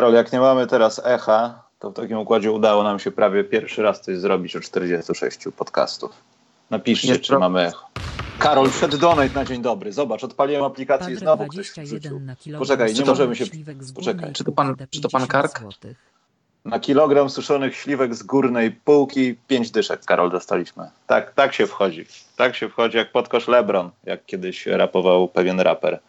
[0.00, 3.82] Karol, jak nie mamy teraz echa, to w takim układzie udało nam się prawie pierwszy
[3.82, 6.10] raz coś zrobić o 46 podcastów.
[6.70, 7.86] Napiszcie, czy pro- mamy echo.
[8.38, 9.92] Karol, wszedł donate na dzień dobry.
[9.92, 12.58] Zobacz, odpaliłem aplikację i znowu ktoś 21 wrzucił.
[12.58, 13.44] Poczekaj, nie możemy się-
[13.94, 14.32] poczekaj.
[14.32, 15.60] Czy to pan- czy to pan 50 Kark?
[16.64, 20.90] Na kilogram suszonych śliwek z górnej półki pięć dyszek, Karol, dostaliśmy.
[21.06, 22.06] Tak, tak się wchodzi.
[22.36, 26.00] Tak się wchodzi jak podkosz Lebron, jak kiedyś rapował pewien raper.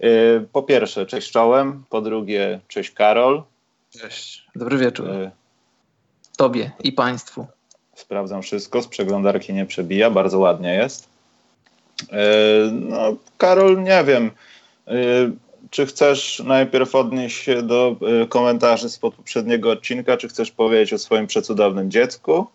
[0.00, 1.84] Yy, po pierwsze, cześć czołem.
[1.90, 3.42] Po drugie, cześć Karol.
[4.00, 4.46] Cześć.
[4.56, 5.08] Dobry wieczór.
[5.08, 5.30] Yy,
[6.36, 7.46] Tobie i państwu.
[7.94, 11.08] Sprawdzam wszystko, z przeglądarki nie przebija, bardzo ładnie jest.
[12.12, 12.16] Yy,
[12.72, 14.30] No, Karol, nie wiem,
[15.70, 17.96] czy chcesz najpierw odnieść się do
[18.28, 22.46] komentarzy z poprzedniego odcinka, czy chcesz powiedzieć o swoim przecudownym dziecku?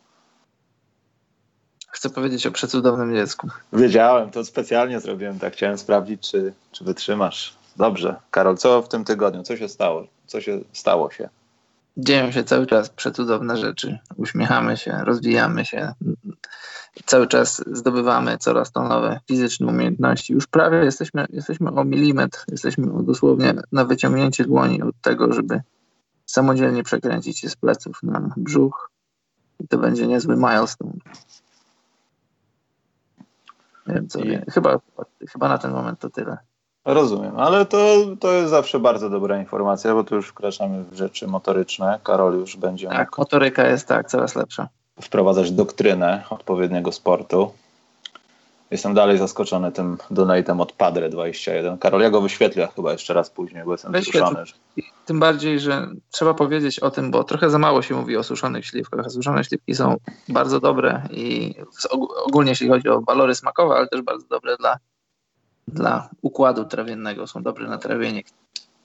[1.91, 3.47] Chcę powiedzieć o przecudownym dziecku.
[3.73, 7.55] Wiedziałem, to specjalnie zrobiłem tak, chciałem sprawdzić, czy, czy wytrzymasz.
[7.77, 8.15] Dobrze.
[8.31, 9.43] Karol, co w tym tygodniu?
[9.43, 10.07] Co się stało?
[10.27, 11.29] Co się stało się?
[11.97, 13.99] Dzieją się cały czas przecudowne rzeczy.
[14.17, 15.93] Uśmiechamy się, rozwijamy się.
[17.05, 20.33] Cały czas zdobywamy coraz to nowe fizyczne umiejętności.
[20.33, 25.61] Już prawie jesteśmy, jesteśmy o milimetr, jesteśmy dosłownie na wyciągnięcie dłoni od tego, żeby
[26.25, 28.91] samodzielnie przekręcić się z pleców na brzuch.
[29.59, 30.93] I to będzie niezły milestone.
[33.87, 34.41] Nie wiem co I-.
[34.51, 34.79] Chyba,
[35.29, 36.37] chyba na ten moment to tyle.
[36.85, 37.77] Rozumiem, ale to,
[38.19, 41.99] to jest zawsze bardzo dobra informacja, bo tu już wkraczamy w rzeczy motoryczne.
[42.03, 44.67] Karol już będzie mógł Tak, motoryka jest tak, coraz lepsza.
[45.01, 47.51] wprowadzać doktrynę odpowiedniego sportu.
[48.71, 51.79] Jestem dalej zaskoczony tym donatem od Padre21.
[51.79, 54.17] Karol, ja go wyświetlę chyba jeszcze raz później, bo jestem Wyświetl.
[54.25, 54.45] wzruszony.
[54.45, 54.53] że-
[55.05, 58.65] Tym bardziej, że trzeba powiedzieć o tym, bo trochę za mało się mówi o suszonych
[58.65, 59.11] śliwkach.
[59.11, 59.97] Suszone śliwki są
[60.29, 61.55] bardzo dobre i
[62.27, 64.77] ogólnie jeśli chodzi o walory smakowe, ale też bardzo dobre dla,
[65.67, 67.27] dla układu trawiennego.
[67.27, 68.23] Są dobre na trawienie.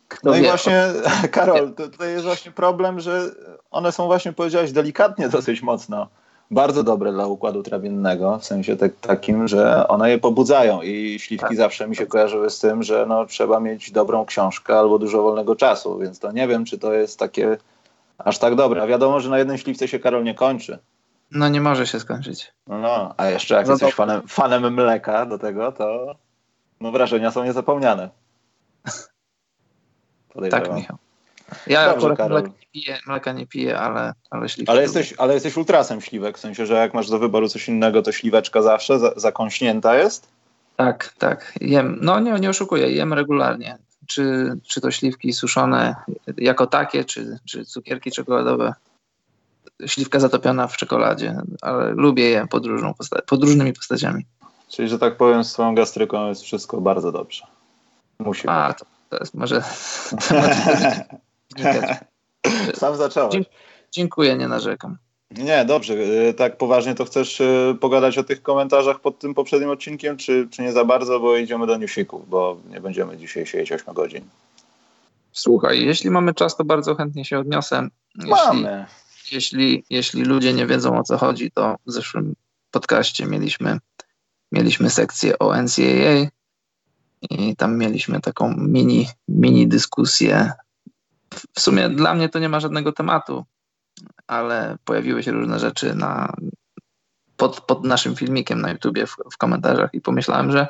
[0.09, 0.85] Kto No i wie, właśnie,
[1.33, 3.31] Karol, to, tutaj jest właśnie problem, że
[3.71, 6.09] one są właśnie, powiedziałeś, delikatnie dosyć mocno.
[6.51, 11.49] Bardzo dobre dla układu trawiennego, w sensie tak, takim, że one je pobudzają i śliwki
[11.49, 11.57] Tak.
[11.57, 15.57] zawsze mi się kojarzyły z tym, że no, trzeba mieć dobrą książkę albo dużo wolnego
[15.57, 17.57] czasu, więc to nie wiem, czy to jest takie
[18.19, 18.83] aż tak dobre.
[18.83, 20.79] A wiadomo, że na jednym śliwce się Karol nie kończy.
[21.31, 22.53] No nie może się skończyć.
[22.67, 24.07] No, a jeszcze jak No jesteś dobra.
[24.07, 26.15] fanem, fanem mleka do tego, to
[26.81, 28.11] no, wrażenia są niezapomniane.
[30.51, 30.97] Tak, Michał.
[31.67, 32.41] Ja Dobrze, akurat Karol.
[32.43, 34.73] mleka nie piję, mleka nie piję ale, ale śliwki.
[34.73, 38.03] Ale jesteś, ale jesteś ultrasem śliwek, w sensie, że jak masz do wyboru coś innego,
[38.03, 40.29] to śliweczka zawsze za, zakąśnięta jest?
[40.77, 41.53] Tak, tak.
[41.61, 41.99] Jem.
[42.03, 43.79] No nie, nie oszukuję, jem regularnie.
[44.07, 45.95] Czy, czy to śliwki suszone
[46.37, 48.75] jako takie, czy, czy cukierki czekoladowe.
[49.87, 54.27] Śliwka zatopiona w czekoladzie, ale lubię je pod, różną posta- pod różnymi postaciami.
[54.69, 57.47] Czyli, że tak powiem, z twoją gastryką jest wszystko bardzo dobrze.
[58.19, 59.63] Musi A, to, to jest może
[60.29, 61.19] temat być.
[62.75, 63.33] Sam zacząłeś.
[63.33, 63.51] Dzięki.
[63.93, 64.99] Dziękuję, nie narzekam.
[65.31, 65.95] Nie, dobrze.
[65.95, 70.49] y, Tak poważnie to chcesz y, pogadać o tych komentarzach pod tym poprzednim odcinkiem, czy,
[70.51, 74.25] czy nie za bardzo, bo idziemy do newsików, bo nie będziemy dzisiaj siedzieć 8 godzin.
[75.33, 77.89] Słuchaj, jeśli mamy czas, to bardzo chętnie się odniosę.
[78.15, 78.87] Jeśli, Mamy.
[79.33, 82.35] jeśli, jeśli ludzie nie wiedzą o co chodzi, to w zeszłym
[82.71, 83.79] podcaście mieliśmy,
[84.53, 86.27] mieliśmy sekcję o NCAA
[87.31, 90.53] i tam mieliśmy taką mini, mini dyskusję.
[91.55, 93.45] W sumie dla mnie to nie ma żadnego tematu,
[94.27, 96.33] ale pojawiły się różne rzeczy na,
[97.37, 100.67] pod, pod naszym filmikiem na YouTubie w, w komentarzach i pomyślałem, że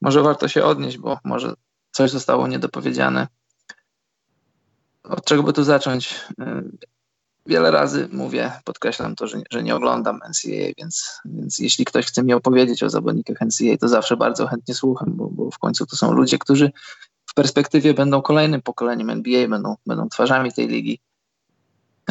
[0.00, 1.54] może warto się odnieść, bo może
[1.90, 3.28] coś zostało niedopowiedziane.
[5.02, 6.24] Od czego by tu zacząć?
[6.40, 6.90] Y,
[7.46, 12.22] Wiele razy mówię, podkreślam to, że, że nie oglądam NCAA, więc, więc jeśli ktoś chce
[12.22, 15.96] mi opowiedzieć o zawodnikach NCAA, to zawsze bardzo chętnie słucham, bo, bo w końcu to
[15.96, 16.70] są ludzie, którzy
[17.30, 21.00] w perspektywie będą kolejnym pokoleniem NBA, będą, będą twarzami tej ligi.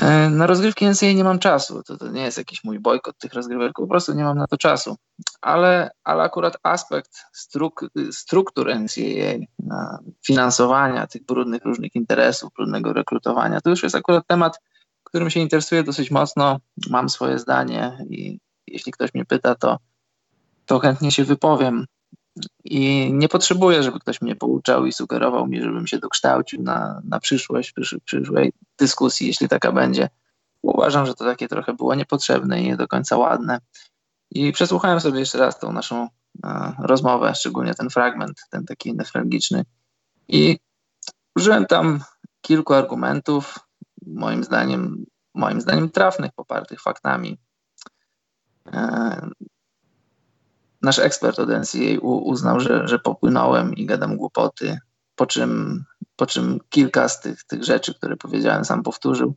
[0.01, 1.83] E, Na rozgrywki NCAA nie mam czasu.
[1.83, 4.57] To, to nie jest jakiś mój bojkot tych rozgrywek, po prostu nie mam na to
[4.57, 4.95] czasu.
[5.42, 13.62] Ale, ale akurat aspekt struk, struktur NCAA, na finansowania tych brudnych różnych interesów, brudnego rekrutowania,
[13.62, 14.60] to już jest akurat temat,
[15.04, 16.60] którym się interesuję dosyć mocno.
[16.89, 19.77] Mam swoje zdanie i jeśli ktoś mnie pyta, to,
[20.66, 21.86] to chętnie się wypowiem.
[22.63, 27.19] I nie potrzebuję, żeby ktoś mnie pouczał i sugerował mi, żebym się dokształcił na, na
[27.19, 30.09] przyszłość, przysz, przyszłej dyskusji, jeśli taka będzie.
[30.61, 33.59] Uważam, że to takie trochę było niepotrzebne i nie do końca ładne.
[34.31, 36.07] I przesłuchałem sobie jeszcze raz tą naszą
[36.43, 39.65] e, rozmowę, szczególnie ten fragment, ten taki nefralgiczny.
[40.27, 40.59] I
[41.35, 41.99] użyłem tam
[42.41, 43.59] kilku argumentów,
[44.05, 45.05] moim zdaniem,
[45.35, 47.37] moim zdaniem trafnych, popartych faktami.
[48.73, 49.29] E,
[50.81, 54.79] nasz ekspert od NCA uznał, że, że popłynąłem i gadam głupoty,
[55.15, 55.83] po czym,
[56.15, 59.35] po czym kilka z tych, tych rzeczy, które powiedziałem, sam powtórzył.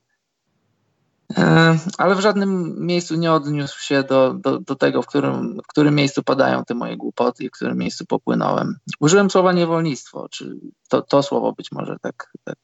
[1.38, 5.66] E, ale w żadnym miejscu nie odniósł się do, do, do tego, w którym, w
[5.66, 8.76] którym miejscu padają te moje głupoty i w którym miejscu popłynąłem.
[9.00, 10.56] Użyłem słowa niewolnictwo, czy
[10.88, 12.56] to, to słowo być może tak, tak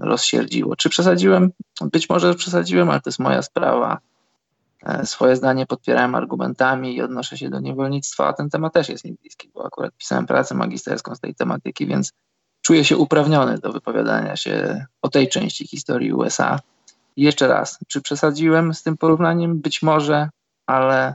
[0.00, 0.76] rozsierdziło.
[0.76, 1.50] Czy przesadziłem?
[1.92, 3.98] Być może przesadziłem, ale to jest moja sprawa.
[4.82, 9.04] E, swoje zdanie podpierałem argumentami i odnoszę się do niewolnictwa, a ten temat też jest
[9.04, 12.12] mi bliski, bo akurat pisałem pracę magisterską z tej tematyki, więc
[12.62, 16.60] czuję się uprawniony do wypowiadania się o tej części historii USA.
[17.16, 19.60] I jeszcze raz, czy przesadziłem z tym porównaniem?
[19.60, 20.30] Być może,
[20.66, 21.14] ale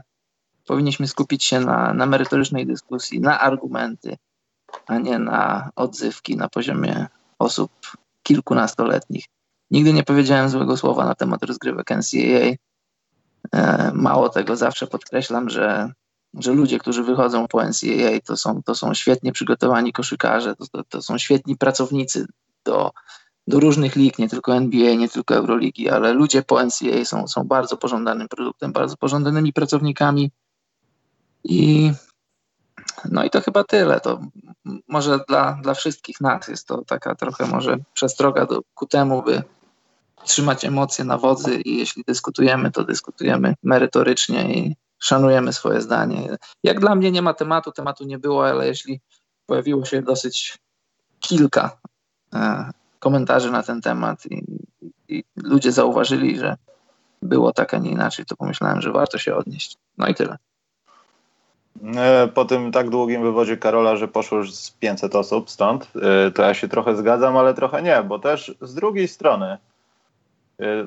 [0.66, 4.16] powinniśmy skupić się na, na merytorycznej dyskusji, na argumenty,
[4.86, 7.06] a nie na odzywki na poziomie
[7.38, 7.70] osób
[8.22, 9.24] kilkunastoletnich.
[9.70, 12.67] Nigdy nie powiedziałem złego słowa na temat rozgrywek NCAA.
[13.52, 15.92] E, mało tego, zawsze podkreślam, że,
[16.34, 20.84] że ludzie, którzy wychodzą po NCAA, to są, to są świetnie przygotowani koszykarze, to, to,
[20.84, 22.26] to są świetni pracownicy
[22.64, 22.90] do,
[23.46, 27.44] do różnych lig, nie tylko NBA, nie tylko Euroligi, ale ludzie po NCAA są, są
[27.44, 30.30] bardzo pożądanym produktem, bardzo pożądanymi pracownikami
[31.44, 31.92] i
[33.10, 34.00] no i to chyba tyle.
[34.00, 34.20] To
[34.88, 39.42] może dla, dla wszystkich nas jest to taka trochę może przestroga do, ku temu, by
[40.24, 46.36] trzymać emocje na wodzy i jeśli dyskutujemy, to dyskutujemy merytorycznie i szanujemy swoje zdanie.
[46.62, 49.00] Jak dla mnie nie ma tematu, tematu nie było, ale jeśli
[49.46, 50.58] pojawiło się dosyć
[51.20, 51.80] kilka
[52.34, 54.44] e, komentarzy na ten temat i,
[55.08, 56.56] i, ludzie zauważyli, że
[57.22, 59.76] było tak, a nie inaczej, to pomyślałem, że warto się odnieść.
[59.98, 60.36] No i tyle.
[61.96, 66.30] E, po tym tak długim wywodzie Karola, że poszło już z 500 osób stąd, e,
[66.30, 69.58] to ja się trochę zgadzam, ale trochę nie, bo też z drugiej strony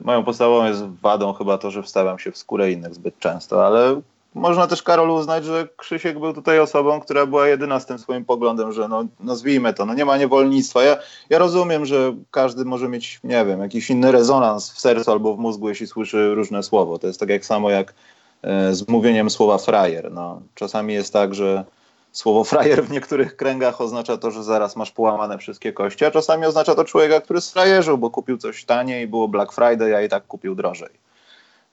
[0.03, 4.01] moją podstawową jest wadą chyba to, że wstawiam się w skórę innych zbyt często, ale
[4.35, 8.25] można też Karol uznać, że Krzysiek był tutaj osobą, która była jedyna z tym swoim
[8.25, 10.83] poglądem, że no, nazwijmy to, no nie ma niewolnictwa.
[10.83, 10.97] Ja,
[11.29, 15.39] ja rozumiem, że każdy może mieć, nie wiem, jakiś inny rezonans w sercu albo w
[15.39, 16.99] mózgu, jeśli słyszy różne słowo.
[16.99, 17.93] To jest tak jak samo jak
[18.41, 20.11] E, z mówieniem słowa frajer.
[20.11, 21.65] No, czasami jest tak, że
[22.11, 26.45] słowo frajer w niektórych kręgach oznacza to, że zaraz masz połamane wszystkie kości, a czasami
[26.45, 30.27] oznacza to człowieka, który sfrajerzył, bo kupił coś taniej, było Black Friday, a i tak
[30.27, 30.89] kupił drożej.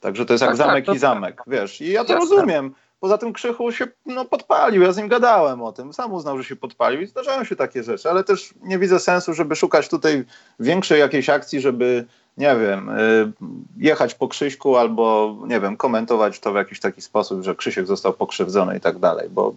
[0.01, 1.81] Także to jest jak tak, zamek tak, i zamek, wiesz.
[1.81, 2.29] I ja to Jasne.
[2.29, 2.75] rozumiem.
[3.01, 6.45] Poza tym Krzychu się no, podpalił, ja z nim gadałem o tym, sam uznał, że
[6.45, 10.25] się podpalił i zdarzają się takie rzeczy, ale też nie widzę sensu, żeby szukać tutaj
[10.61, 12.05] większej jakiejś akcji, żeby
[12.39, 13.33] nie wiem, y,
[13.77, 18.13] jechać po Krzyśku albo, nie wiem, komentować to w jakiś taki sposób, że Krzysiek został
[18.13, 19.55] pokrzywdzony i tak dalej, bo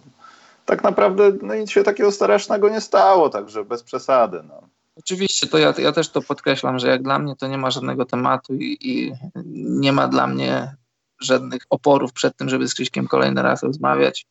[0.64, 4.42] tak naprawdę no, nic się takiego strasznego nie stało, także bez przesady.
[4.48, 4.68] No.
[4.96, 8.04] Oczywiście, to ja, ja też to podkreślam, że jak dla mnie to nie ma żadnego
[8.04, 9.12] tematu i, i
[9.54, 10.76] nie ma dla mnie
[11.20, 14.26] żadnych oporów przed tym, żeby z Krzyśkiem kolejny raz rozmawiać.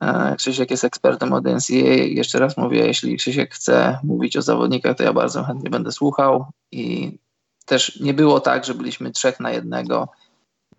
[0.00, 2.04] E, Krzysiek jest ekspertem od NCAA.
[2.08, 6.46] Jeszcze raz mówię, jeśli Krzysiek chce mówić o zawodnikach, to ja bardzo chętnie będę słuchał
[6.72, 7.18] i
[7.66, 10.08] też nie było tak, że byliśmy trzech na jednego,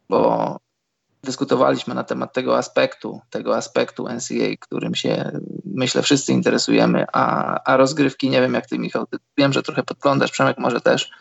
[0.09, 0.57] bo
[1.25, 7.77] dyskutowaliśmy na temat tego aspektu, tego aspektu NCA, którym się myślę wszyscy interesujemy, a, a
[7.77, 11.11] rozgrywki nie wiem jak ty Michał, ty, wiem, że trochę podglądasz, Przemek może też.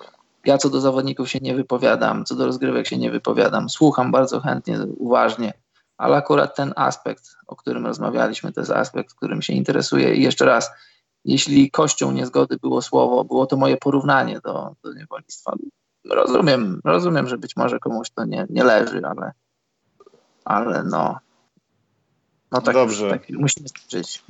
[0.45, 4.41] Ja co do zawodników się nie wypowiadam, co do rozgrywek się nie wypowiadam, słucham bardzo
[4.41, 5.53] chętnie, uważnie,
[5.97, 10.45] ale akurat ten aspekt, o którym rozmawialiśmy, to jest aspekt, którym się interesuję i jeszcze
[10.45, 10.71] raz,
[11.25, 15.53] jeśli kością niezgody było słowo, było to moje porównanie do, do niewolnictwa.
[16.11, 19.33] Rozumiem, rozumiem, że być może komuś to nie, nie leży, ale,
[20.45, 21.19] ale no,
[22.53, 23.11] no tak, Dobrze.
[23.11, 24.23] tak musimy żyć.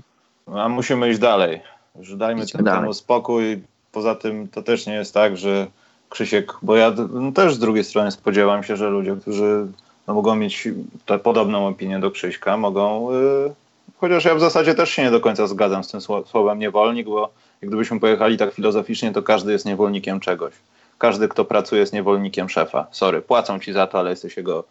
[0.55, 1.61] A musimy iść dalej.
[1.99, 3.63] Już dajmy temu spokój.
[3.93, 5.67] Poza tym to też nie jest tak, że
[6.09, 9.67] Krzysiek, bo ja no, też z drugiej strony spodziewam się, że ludzie, którzy
[10.07, 10.69] no, mogą mieć
[11.07, 13.55] tę podobną opinię do Krzyśka, mogą y,
[13.97, 17.31] Chociaż ja w zasadzie też się nie do końca zgadzam z tym słowem niewolnik, bo
[17.61, 20.53] gdybyśmy pojechali tak filozoficznie, to każdy jest niewolnikiem czegoś.
[20.99, 22.87] Każdy, kto pracuje, jest niewolnikiem szefa.
[22.91, 24.65] Sorry, płacą ci za to, ale jesteś jego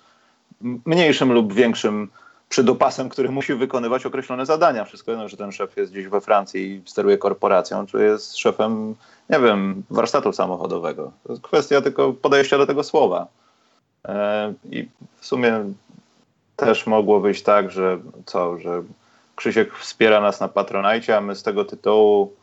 [0.86, 2.10] mniejszym lub większym
[2.50, 4.86] przydopasem, który musi wykonywać określone zadania.
[4.86, 8.96] Wszystko jedno, że ten szef jest gdzieś we Francji i steruje korporacją, czy jest szefem,
[9.30, 11.12] nie wiem, warsztatu samochodowego.
[11.24, 13.28] To jest kwestia tylko podejścia do tego słowa.
[14.06, 15.74] E, I w sumie
[16.56, 18.84] też mogło być tak, że co, że
[19.36, 22.34] Krzysiek wspiera nas na Patronajcie, a my z tego tytułu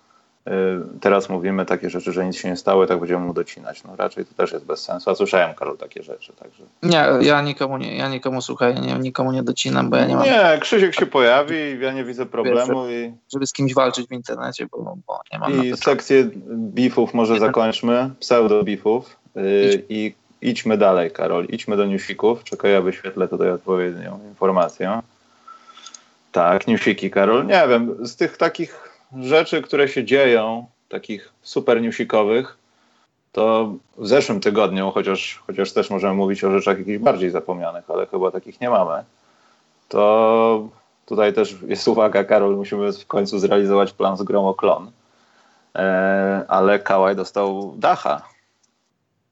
[1.00, 3.84] teraz mówimy takie rzeczy, że nic się nie stało, tak będziemy mu docinać.
[3.84, 5.10] No raczej to też jest bez sensu.
[5.10, 6.62] A słyszałem, Karol, takie rzeczy, także...
[6.82, 10.24] Nie, ja nikomu nie, ja nikomu słuchaj, nie, nikomu nie docinam, bo ja nie mam...
[10.24, 13.12] Nie, Krzysiek się pojawi, ja nie widzę problemu Wiesz, i...
[13.32, 18.10] Żeby z kimś walczyć w internecie, bo, bo nie mam I sekcję beefów może zakończmy,
[18.20, 22.44] pseudo-beefów yy, i idźmy dalej, Karol, idźmy do newsików.
[22.44, 25.02] Czekaj, ja wyświetlę tutaj odpowiednią informację.
[26.32, 27.46] Tak, newsiki, Karol.
[27.46, 32.58] Nie wiem, z tych takich rzeczy, które się dzieją, takich super newsikowych,
[33.32, 38.06] to w zeszłym tygodniu, chociaż, chociaż też możemy mówić o rzeczach jakichś bardziej zapomnianych, ale
[38.06, 39.04] chyba takich nie mamy,
[39.88, 40.68] to
[41.06, 44.90] tutaj też jest uwaga, Karol, musimy w końcu zrealizować plan z Gromoklon.
[45.74, 48.22] E, ale Kałaj dostał dacha.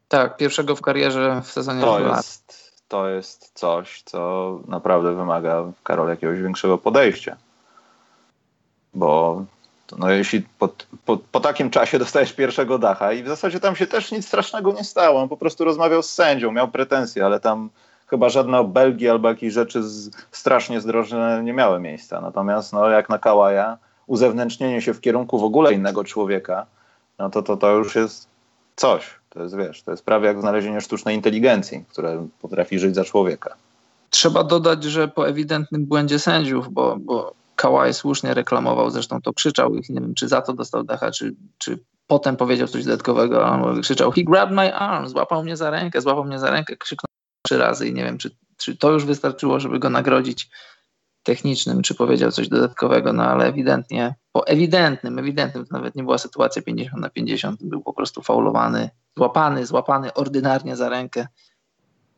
[0.09, 6.09] Tak, pierwszego w karierze w sezonie To jest, to jest coś, co naprawdę wymaga, Karol,
[6.09, 7.37] jakiegoś większego podejścia.
[8.95, 9.45] Bo
[9.99, 10.69] no, jeśli po,
[11.05, 14.73] po, po takim czasie dostajesz pierwszego dacha i w zasadzie tam się też nic strasznego
[14.73, 17.71] nie stało, on po prostu rozmawiał z sędzią, miał pretensje, ale tam
[18.07, 22.21] chyba żadne Belgii albo jakieś rzeczy z, strasznie zdrożne nie miały miejsca.
[22.21, 26.67] Natomiast no, jak na Kałaja, uzewnętrznienie się w kierunku w ogóle innego człowieka,
[27.19, 28.29] no to to, to już jest
[28.77, 29.19] coś.
[29.31, 32.11] To jest, wiesz, to jest prawie jak znalezienie sztucznej inteligencji, która
[32.43, 33.55] potrafi żyć za człowieka.
[34.11, 39.75] Trzeba dodać, że po ewidentnym błędzie sędziów, bo, bo Kawhi słusznie reklamował, zresztą to krzyczał
[39.75, 43.63] i nie wiem, czy za to dostał dacha, czy, czy potem powiedział coś dodatkowego, a
[43.63, 47.09] on krzyczał he grabbed my arm, złapał mnie za rękę, złapał mnie za rękę, krzyknął
[47.47, 50.51] trzy razy i nie wiem, czy, czy to już wystarczyło, żeby go nagrodzić
[51.23, 56.19] technicznym, czy powiedział coś dodatkowego, no ale ewidentnie, po ewidentnym, ewidentnym, to nawet nie była
[56.19, 61.27] sytuacja 50 na 50, był po prostu faulowany, złapany, złapany ordynarnie za rękę,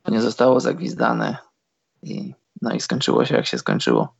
[0.08, 1.36] nie zostało zagwizdane
[2.02, 4.19] i no i skończyło się jak się skończyło.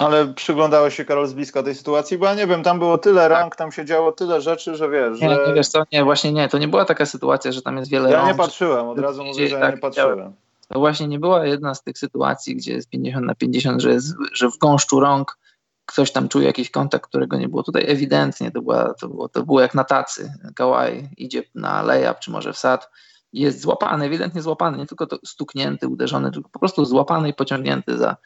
[0.00, 3.28] Ale przyglądałeś się, Karol, z bliska tej sytuacji, bo ja nie wiem, tam było tyle
[3.28, 5.46] rank, tam się działo tyle rzeczy, że wiesz, Nie, że...
[5.48, 8.10] nie wiesz co, nie, właśnie nie, to nie była taka sytuacja, że tam jest wiele
[8.10, 10.32] Ja rąk, nie patrzyłem, od razu mówię, że ja Tak, nie patrzyłem.
[10.68, 14.14] To właśnie nie była jedna z tych sytuacji, gdzie jest 50 na 50, że, jest,
[14.32, 15.38] że w gąszczu rąk
[15.86, 17.62] ktoś tam czuje jakiś kontakt, którego nie było.
[17.62, 20.32] Tutaj ewidentnie to, była, to, było, to było jak na tacy.
[20.56, 22.90] Kałaj idzie na layup, czy może w sad,
[23.32, 27.98] jest złapany, ewidentnie złapany, nie tylko to stuknięty, uderzony, tylko po prostu złapany i pociągnięty
[27.98, 28.16] za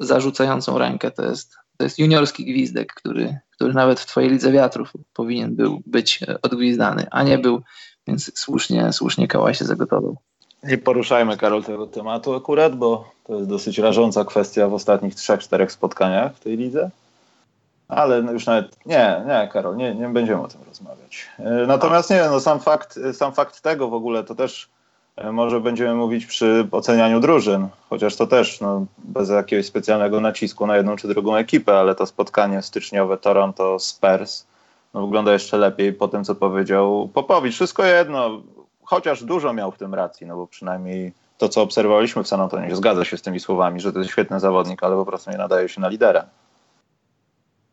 [0.00, 1.10] zarzucającą rękę.
[1.10, 5.82] To jest, to jest juniorski gwizdek, który, który nawet w twojej lidze wiatrów powinien był
[5.86, 7.62] być odgwizdany, a nie był,
[8.06, 10.16] więc słusznie, słusznie Kałaj się zagotował.
[10.62, 15.40] Nie poruszajmy, Karol, tego tematu akurat, bo to jest dosyć rażąca kwestia w ostatnich trzech,
[15.40, 16.90] czterech spotkaniach w tej lidze.
[17.88, 21.28] Ale już nawet nie, nie, Karol, nie, nie będziemy o tym rozmawiać.
[21.66, 24.68] Natomiast nie, no sam fakt, sam fakt tego w ogóle to też
[25.32, 30.76] może będziemy mówić przy ocenianiu drużyn, chociaż to też no, bez jakiegoś specjalnego nacisku na
[30.76, 34.46] jedną czy drugą ekipę, ale to spotkanie styczniowe Toronto Spurs
[34.94, 37.54] no, wygląda jeszcze lepiej po tym, co powiedział Popowicz.
[37.54, 38.42] Wszystko jedno,
[38.82, 42.76] chociaż dużo miał w tym racji, no bo przynajmniej to, co obserwowaliśmy w San Antonio,
[42.76, 45.68] zgadza się z tymi słowami, że to jest świetny zawodnik, ale po prostu nie nadaje
[45.68, 46.24] się na lidera.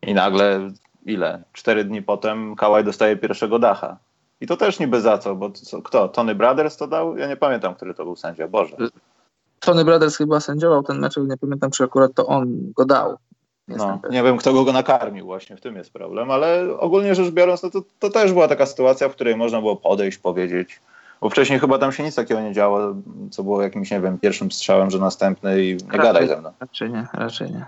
[0.02, 0.70] I nagle,
[1.06, 1.42] ile?
[1.52, 3.96] Cztery dni potem Kałaj dostaje pierwszego dacha.
[4.40, 6.08] I to też niby za co, bo co, kto?
[6.08, 7.16] Tony Brothers to dał?
[7.16, 8.76] Ja nie pamiętam, który to był sędzia, Boże.
[9.60, 13.16] Tony Brothers chyba sędziował ten mecz, nie pamiętam, czy akurat to on go dał.
[13.68, 17.62] No, nie wiem, kto go nakarmił, właśnie w tym jest problem, ale ogólnie rzecz biorąc,
[17.62, 20.80] no to, to też była taka sytuacja, w której można było podejść, powiedzieć,
[21.20, 22.94] bo wcześniej chyba tam się nic takiego nie działo,
[23.30, 26.52] co było jakimś, nie wiem, pierwszym strzałem, że następny i nie raczej, gadaj ze mną.
[26.60, 27.66] Raczej nie, raczej nie.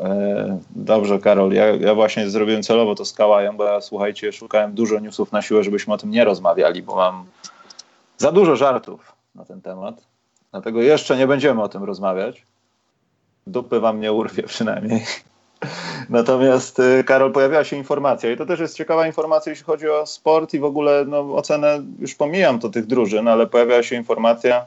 [0.00, 4.74] E, dobrze, Karol, ja, ja, właśnie zrobiłem celowo to z Kałajem, bo ja, słuchajcie, szukałem
[4.74, 7.24] dużo newsów na siłę, żebyśmy o tym nie rozmawiali, bo mam
[8.18, 9.94] za dużo żartów na ten temat,
[10.50, 12.42] dlatego jeszcze nie będziemy o tym rozmawiać.
[13.46, 15.04] Dupy wam nie urwie przynajmniej.
[16.08, 20.54] Natomiast Karol, pojawiła się informacja i to też jest ciekawa informacja, jeśli chodzi o sport
[20.54, 24.66] i w ogóle no, ocenę, już pomijam to tych drużyn, ale pojawiła się informacja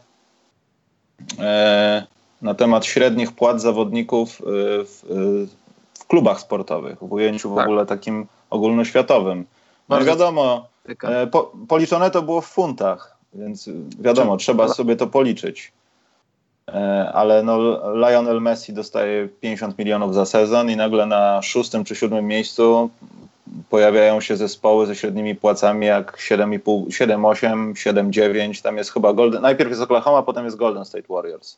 [1.40, 2.08] e,
[2.44, 5.48] na temat średnich płac zawodników w,
[6.00, 7.66] w klubach sportowych, w ujęciu w tak.
[7.66, 9.46] ogóle takim ogólnoświatowym.
[9.90, 10.68] No i wiadomo,
[11.04, 13.70] e, po, policzone to było w funtach, więc
[14.00, 15.72] wiadomo, trzeba sobie to policzyć
[17.14, 17.58] ale no,
[17.94, 22.90] Lionel Messi dostaje 50 milionów za sezon i nagle na szóstym czy siódmym miejscu
[23.70, 28.62] pojawiają się zespoły ze średnimi płacami jak 7,5, 7,8, 7,9.
[28.62, 29.42] Tam jest chyba Golden.
[29.42, 31.58] Najpierw jest Oklahoma, potem jest Golden State Warriors.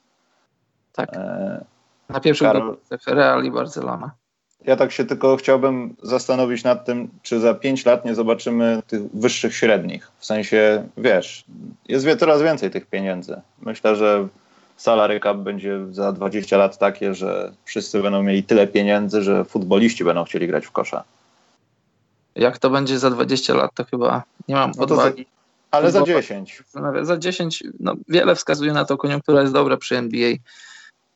[0.95, 1.09] Tak.
[1.13, 1.65] E,
[2.09, 4.11] na pierwszym Karol, Real i Barcelona.
[4.65, 9.01] Ja tak się tylko chciałbym zastanowić nad tym, czy za 5 lat nie zobaczymy tych
[9.13, 10.11] wyższych średnich.
[10.17, 11.45] W sensie, wiesz,
[11.87, 13.41] jest coraz więcej tych pieniędzy.
[13.61, 14.27] Myślę, że
[14.77, 20.03] salary cap będzie za 20 lat takie, że wszyscy będą mieli tyle pieniędzy, że futboliści
[20.03, 21.03] będą chcieli grać w kosza.
[22.35, 25.23] Jak to będzie za 20 lat, to chyba nie mam No odwagi.
[25.23, 26.63] za, ale za 10.
[26.65, 30.33] Zastanawiam- Za 10, no wiele wskazuje na to, koniunktura jest dobra przy NBA.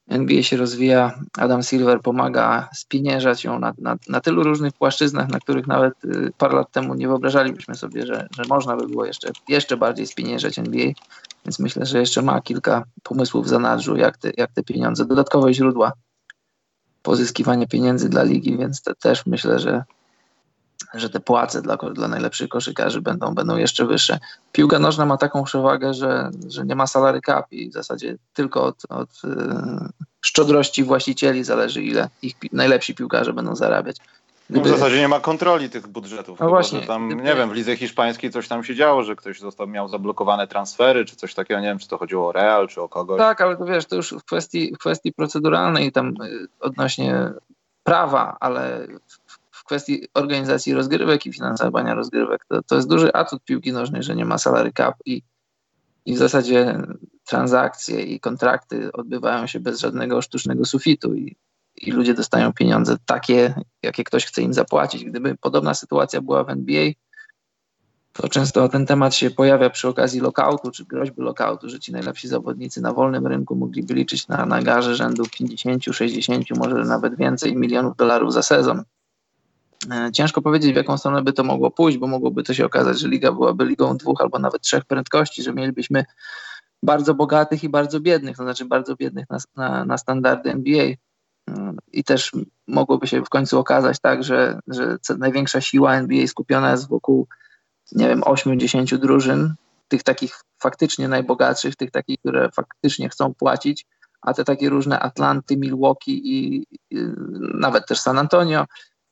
[0.10, 5.40] NBA się rozwija, Adam Silver pomaga spieniężać ją na, na, na tylu różnych płaszczyznach, na
[5.40, 9.30] których nawet y, parę lat temu nie wyobrażalibyśmy sobie, że, że można by było jeszcze,
[9.48, 10.92] jeszcze bardziej spieniężać NBA.
[11.46, 15.54] Więc myślę, że jeszcze ma kilka pomysłów w zanadrzu, jak te, jak te pieniądze, dodatkowe
[15.54, 15.92] źródła
[17.02, 19.84] pozyskiwania pieniędzy dla ligi, więc te, też myślę, że,
[20.94, 24.20] że te płace dla, dla najlepszych koszykarzy będą, będą jeszcze wyższe.
[24.52, 28.64] Piłka nożna ma taką przewagę, że, że nie ma salary cap i w zasadzie tylko
[28.64, 29.28] od, od y,
[30.22, 33.98] szczodrości właścicieli zależy, ile ich najlepsi piłkarze będą zarabiać.
[34.50, 36.40] No w Gdyby- zasadzie nie ma kontroli tych budżetów.
[36.40, 39.04] No chyba, właśnie, że Tam, gdyby- nie wiem, w lidze hiszpańskiej coś tam się działo,
[39.04, 41.60] że ktoś został, miał zablokowane transfery, czy coś takiego.
[41.60, 43.18] Nie wiem, czy to chodziło o Real, czy o kogoś.
[43.18, 47.30] Tak, ale to wiesz, to już w kwestii, w kwestii proceduralnej tam y, odnośnie
[47.84, 49.09] prawa, ale w, w
[49.70, 54.26] kwestii organizacji rozgrywek i finansowania rozgrywek, to, to jest duży atut piłki nożnej, że nie
[54.26, 55.22] ma salary cap i,
[56.06, 56.82] i w zasadzie
[57.26, 61.36] transakcje i kontrakty odbywają się bez żadnego sztucznego sufitu i,
[61.82, 65.06] i ludzie dostają pieniądze takie, jakie ktoś chce im zapłacić.
[65.06, 66.92] Gdyby podobna sytuacja była w NBA,
[68.14, 72.28] to często ten temat się pojawia przy okazji lokautu, czy groźby lokautu, że ci najlepsi
[72.28, 77.56] zawodnicy na wolnym rynku mogliby liczyć na, na garze rzędu 50, 60, może nawet więcej
[77.56, 78.84] milionów dolarów za sezon.
[79.92, 83.00] E, Ciężko powiedzieć, w jaką stronę by to mogło pójść, bo mogłoby to się okazać,
[83.00, 86.06] że liga byłaby ligą dwóch albo nawet trzech prędkości, że mielibyśmy
[86.84, 90.86] bardzo bogatych i bardzo biednych, to znaczy bardzo biednych na, na, na standardy NBA.
[91.48, 92.32] Mm, I też
[92.68, 97.28] mogłoby się w końcu okazać tak, że, że największa siła NBA skupiona jest wokół
[97.92, 99.54] nie wiem, 8-10 drużyn,
[99.88, 103.86] tych takich faktycznie najbogatszych, tych takich, które faktycznie chcą płacić,
[104.22, 106.98] a te takie różne Atlanty, Milwaukee i, i
[107.54, 108.66] nawet też San Antonio,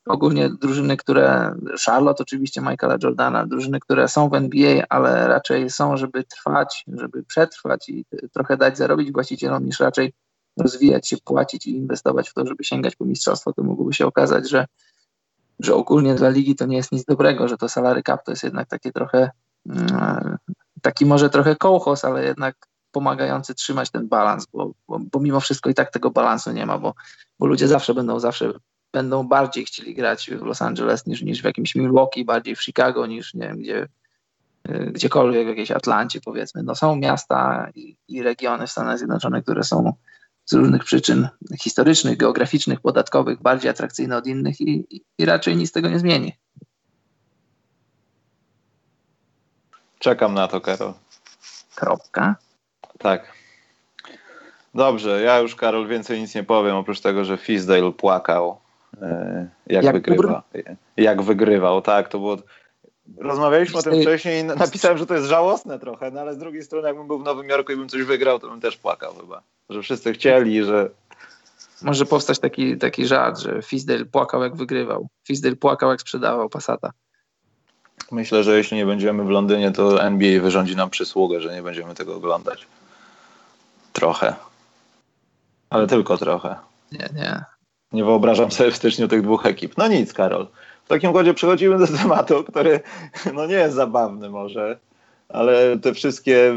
[0.08, 1.54] ogólnie drużyny, które,
[1.86, 7.24] Charlotte oczywiście Michaela Jordana, drużyny, które są w NBA, ale raczej są, żeby trwać, żeby
[7.24, 10.12] przetrwać i trochę dać zarobić właścicielom, niż raczej
[10.56, 14.50] rozwijać się, płacić i inwestować w to, żeby sięgać po mistrzostwo, to mogłoby się okazać,
[14.50, 14.66] że
[15.60, 18.42] że ogólnie dla ligi to nie jest nic dobrego, że to salary cap to jest
[18.42, 19.30] jednak takie trochę
[19.66, 20.36] mm,
[20.82, 22.56] taki może trochę kołchos, ale jednak
[22.92, 26.78] pomagający trzymać ten balans, bo, bo, bo mimo wszystko i tak tego balansu nie ma,
[26.78, 26.94] bo,
[27.38, 28.52] bo ludzie zawsze będą zawsze
[28.92, 33.06] będą bardziej chcieli grać w Los Angeles niż, niż w jakimś Milwaukee, bardziej w Chicago
[33.06, 33.88] niż nie wiem gdzie
[34.68, 36.62] y, gdziekolwiek w jakiejś Atlancie powiedzmy.
[36.62, 39.92] No są miasta i, i regiony w Stanach Zjednoczonych, które są
[40.44, 41.28] z różnych przyczyn
[41.62, 46.32] historycznych, geograficznych, podatkowych bardziej atrakcyjne od innych i, i, raczej nic tego nie zmieni.
[49.98, 50.94] Czekam na to, Karol.
[51.74, 52.36] Kropka.
[52.98, 53.32] Tak.
[54.74, 58.60] Dobrze, ja już, Karol, więcej nic nie powiem, oprócz tego, że Fisdale płakał,
[59.66, 60.42] jak, Jak wygrywa.
[60.96, 62.36] Jak wygrywał, tak, to było...
[63.18, 66.62] Rozmawialiśmy o tym wcześniej i napisałem, że to jest żałosne trochę, no ale z drugiej
[66.62, 69.42] strony, jakbym był w Nowym Jorku i bym coś wygrał, to bym też płakał chyba.
[69.70, 70.90] Że wszyscy chcieli, że...
[71.82, 75.08] Może powstać taki, taki żart, że Fisdale płakał jak wygrywał.
[75.26, 76.92] Fisdale płakał jak sprzedawał Passata.
[78.10, 81.94] Myślę, że jeśli nie będziemy w Londynie, to NBA wyrządzi nam przysługę, że nie będziemy
[81.94, 82.66] tego oglądać.
[83.92, 84.34] Trochę.
[85.70, 86.56] Ale tylko trochę.
[86.92, 87.44] Nie, nie.
[87.92, 89.76] Nie wyobrażam sobie w styczniu tych dwóch ekip.
[89.76, 90.46] No nic, Karol.
[90.84, 92.80] W takim układzie przechodzimy do tematu, który
[93.34, 94.78] no nie jest zabawny może,
[95.28, 96.54] ale te wszystkie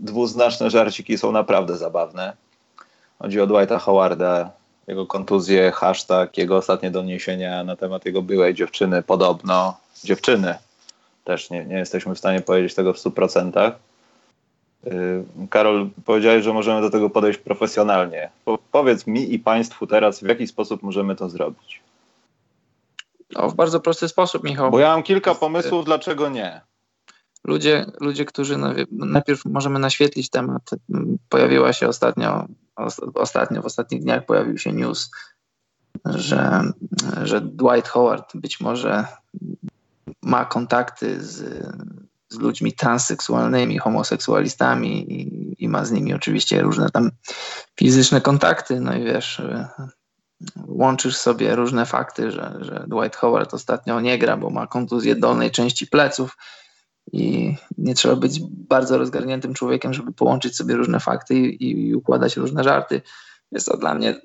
[0.00, 2.36] dwuznaczne żarciki są naprawdę zabawne.
[3.18, 4.50] Chodzi o Dwighta Howarda,
[4.86, 10.54] jego kontuzję, hashtag, jego ostatnie doniesienia na temat jego byłej dziewczyny, podobno dziewczyny.
[11.24, 13.72] Też nie, nie jesteśmy w stanie powiedzieć tego w 100%.
[14.92, 18.30] Yy, Karol, powiedziałeś, że możemy do tego podejść profesjonalnie.
[18.44, 21.80] Po, powiedz mi i Państwu teraz, w jaki sposób możemy to zrobić.
[23.32, 24.70] No, w bardzo prosty sposób, Michał.
[24.70, 26.60] Bo ja mam kilka pomysłów, dlaczego nie.
[27.44, 28.56] Ludzie, ludzie którzy
[28.90, 30.70] najpierw możemy naświetlić temat.
[31.28, 32.46] Pojawiła się ostatnio,
[32.76, 35.10] os- ostatnio w ostatnich dniach pojawił się news,
[36.04, 36.60] że,
[37.22, 39.06] że Dwight Howard być może
[40.22, 41.66] ma kontakty z,
[42.28, 47.10] z ludźmi transseksualnymi, homoseksualistami i, i ma z nimi oczywiście różne tam
[47.78, 48.80] fizyczne kontakty.
[48.80, 49.66] No i wiesz, y,
[50.66, 55.50] łączysz sobie różne fakty, że, że Dwight Howard ostatnio nie gra, bo ma kontuzję dolnej
[55.50, 56.36] części pleców
[57.12, 62.36] i nie trzeba być bardzo rozgarniętym człowiekiem, żeby połączyć sobie różne fakty i, i układać
[62.36, 63.02] różne żarty.
[63.52, 64.20] Jest to dla mnie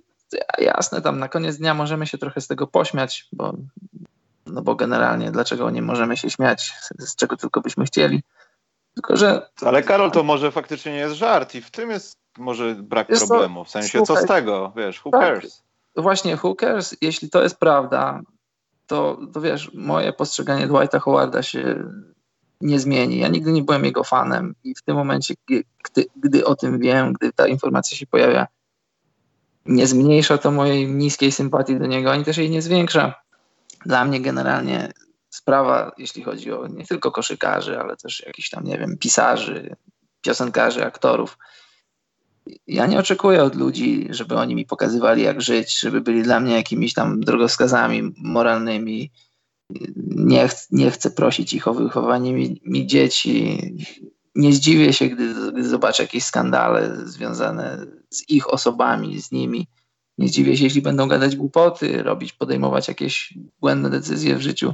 [0.58, 3.54] jasne, tam na koniec dnia możemy się trochę z tego pośmiać, bo,
[4.46, 8.24] no bo generalnie dlaczego nie możemy się śmiać, z, czego tylko byśmy chcieli.
[8.94, 12.76] Tylko, że Ale Karol, to może faktycznie nie jest żart i w tym jest może
[12.76, 13.66] brak wiesz problemu.
[13.66, 15.64] W sensie, słuchaj, co z tego, wiesz, who tak, cares?
[15.96, 16.98] Właśnie, who cares?
[17.02, 18.22] Jeśli to jest prawda,
[18.88, 21.84] to, to wiesz, moje postrzeganie Dwighta Howarda się
[22.62, 23.20] nie zmieni.
[23.20, 27.14] Ja nigdy nie byłem jego fanem i w tym momencie, gdy, gdy o tym wiem,
[27.14, 28.48] gdy ta informacja się pojawia,
[29.66, 33.23] nie zmniejsza to mojej niskiej sympatii do niego, ani też jej nie zwiększa.
[33.86, 34.92] Dla mnie generalnie
[35.30, 39.76] sprawa, jeśli chodzi o nie tylko koszykarzy, ale też jakichś tam, nie wiem, pisarzy,
[40.22, 41.38] piosenkarzy, aktorów.
[42.68, 46.56] Ja nie oczekuję od ludzi, żeby oni mi pokazywali, jak żyć, żeby byli dla mnie
[46.56, 49.12] jakimiś tam drogowskazami moralnymi.
[50.06, 53.60] Nie, ch nie chcę prosić ich o wychowanie mi, mi dzieci.
[54.36, 59.68] Nie zdziwię się, gdy, gdy zobaczę jakieś skandale związane z ich osobami, z nimi.
[60.18, 64.74] Nie zdziwię się, jeśli będą gadać głupoty, robić, podejmować jakieś błędne decyzje w życiu.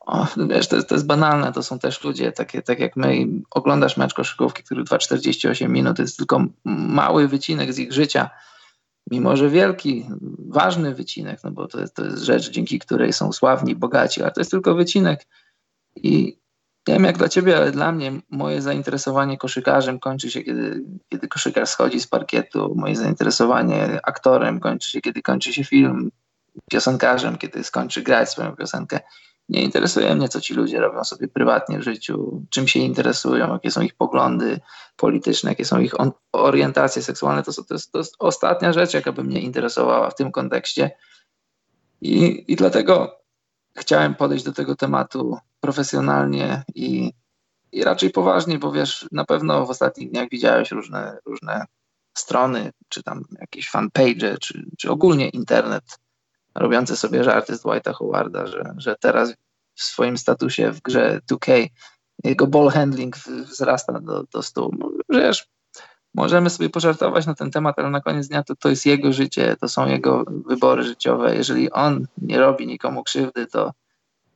[0.00, 3.26] O, wiesz, to to jest banalne, to są też ludzie takie, tak jak my.
[3.50, 8.30] Oglądasz mecz koszykówki, który trwa 48 minut, jest tylko mały wycinek z ich życia,
[9.10, 10.06] mimo że wielki,
[10.38, 14.32] ważny wycinek, no bo to jest, to jest rzecz, dzięki której są sławni, bogaci, ale
[14.32, 15.26] to jest tylko wycinek.
[15.96, 16.38] I
[16.88, 21.28] nie wiem jak dla ciebie, ale dla mnie moje zainteresowanie koszykarzem kończy się, kiedy, kiedy
[21.28, 22.74] koszykarz schodzi z parkietu.
[22.76, 26.10] Moje zainteresowanie aktorem kończy się, kiedy kończy się film.
[26.70, 29.00] Piosenkarzem, kiedy skończy grać swoją piosenkę.
[29.48, 33.70] Nie interesuje mnie, co ci ludzie robią sobie prywatnie w życiu, czym się interesują, jakie
[33.70, 34.60] są ich poglądy
[34.96, 35.94] polityczne, jakie są ich
[36.32, 37.42] orientacje seksualne.
[37.42, 40.90] To, to, jest, to jest ostatnia rzecz, jaka by mnie interesowała w tym kontekście.
[42.00, 43.20] I, I dlatego
[43.76, 47.12] chciałem podejść do tego tematu profesjonalnie i,
[47.72, 51.64] i raczej poważnie, bo wiesz, na pewno w ostatnich dniach widziałeś różne, różne
[52.18, 55.84] strony, czy tam jakieś fanpage, czy, czy ogólnie internet
[56.54, 59.34] robiące sobie żarty z Dwighta Howarda, że, że teraz
[59.74, 61.68] w swoim statusie w grze 2K
[62.24, 64.74] jego ball handling wzrasta do, do stół.
[64.78, 65.46] No, wiesz,
[66.16, 69.56] możemy sobie pożartować na ten temat, ale na koniec dnia to, to jest jego życie,
[69.60, 71.36] to są jego wybory życiowe.
[71.36, 73.72] Jeżeli on nie robi nikomu krzywdy, to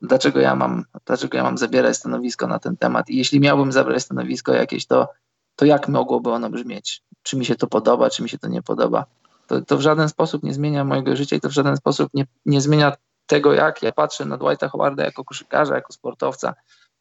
[0.03, 3.11] dlaczego ja mam, dlaczego ja mam zabierać stanowisko na ten temat?
[3.11, 5.09] I jeśli miałbym zabrać stanowisko jakieś, to,
[5.57, 7.03] to jak mogłoby ono brzmieć?
[7.23, 9.05] Czy mi się to podoba, czy mi się to nie podoba?
[9.47, 12.27] To, to w żaden sposób nie zmienia mojego życia i to w żaden sposób nie,
[12.47, 12.93] nie zmienia
[13.27, 16.55] tego, jak ja patrzę na Dwighta Howarda jako koszykarza, jako sportowca.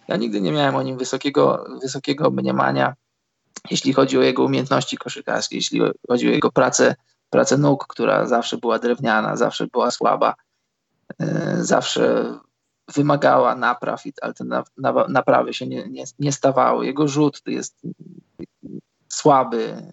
[0.07, 2.95] Ja nigdy nie miałem o nim wysokiego, wysokiego mniemania,
[3.71, 6.95] jeśli chodzi o jego umiejętności koszykarskie, jeśli chodzi o jego pracę,
[7.29, 10.35] pracę nóg, która zawsze była drewniana, zawsze była słaba,
[11.19, 12.33] e, zawsze
[12.93, 14.45] wymagała napraw, ale te
[15.07, 16.85] naprawy się nie, nie, nie stawały.
[16.85, 17.81] Jego rzut jest
[19.07, 19.91] słaby,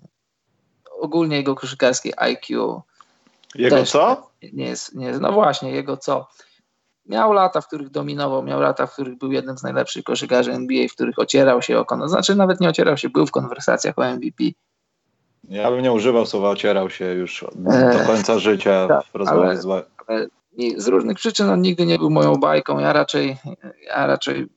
[1.01, 2.83] ogólnie jego koszykarskie IQ.
[3.55, 4.31] Jego co?
[4.53, 6.29] Nie jest, nie no właśnie, jego co.
[7.09, 10.89] Miał lata, w których dominował, miał lata, w których był jednym z najlepszych koszykarzy NBA,
[10.89, 12.09] w których ocierał się o kono.
[12.09, 14.45] Znaczy nawet nie ocierał się, był w konwersacjach o MVP.
[15.49, 19.57] Ja bym nie używał słowa ocierał się już do e, końca życia tak, w rozmowie
[19.57, 19.67] z...
[20.07, 20.29] Ale
[20.77, 22.79] z różnych przyczyn on nigdy nie był moją bajką.
[22.79, 23.37] Ja raczej,
[23.87, 24.49] ja raczej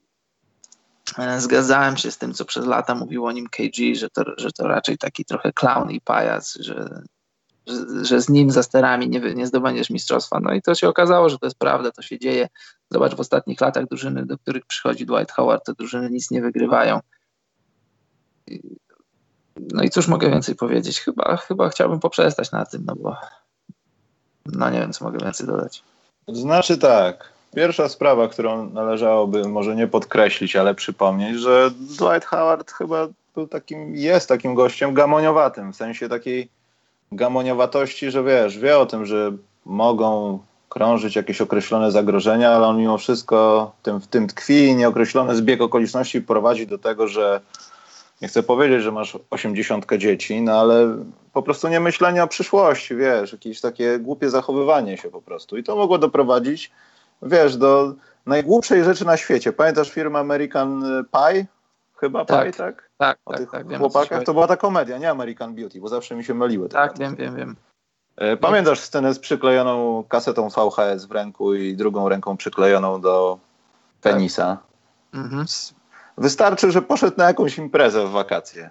[1.17, 4.51] E, zgadzałem się z tym, co przez lata mówił o nim KG, że to, że
[4.51, 7.01] to raczej taki trochę clown i pajac, że,
[8.01, 10.39] że, z nim za sterami nie, nie zdobędziesz mistrzostwa.
[10.39, 12.47] No i to się okazało, że to jest prawda, to się dzieje.
[12.89, 16.99] Zobacz, w ostatnich latach drużyny, do których przychodzi Dwight Howard, te drużyny nic nie wygrywają.
[19.73, 20.99] No i cóż mogę więcej powiedzieć?
[20.99, 23.15] Chyba, chyba chciałbym poprzestać na tym, no bo
[24.45, 25.83] no nie wiem, co mogę więcej dodać.
[26.27, 33.07] Znaczy tak, Pierwsza sprawa, którą należałoby może nie podkreślić, ale przypomnieć, że Dwight Howard chyba
[33.35, 36.49] był takim, jest takim gościem gamoniowatym, w sensie takiej
[37.11, 39.31] gamoniowatości, że wiesz, wie o tym, że
[39.65, 45.35] mogą krążyć jakieś określone zagrożenia, ale on mimo wszystko tym, w tym tkwi i nieokreślony
[45.35, 47.41] zbieg okoliczności prowadzi do tego, że
[48.21, 50.97] nie chcę powiedzieć, że masz osiemdziesiątkę dzieci, no ale
[51.33, 55.57] po prostu nie myślenie o przyszłości, wiesz, jakieś takie głupie zachowywanie się po prostu.
[55.57, 56.71] I to mogło doprowadzić
[57.21, 57.93] wiesz, do
[58.25, 59.53] najgłupszej rzeczy na świecie.
[59.53, 61.45] Pamiętasz firmę American Pie?
[61.99, 62.89] Chyba tak, Pie, tak?
[62.97, 63.77] Tak, o tak, tych tak.
[63.77, 64.23] chłopakach.
[64.23, 66.69] To była ta komedia, nie American Beauty, bo zawsze mi się myliły.
[66.69, 67.55] Tak, wiem, wiem, wiem.
[68.15, 73.39] E, pamiętasz scenę z przyklejoną kasetą VHS w ręku i drugą ręką przyklejoną do
[74.01, 74.57] penisa?
[75.11, 75.21] Tak.
[75.21, 75.45] Mhm.
[76.17, 78.69] Wystarczy, że poszedł na jakąś imprezę w wakacje.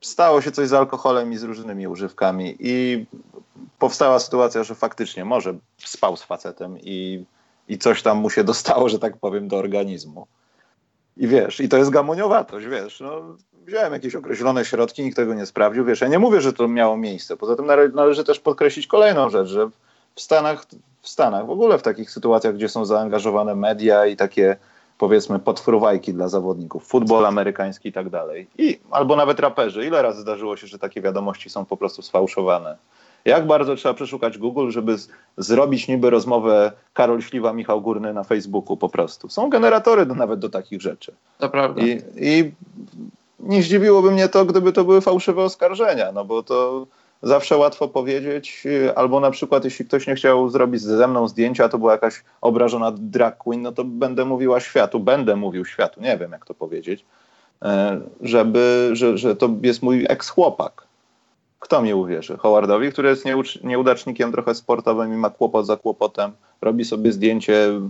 [0.00, 3.06] Stało się coś z alkoholem i z różnymi używkami i
[3.78, 7.24] powstała sytuacja, że faktycznie może spał z facetem i
[7.68, 10.26] i coś tam mu się dostało, że tak powiem, do organizmu.
[11.16, 15.46] I wiesz, i to jest gamoniowatość, wiesz, no, wziąłem jakieś określone środki, nikt tego nie
[15.46, 19.30] sprawdził, wiesz, ja nie mówię, że to miało miejsce, poza tym należy też podkreślić kolejną
[19.30, 19.70] rzecz, że
[20.14, 20.66] w Stanach,
[21.02, 24.56] w Stanach, w ogóle w takich sytuacjach, gdzie są zaangażowane media i takie
[24.98, 28.46] powiedzmy podfruwajki dla zawodników, futbol amerykański i tak dalej.
[28.58, 29.86] I, albo nawet raperzy.
[29.86, 32.76] Ile razy zdarzyło się, że takie wiadomości są po prostu sfałszowane?
[33.26, 38.24] Jak bardzo trzeba przeszukać Google, żeby z, zrobić niby rozmowę Karol Śliwa, Michał Górny na
[38.24, 39.28] Facebooku po prostu.
[39.28, 41.12] Są generatory do, nawet do takich rzeczy.
[41.38, 41.82] To prawda.
[41.82, 42.52] I, I
[43.40, 46.86] nie zdziwiłoby mnie to, gdyby to były fałszywe oskarżenia, no bo to
[47.22, 51.78] zawsze łatwo powiedzieć, albo na przykład jeśli ktoś nie chciał zrobić ze mną zdjęcia, to
[51.78, 56.32] była jakaś obrażona drag queen, no to będę mówiła światu, będę mówił światu, nie wiem
[56.32, 57.04] jak to powiedzieć,
[57.62, 60.85] e, żeby, że, że to jest mój eks-chłopak.
[61.66, 62.36] Kto mi uwierzy?
[62.36, 63.24] Howardowi, który jest
[63.64, 67.80] nieudacznikiem trochę sportowym i ma kłopot za kłopotem, robi sobie zdjęcie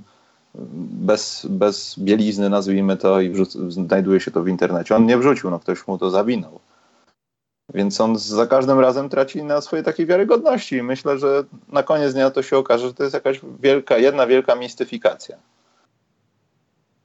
[1.09, 4.97] bez, bez bielizny, nazwijmy to, i wrzuc- znajduje się to w internecie.
[4.97, 6.61] On nie wrzucił, no ktoś mu to zawinął.
[7.75, 10.77] Więc on za każdym razem traci na swojej takiej wiarygodności.
[10.77, 14.27] I myślę, że na koniec dnia to się okaże, że to jest jakaś wielka, jedna
[14.27, 15.37] wielka mistyfikacja.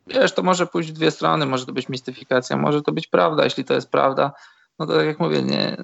[0.07, 3.43] Wiesz, to może pójść w dwie strony, może to być mistyfikacja, może to być prawda.
[3.43, 4.31] Jeśli to jest prawda,
[4.79, 5.77] no to tak jak mówię, nie,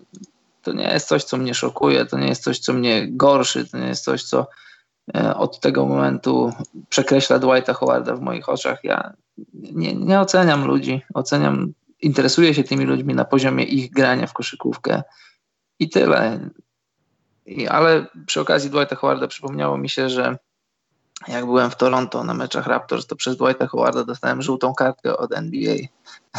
[0.61, 3.77] to nie jest coś, co mnie szokuje, to nie jest coś, co mnie gorszy, to
[3.77, 4.47] nie jest coś, co
[5.15, 6.51] e, od tego momentu
[6.89, 8.83] przekreśla Dwighta Howarda w moich oczach.
[8.83, 9.13] Ja
[9.53, 15.03] nie, nie oceniam ludzi, oceniam interesuję się tymi ludźmi na poziomie ich grania w koszykówkę
[15.79, 16.49] i tyle.
[17.45, 20.37] I, ale przy okazji Dwighta Howarda przypomniało mi się, że
[21.27, 25.33] jak byłem w Toronto na meczach Raptors, to przez Dwighta Howarda dostałem żółtą kartkę od
[25.33, 25.77] NBA.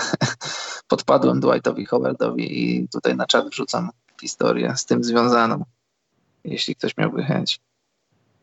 [0.88, 5.64] Podpadłem Dwightowi Howardowi i tutaj na czat wrzucam historię z tym związaną,
[6.44, 7.60] jeśli ktoś miałby chęć.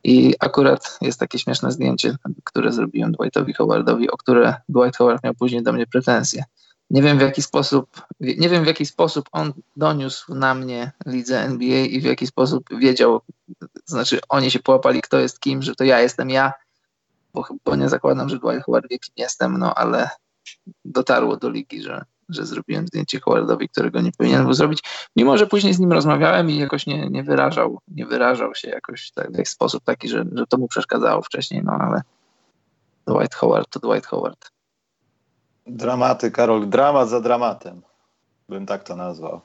[0.04, 5.34] I akurat jest takie śmieszne zdjęcie, które zrobiłem Dwightowi Howardowi, o które Dwight Howard miał
[5.34, 6.44] później do mnie pretensje.
[6.90, 11.42] Nie wiem w jaki sposób, nie wiem w jaki sposób on doniósł na mnie lidze
[11.42, 13.22] NBA i w jaki sposób wiedział,
[13.86, 16.54] znaczy oni się połapali kto jest kim, że to ja jestem ja,
[17.34, 20.10] bo, bo nie zakładam, że Dwight Howard wie kim jestem, no ale
[20.86, 24.84] dotarło do ligi, że, że zrobiłem zdjęcie Howardowi, którego nie powinien był zrobić,
[25.16, 29.12] mimo że później z nim rozmawiałem i jakoś nie, nie wyrażał, nie wyrażał się jakoś
[29.12, 32.02] tak, w sposób taki, że, że to mu przeszkadzało wcześniej, no ale
[33.08, 34.52] Dwight Howard to Dwight Howard.
[35.68, 37.82] Dramaty, Karol, dramat za dramatem,
[38.50, 39.42] bym tak to nazwał.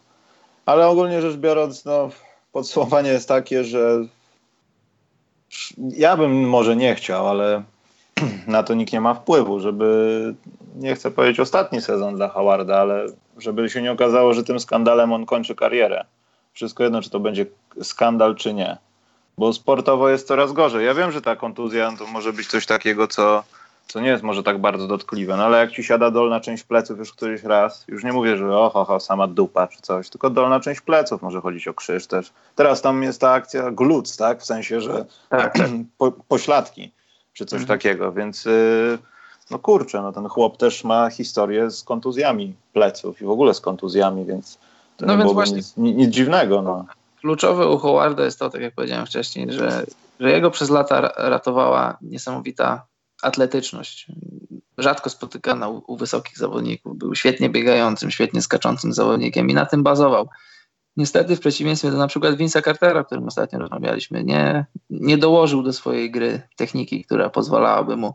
[0.66, 2.10] Ale ogólnie rzecz biorąc, no,
[2.52, 4.04] podsumowanie jest takie, że
[5.78, 7.62] ja bym może nie chciał, ale
[8.46, 10.34] na to nikt nie ma wpływu, żeby,
[10.76, 13.06] nie chcę powiedzieć ostatni sezon dla Howarda, ale
[13.38, 16.04] żeby się nie okazało, że tym skandalem on kończy karierę.
[16.52, 17.46] Wszystko jedno, czy to będzie
[17.82, 18.76] skandal, czy nie.
[19.38, 20.86] Bo sportowo jest coraz gorzej.
[20.86, 23.42] Ja wiem, że ta kontuzja to może być coś takiego, co
[23.90, 26.98] co nie jest może tak bardzo dotkliwe, no ale jak ci siada dolna część pleców
[26.98, 30.60] już któryś raz, już nie mówię, że oho, oho sama dupa czy coś, tylko dolna
[30.60, 32.32] część pleców, może chodzić o krzyż też.
[32.54, 35.54] Teraz tam jest ta akcja gluc, tak, w sensie, że tak.
[35.98, 36.92] po, pośladki
[37.40, 37.78] czy coś mhm.
[37.78, 38.98] takiego, więc yy,
[39.50, 43.60] no kurczę, no ten chłop też ma historię z kontuzjami pleców i w ogóle z
[43.60, 44.58] kontuzjami, więc
[44.96, 46.62] to no nie więc właśnie nic, nic dziwnego.
[46.62, 46.84] No.
[47.20, 49.86] Kluczowe u Howarda jest to, tak jak powiedziałem wcześniej, że,
[50.20, 52.86] że jego przez lata ratowała niesamowita
[53.22, 54.06] atletyczność.
[54.78, 56.98] Rzadko spotykana u, u, wysokich zawodników.
[56.98, 60.28] Był świetnie biegającym, świetnie skaczącym zawodnikiem i na tym bazował.
[60.96, 65.62] Niestety, w przeciwieństwie do na przykład Vince'a Cartera, o którym ostatnio rozmawialiśmy, nie, nie dołożył
[65.62, 68.14] do swojej gry techniki, która pozwalałaby mu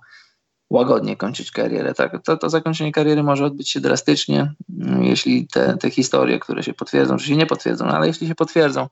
[0.69, 1.93] łagodnie kończyć karierę.
[1.93, 4.53] Tak, to, to zakończenie kariery może odbyć się drastycznie,
[5.01, 8.87] jeśli te, te historie, które się potwierdzą, czy się nie potwierdzą, ale jeśli się potwierdzą,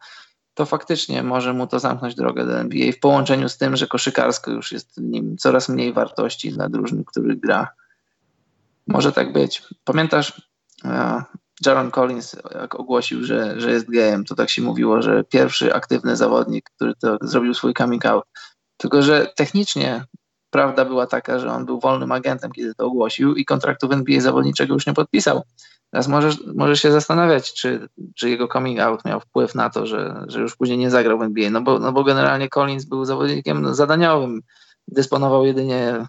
[0.53, 4.51] to faktycznie może mu to zamknąć drogę do NBA w połączeniu z tym, że koszykarsko
[4.51, 7.67] już jest w nim coraz mniej wartości dla drużyn, który gra.
[8.87, 9.63] Może tak być.
[9.83, 10.49] Pamiętasz,
[10.83, 11.23] uh,
[11.65, 16.15] Jaron Collins, jak ogłosił, że, że jest gejem, to tak się mówiło, że pierwszy aktywny
[16.15, 18.25] zawodnik, który to zrobił swój coming out.
[18.77, 20.05] Tylko, że technicznie
[20.49, 24.21] prawda była taka, że on był wolnym agentem, kiedy to ogłosił i kontraktu w NBA
[24.21, 25.41] zawodniczego już nie podpisał.
[25.91, 30.25] Teraz możesz, możesz się zastanawiać, czy, czy jego coming out miał wpływ na to, że,
[30.27, 33.75] że już później nie zagrał w NBA, no bo, no bo generalnie Collins był zawodnikiem
[33.75, 34.41] zadaniowym,
[34.87, 36.05] dysponował jedynie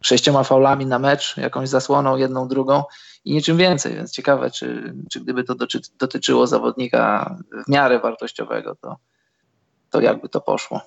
[0.00, 2.82] sześcioma faulami na mecz, jakąś zasłoną, jedną, drugą
[3.24, 5.54] i niczym więcej, więc ciekawe, czy, czy gdyby to
[5.98, 8.96] dotyczyło zawodnika w miarę wartościowego, to,
[9.90, 10.80] to jakby to poszło.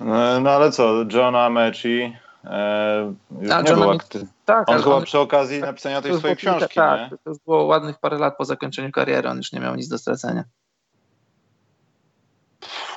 [0.00, 3.98] No, no ale co, John Amechi e, już A, nie był.
[4.44, 7.18] Tak, on chyba on, przy okazji tak, napisania tej swojej książki, Tak, nie?
[7.24, 9.98] to już było ładnych parę lat po zakończeniu kariery, on już nie miał nic do
[9.98, 10.44] stracenia.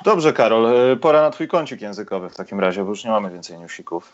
[0.04, 3.30] Dobrze, Karol, e, pora na twój kącik językowy w takim razie, bo już nie mamy
[3.30, 4.12] więcej newsików.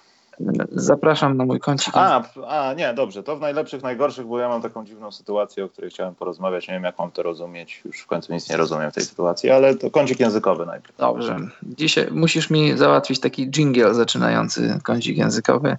[0.72, 1.96] Zapraszam na mój kącik.
[1.96, 3.22] A, a, nie, dobrze.
[3.22, 6.68] To w najlepszych, najgorszych, bo ja mam taką dziwną sytuację, o której chciałem porozmawiać.
[6.68, 7.82] Nie wiem, jak mam to rozumieć.
[7.84, 10.96] Już w końcu nic nie rozumiem w tej sytuacji, ale to kącik językowy najpierw.
[10.96, 11.36] Dobrze.
[11.62, 15.76] Dzisiaj musisz mi załatwić taki jingle zaczynający kącik językowy.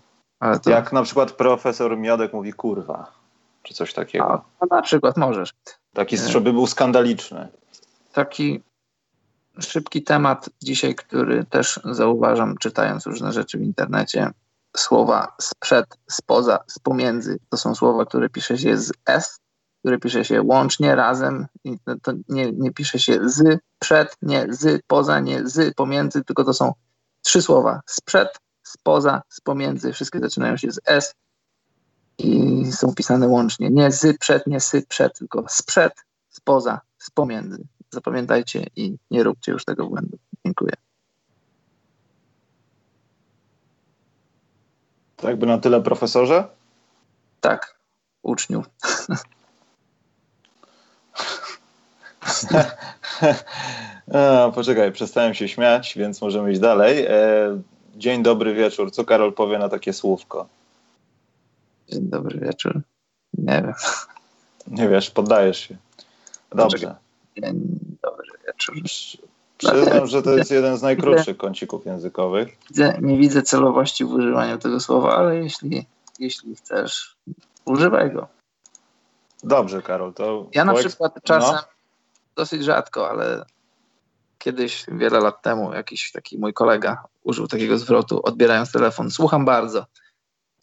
[0.64, 0.70] To...
[0.70, 3.12] Jak na przykład profesor Miodek mówi kurwa,
[3.64, 4.32] czy coś takiego.
[4.32, 5.54] A, no na przykład możesz.
[5.94, 7.48] Taki, żeby był skandaliczny.
[8.14, 8.62] Taki
[9.60, 14.32] szybki temat dzisiaj, który też zauważam, czytając różne rzeczy w internecie.
[14.78, 19.40] Słowa sprzed, spoza, z pomiędzy to są słowa, które pisze się z S,
[19.80, 21.48] które pisze się łącznie, razem.
[22.02, 26.54] To nie, nie pisze się z, przed, nie z, poza, nie z, pomiędzy, tylko to
[26.54, 26.74] są
[27.22, 27.82] trzy słowa.
[27.86, 29.94] Sprzed, spoza, z pomiędzy.
[29.94, 31.16] Wszystkie zaczynają się z S
[32.18, 33.70] i są pisane łącznie.
[33.70, 35.94] Nie z, przed, nie sy, przed, tylko sprzed,
[36.30, 37.68] spoza, z pomiędzy.
[37.92, 40.18] Zapamiętajcie i nie róbcie już tego błędu.
[40.46, 40.74] Dziękuję.
[45.18, 46.48] To jakby na tyle, profesorze?
[47.42, 47.80] Tak,
[48.24, 48.64] uczniu.
[54.14, 57.06] A, poczekaj, przestałem się śmiać, więc możemy iść dalej.
[57.06, 57.62] E,
[57.96, 58.92] dzień dobry wieczór.
[58.92, 60.48] Co Karol powie na takie słówko?
[61.90, 62.82] Dzień dobry wieczór.
[63.34, 63.74] Nie wiem.
[64.68, 65.78] Nie wiesz, poddajesz się.
[66.50, 66.96] Dobrze.
[67.38, 68.76] Dzień dobry wieczór.
[69.58, 72.58] Przyznam, że to jest jeden z najkrótszych kącików językowych.
[73.02, 75.86] Nie widzę celowości w używaniu tego słowa, ale jeśli,
[76.20, 77.18] jeśli chcesz,
[77.66, 78.28] używaj go.
[79.44, 80.14] Dobrze, Karol.
[80.14, 81.64] To ja na przykład czasem, no.
[82.36, 83.46] dosyć rzadko, ale
[84.38, 89.12] kiedyś, wiele lat temu, jakiś taki mój kolega użył takiego zwrotu, odbierając telefon.
[89.12, 89.86] Słucham bardzo.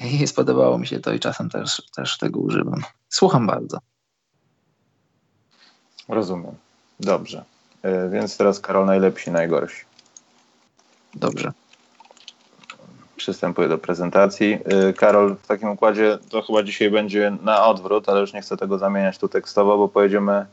[0.01, 2.83] I spodobało mi się to i czasem też, też tego używam.
[3.09, 3.79] Słucham bardzo.
[6.09, 6.55] Rozumiem.
[7.01, 7.45] Dobrze.
[7.85, 9.85] E, więc teraz Karol najlepsi, najgorsi.
[11.15, 11.53] Dobrze.
[13.17, 14.59] Przystępuję do prezentacji.
[14.65, 18.57] E, Karol, w takim układzie to chyba dzisiaj będzie na odwrót, ale już nie chcę
[18.57, 20.47] tego zamieniać tu tekstowo, bo pojedziemy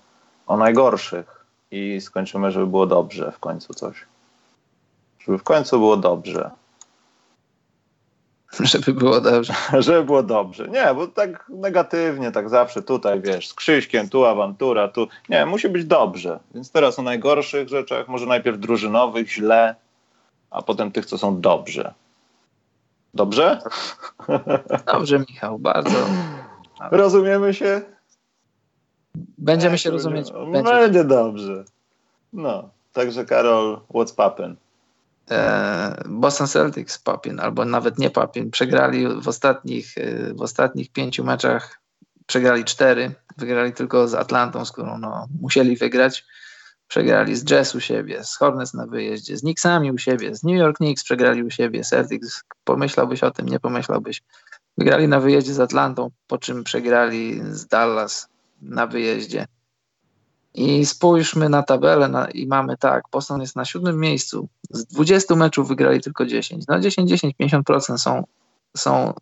[0.47, 4.05] o najgorszych i skończymy, żeby było dobrze w końcu coś.
[5.19, 6.51] Żeby w końcu było dobrze.
[8.59, 9.53] Żeby było dobrze.
[9.79, 10.67] Żeby było dobrze.
[10.67, 15.07] Nie, bo tak negatywnie, tak zawsze tutaj, wiesz, z Krzyśkiem, tu awantura, tu...
[15.29, 16.39] Nie, musi być dobrze.
[16.53, 19.75] Więc teraz o najgorszych rzeczach, może najpierw drużynowych, źle,
[20.51, 21.93] a potem tych, co są dobrze.
[23.13, 23.59] Dobrze?
[24.93, 25.97] Dobrze, Michał, bardzo.
[26.91, 27.81] Rozumiemy się?
[29.37, 30.31] Będziemy się rozumieć.
[30.51, 30.71] Będzie.
[30.71, 31.63] będzie dobrze.
[32.33, 34.55] No, także Karol, what's poppin'?
[35.31, 41.23] E, Boston Celtics Papin, albo nawet nie Papin, przegrali w ostatnich, e, w ostatnich pięciu
[41.23, 41.79] meczach,
[42.25, 46.25] przegrali cztery, wygrali tylko z Atlantą, z którą no, musieli wygrać.
[46.87, 50.57] Przegrali z Jazz u siebie, z Hornets na wyjeździe, z Knicksami u siebie, z New
[50.57, 54.21] York Knicks przegrali u siebie, Celtics, pomyślałbyś o tym, nie pomyślałbyś.
[54.77, 58.27] Wygrali na wyjeździe z Atlantą, po czym przegrali z Dallas
[58.61, 59.47] na wyjeździe.
[60.53, 64.47] I spójrzmy na tabelę na, i mamy tak, Boston jest na siódmym miejscu.
[64.69, 66.67] Z 20 meczów wygrali tylko 10.
[66.67, 68.23] No 10-10, 50% są,
[68.77, 69.13] są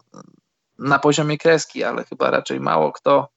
[0.80, 3.30] na poziomie kreski, ale chyba raczej mało kto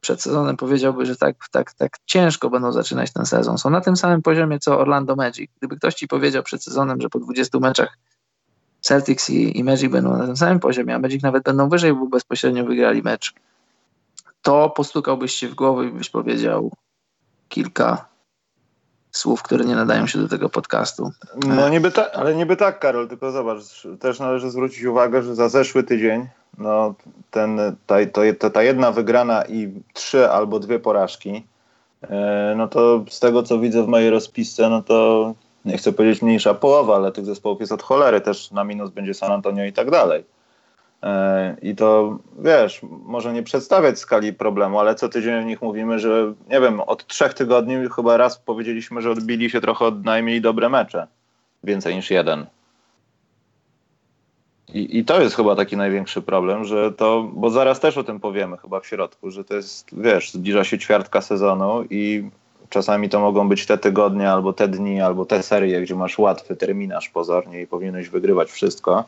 [0.00, 3.58] przed sezonem powiedziałby, że tak, tak, tak ciężko będą zaczynać ten sezon.
[3.58, 5.50] Są na tym samym poziomie co Orlando Magic.
[5.58, 7.98] Gdyby ktoś ci powiedział przed sezonem, że po 20 meczach
[8.80, 12.06] Celtics i, i Magic będą na tym samym poziomie, a Magic nawet będą wyżej, bo
[12.06, 13.34] bezpośrednio wygrali mecz,
[14.42, 16.70] to postukałbyś się w głowę i byś powiedział,
[17.48, 18.08] kilka
[19.10, 21.10] słów, które nie nadają się do tego podcastu.
[21.46, 23.62] No niby tak, ale niby tak, Karol, tylko zobacz,
[24.00, 26.28] też należy zwrócić uwagę, że za zeszły tydzień
[26.58, 26.94] no,
[27.30, 27.96] ten, ta,
[28.38, 31.46] to, ta jedna wygrana i trzy albo dwie porażki,
[32.02, 36.22] e, no to z tego, co widzę w mojej rozpisce, no to nie chcę powiedzieć
[36.22, 39.72] mniejsza połowa, ale tych zespołów jest od cholery, też na minus będzie San Antonio i
[39.72, 40.24] tak dalej.
[41.04, 45.98] E, I to wiesz, może nie przedstawiać skali problemu, ale co tydzień w nich mówimy,
[45.98, 50.40] że nie wiem, od trzech tygodni chyba raz powiedzieliśmy, że odbili się trochę od najmniej
[50.40, 51.06] dobre mecze.
[51.64, 52.46] Więcej niż jeden.
[54.74, 58.20] I, I to jest chyba taki największy problem, że to, bo zaraz też o tym
[58.20, 62.30] powiemy chyba w środku, że to jest, wiesz, zbliża się ćwiartka sezonu i
[62.68, 66.56] czasami to mogą być te tygodnie, albo te dni, albo te serie, gdzie masz łatwy
[66.56, 69.04] terminarz pozornie i powinieneś wygrywać wszystko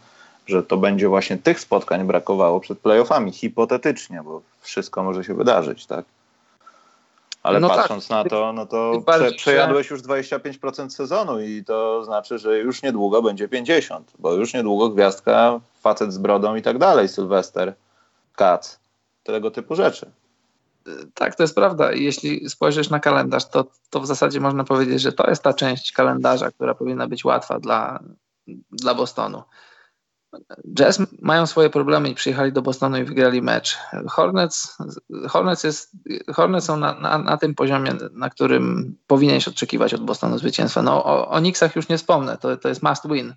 [0.47, 5.87] że to będzie właśnie tych spotkań brakowało przed playoffami, hipotetycznie, bo wszystko może się wydarzyć,
[5.87, 6.05] tak?
[7.43, 8.25] Ale no patrząc tak.
[8.25, 13.23] na to, no to prze, przejadłeś już 25% sezonu i to znaczy, że już niedługo
[13.23, 17.75] będzie 50, bo już niedługo gwiazdka, facet z brodą i tak dalej, Sylwester,
[18.37, 18.79] Kac,
[19.25, 20.11] tego typu rzeczy.
[21.15, 21.93] Tak, to jest prawda.
[21.93, 25.93] Jeśli spojrzysz na kalendarz, to, to w zasadzie można powiedzieć, że to jest ta część
[25.93, 28.01] kalendarza, która powinna być łatwa dla,
[28.73, 29.43] dla Bostonu.
[30.75, 33.79] Jazz mają swoje problemy i przyjechali do Bostonu i wygrali mecz.
[34.09, 34.77] Hornets,
[35.29, 35.97] Hornets, jest,
[36.35, 40.83] Hornets są na, na, na tym poziomie, na którym powinieneś oczekiwać od Bostonu zwycięstwa.
[40.83, 43.35] No, o, o Knicksach już nie wspomnę, to, to jest must win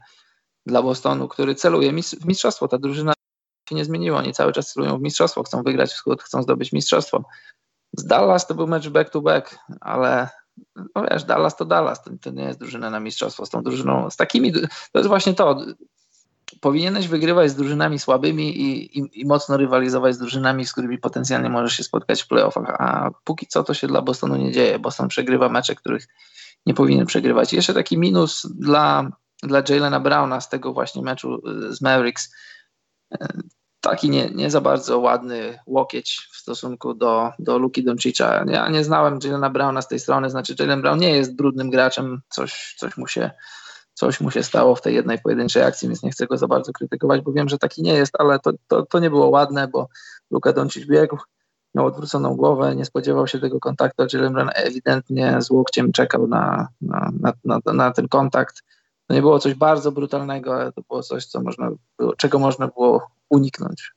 [0.66, 2.68] dla Bostonu, który celuje w mistrzostwo.
[2.68, 3.14] Ta drużyna
[3.70, 4.18] się nie zmieniło.
[4.18, 7.24] Oni cały czas celują w mistrzostwo, chcą wygrać wschód, chcą zdobyć mistrzostwo.
[7.98, 10.30] Z Dallas to był mecz back-to-back, ale
[10.96, 13.46] no wiesz, Dallas to Dallas, to, to, nie jest drużyna na mistrzostwo.
[13.46, 14.60] Z tą drużyną, z takimi, to
[14.96, 15.66] jest właśnie to.
[16.62, 21.50] Powinieneś wygrywać z drużynami słabymi i, i, i mocno rywalizować z drużynami, z którymi potencjalnie
[21.50, 24.80] możesz się spotkać w playoffach, a póki co to się dla Bostonu nie dzieje.
[24.80, 26.08] Boston przegrywa mecze, których
[26.66, 27.54] nie powinien przegrywać.
[27.54, 29.12] Jeszcze taki minus dla,
[29.44, 32.34] dla Jalena Browna z tego właśnie meczu y, z Mavericks.
[33.14, 33.18] Y,
[33.82, 38.46] taki nie, nie za bardzo ładny łokieć w stosunku do, do Luki Doncicza.
[38.48, 42.22] Ja nie znałem Jalena Browna z tej strony, znaczy Jalen Brown nie jest brudnym graczem,
[42.30, 43.32] coś, coś, mu się,
[44.00, 46.72] coś mu się stało w tej jednej pojedynczej akcji, więc nie chcę go za bardzo
[46.74, 49.88] krytykować, bo wiem, że taki nie jest, ale to, to, to nie było ładne, bo
[50.32, 51.18] Luka Doncic biegł,
[51.76, 56.68] miał odwróconą głowę, nie spodziewał się tego kontaktu, Jalen Brown ewidentnie z łokciem czekał na,
[56.82, 58.64] na, na, na, na ten kontakt.
[59.08, 62.68] To nie było coś bardzo brutalnego, ale to było coś, co można było, czego można
[62.68, 63.92] było uniknąć.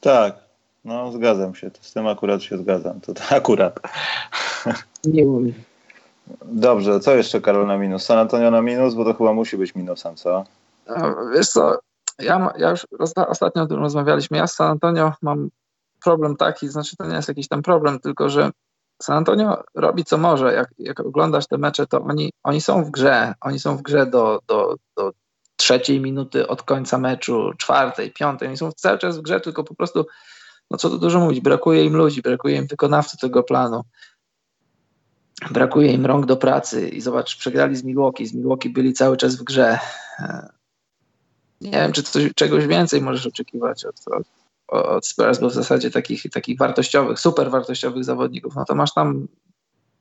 [0.00, 0.36] Tak,
[0.84, 1.70] no zgadzam się.
[1.80, 3.00] Z tym akurat się zgadzam.
[3.00, 3.80] To, to akurat.
[5.04, 5.73] Nie wiem.
[6.44, 8.04] Dobrze, co jeszcze Karol na minus?
[8.04, 10.44] San Antonio na minus, bo to chyba musi być minusem, co?
[11.34, 11.78] Wiesz co,
[12.18, 12.86] ja, ja już
[13.28, 14.36] ostatnio o tym rozmawialiśmy.
[14.36, 15.48] Ja z San Antonio mam
[16.04, 18.50] problem taki, znaczy to nie jest jakiś tam problem, tylko że
[19.02, 20.54] San Antonio robi co może.
[20.54, 23.34] Jak, jak oglądasz te mecze, to oni, oni są w grze.
[23.40, 25.12] Oni są w grze do, do, do
[25.56, 28.48] trzeciej minuty od końca meczu, czwartej, piątej.
[28.48, 30.06] Oni są cały czas w grze, tylko po prostu,
[30.70, 33.82] no co tu dużo mówić, brakuje im ludzi, brakuje im wykonawców tego planu.
[35.50, 38.26] Brakuje im rąk do pracy i zobacz, przegrali z Milwaukee.
[38.26, 39.78] Z Milwaukee byli cały czas w grze.
[41.60, 44.26] Nie wiem, czy coś, czegoś więcej możesz oczekiwać od, od,
[44.68, 49.28] od Spurs, bo w zasadzie takich, takich wartościowych, super wartościowych zawodników, no to masz tam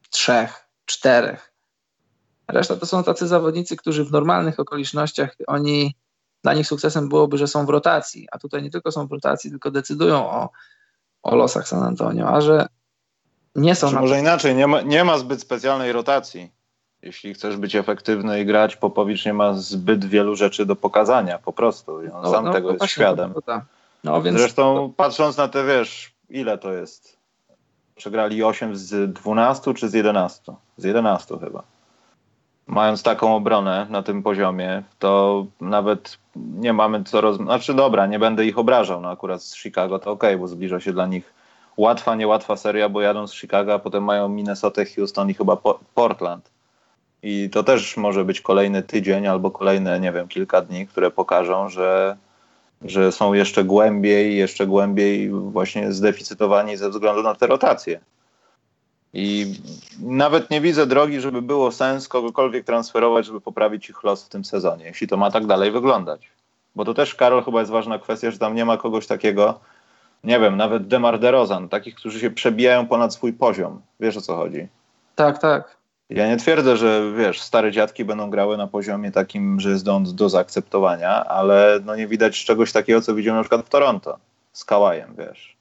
[0.10, 1.54] trzech, czterech.
[2.48, 5.96] Reszta to są tacy zawodnicy, którzy w normalnych okolicznościach, oni,
[6.44, 9.50] dla nich sukcesem byłoby, że są w rotacji, a tutaj nie tylko są w rotacji,
[9.50, 10.50] tylko decydują o,
[11.24, 12.68] o losach San Antonio, a że
[13.56, 13.91] nie są...
[13.91, 16.51] Może inaczej, nie ma, nie ma zbyt specjalnej rotacji.
[17.01, 21.54] Jeśli chcesz być efektywny i grać, Popowicz nie ma zbyt wielu rzeczy do pokazania, po
[21.54, 22.04] prostu.
[22.04, 23.34] I on no, sam no, tego jest świadom.
[24.04, 27.18] No, więc Zresztą patrząc na te, wiesz, ile to jest?
[27.95, 30.54] Przegrali 8 z 12 czy z 11?
[30.78, 31.64] Z 11 chyba.
[32.68, 37.38] Mając taką obronę na tym poziomie, to nawet nie mamy co roz...
[37.38, 40.93] Znaczy dobra, nie będę ich obrażał, no akurat z Chicago to ok, bo zbliża się
[40.93, 41.34] dla nich
[41.78, 45.58] łatwa, niełatwa seria, bo jadą z Chicago, potem mają Minnesota, Houston i chyba
[45.96, 46.52] Portland.
[47.24, 51.70] I to też może być kolejny tydzień albo kolejne, nie wiem, kilka dni, które pokażą,
[51.70, 52.18] że
[52.86, 58.00] że są jeszcze głębiej, jeszcze głębiej właśnie zdeficytowani ze względu na te rotacje.
[59.14, 59.54] I
[60.00, 64.46] nawet nie widzę drogi, żeby było sens kogokolwiek transferować, żeby poprawić ich los w tym
[64.46, 66.32] sezonie, jeśli to ma tak dalej wyglądać.
[66.76, 69.60] Bo to też, Karol, chyba jest ważna kwestia, że tam nie ma kogoś takiego,
[70.24, 73.82] nie wiem, nawet Demar DeRozan, takich, którzy się przebijają ponad swój poziom.
[74.00, 74.68] Wiesz o co chodzi?
[75.16, 75.78] Tak, tak.
[76.10, 80.16] Ja nie twierdzę, że wiesz, stare dziadki będą grały na poziomie takim, że jest on
[80.16, 84.18] do zaakceptowania, ale no nie widać czegoś takiego, co widzimy na przykład w Toronto
[84.54, 85.58] z Kałajem, wiesz.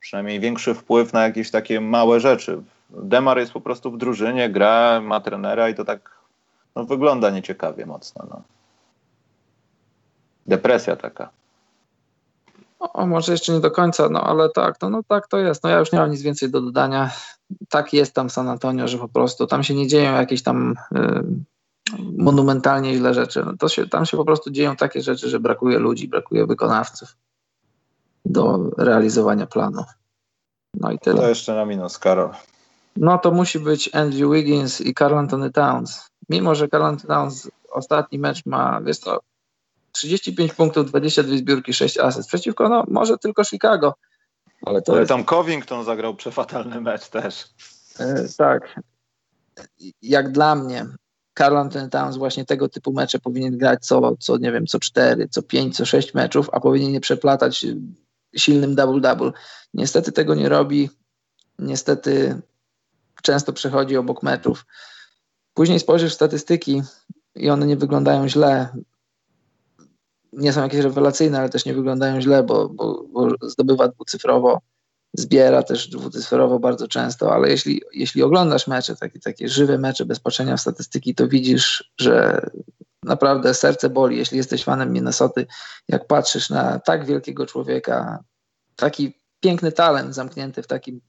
[0.00, 2.62] Przynajmniej większy wpływ na jakieś takie małe rzeczy.
[2.90, 6.10] Demar jest po prostu w drużynie, gra, ma trenera i to tak
[6.76, 8.26] no, wygląda nieciekawie mocno.
[8.30, 8.42] No.
[10.46, 11.30] Depresja taka.
[12.92, 15.64] O, może jeszcze nie do końca, no ale tak, no, no tak to jest.
[15.64, 17.10] No ja już nie mam nic więcej do dodania.
[17.68, 21.24] Tak jest tam San Antonio, że po prostu tam się nie dzieją jakieś tam y,
[22.18, 23.44] monumentalnie źle rzeczy.
[23.46, 27.16] No, to się, tam się po prostu dzieją takie rzeczy, że brakuje ludzi, brakuje wykonawców
[28.24, 29.84] do realizowania planu.
[30.74, 31.16] No i tyle.
[31.16, 32.30] To jeszcze na minus, Karol.
[32.96, 36.10] No to musi być Andrew Wiggins i Carl Anthony Towns.
[36.28, 39.20] Mimo, że Carl Anthony Towns ostatni mecz ma, wiesz to,
[39.94, 42.28] 35 punktów, 22 zbiórki, 6 asyst.
[42.28, 43.94] Przeciwko, no może tylko Chicago.
[44.66, 45.08] Ale to jest...
[45.08, 47.44] tam Covington zagrał przefatalny mecz też.
[47.98, 48.80] E, tak.
[50.02, 50.86] Jak dla mnie,
[51.38, 55.28] Carl Anthony Towns właśnie tego typu mecze powinien grać co, co, nie wiem, co 4,
[55.28, 57.66] co 5, co 6 meczów, a powinien nie przeplatać
[58.36, 59.32] silnym double-double.
[59.74, 60.90] Niestety tego nie robi.
[61.58, 62.40] Niestety
[63.22, 64.66] często przechodzi obok meczów.
[65.54, 66.82] Później spojrzysz w statystyki
[67.34, 68.68] i one nie wyglądają źle
[70.36, 74.60] nie są jakieś rewelacyjne, ale też nie wyglądają źle, bo, bo, bo zdobywa dwucyfrowo,
[75.14, 80.20] zbiera też dwucyfrowo bardzo często, ale jeśli, jeśli oglądasz mecze, takie, takie żywe mecze bez
[80.20, 82.46] patrzenia w statystyki, to widzisz, że
[83.02, 85.46] naprawdę serce boli, jeśli jesteś fanem Minnesoty,
[85.88, 88.24] jak patrzysz na tak wielkiego człowieka,
[88.76, 91.00] taki piękny talent zamknięty w takim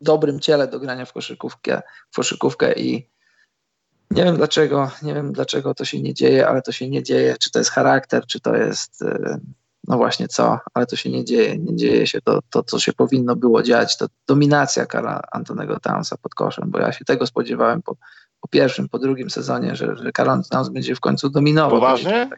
[0.00, 3.10] dobrym ciele do grania w koszykówkę, w koszykówkę i
[4.10, 7.36] Nie wiem dlaczego, nie wiem dlaczego to się nie dzieje, ale to się nie dzieje.
[7.40, 9.40] Czy to jest charakter, czy to jest y,
[9.88, 11.58] no właśnie co, ale to się nie dzieje.
[11.58, 13.96] Nie dzieje się to, to co się powinno było dziać.
[13.96, 17.96] To dominacja kara Antonego Townsa pod koszem, bo ja się tego spodziewałem po,
[18.40, 21.80] po pierwszym, po drugim sezonie, że, że Karl Towns będzie w końcu dominował.
[21.80, 22.30] Poważnie?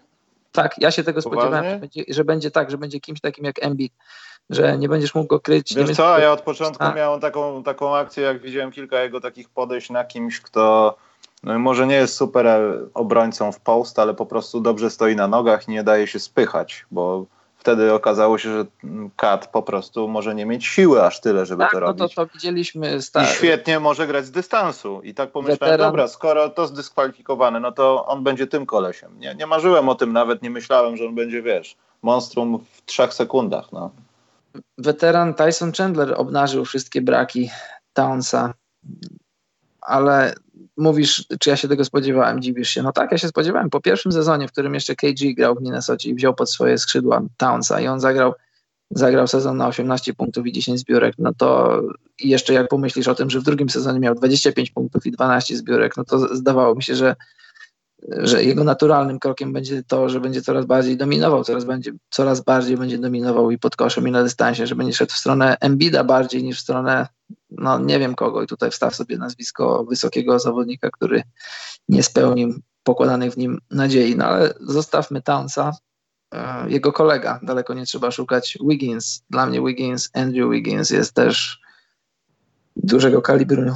[0.53, 1.41] Tak, ja się tego Poważnie?
[1.41, 3.93] spodziewałem, że będzie, że będzie tak, że będzie kimś takim jak Embiid,
[4.51, 5.75] że nie będziesz mógł go kryć.
[5.75, 6.95] Wiesz co, ja od początku A.
[6.95, 10.97] miałem taką, taką akcję, jak widziałem kilka jego takich podejść na kimś, kto
[11.43, 12.47] może nie jest super
[12.95, 16.87] obrońcą w post, ale po prostu dobrze stoi na nogach i nie daje się spychać,
[16.91, 17.27] bo
[17.61, 18.65] wtedy okazało się, że
[19.17, 22.15] Kat po prostu może nie mieć siły aż tyle, żeby tak, to no robić.
[22.15, 22.99] To, to widzieliśmy.
[23.23, 25.01] I świetnie może grać z dystansu.
[25.05, 25.89] I tak pomyślałem, Weteran.
[25.89, 29.19] dobra, skoro to zdyskwalifikowany, no to on będzie tym kolesiem.
[29.19, 33.15] Nie, nie marzyłem o tym nawet, nie myślałem, że on będzie, wiesz, monstrum w trzech
[33.15, 33.73] sekundach.
[33.73, 33.91] No.
[34.79, 37.51] Weteran Tyson Chandler obnażył wszystkie braki
[37.93, 38.55] Townsa,
[39.81, 40.35] ale
[40.77, 42.83] mówisz, czy ja się tego spodziewałem, dziwisz się.
[42.83, 43.71] No tak, ja się spodziewałem.
[43.71, 47.23] Po pierwszym sezonie, w którym jeszcze KG grał w Minnesota i wziął pod swoje skrzydła
[47.37, 48.33] Townsa i on zagrał,
[48.91, 51.81] zagrał sezon na 18 punktów i 10 zbiórek, no to
[52.21, 55.97] jeszcze jak pomyślisz o tym, że w drugim sezonie miał 25 punktów i 12 zbiórek,
[55.97, 57.17] no to zdawało mi się, że
[58.09, 62.77] że jego naturalnym krokiem będzie to, że będzie coraz bardziej dominował, coraz, będzie, coraz bardziej
[62.77, 66.45] będzie dominował i pod koszem, i na dystansie, że będzie szedł w stronę Embida bardziej
[66.45, 67.07] niż w stronę,
[67.51, 68.43] no nie wiem kogo.
[68.43, 71.23] I tutaj wstaw sobie nazwisko wysokiego zawodnika, który
[71.89, 74.17] nie spełnił pokładanych w nim nadziei.
[74.17, 75.73] No ale zostawmy Townsa,
[76.35, 79.23] e, jego kolega, daleko nie trzeba szukać, Wiggins.
[79.31, 81.61] Dla mnie Wiggins, Andrew Wiggins jest też
[82.77, 83.75] dużego kalibru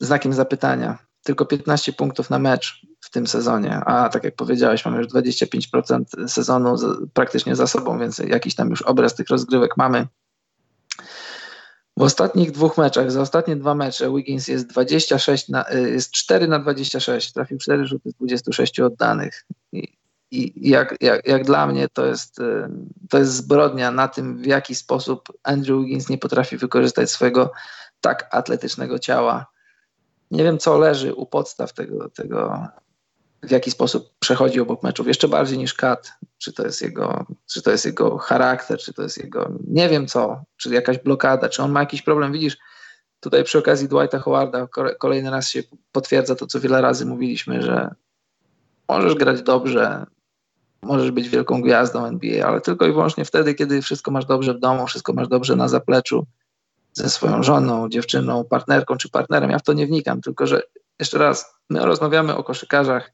[0.00, 4.98] znakiem zapytania tylko 15 punktów na mecz w tym sezonie, a tak jak powiedziałeś, mamy
[4.98, 6.76] już 25% sezonu
[7.12, 10.06] praktycznie za sobą, więc jakiś tam już obraz tych rozgrywek mamy.
[11.96, 16.48] W ostatnich dwóch meczach, za ostatnie dwa mecze Wiggins jest 26 na, y, jest 4
[16.48, 19.46] na 26, trafił 4 rzuty z 26 oddanych.
[19.72, 19.88] I,
[20.30, 22.68] i jak, jak, jak dla mnie to jest, y,
[23.10, 27.52] to jest zbrodnia na tym, w jaki sposób Andrew Wiggins nie potrafi wykorzystać swojego
[28.00, 29.54] tak atletycznego ciała
[30.30, 32.68] nie wiem, co leży u podstaw tego, tego
[33.46, 37.62] w jaki sposób przechodzi obok meczów, jeszcze bardziej niż Kat, czy to jest jego, czy
[37.62, 41.62] to jest jego charakter, czy to jest jego, nie wiem co, czy jakaś blokada, czy
[41.62, 42.56] on ma jakiś problem, widzisz,
[43.20, 44.66] tutaj przy okazji Dwighta Howarda
[44.98, 47.94] kolejny raz się potwierdza to, co wiele razy mówiliśmy, że
[48.88, 50.06] możesz grać dobrze,
[50.82, 54.60] możesz być wielką gwiazdą NBA, ale tylko i wyłącznie wtedy, kiedy wszystko masz dobrze w
[54.60, 56.26] domu, wszystko masz dobrze na zapleczu,
[56.92, 59.50] ze swoją żoną, dziewczyną, partnerką czy partnerem.
[59.50, 60.62] Ja w to nie wnikam, tylko że
[60.98, 63.12] jeszcze raz, my rozmawiamy o koszykarzach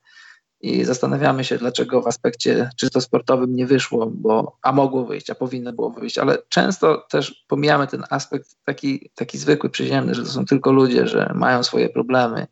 [0.61, 5.35] i zastanawiamy się, dlaczego w aspekcie czysto sportowym nie wyszło, bo a mogło wyjść, a
[5.35, 10.29] powinno było wyjść, ale często też pomijamy ten aspekt taki, taki zwykły, przyziemny, że to
[10.29, 12.47] są tylko ludzie, że mają swoje problemy,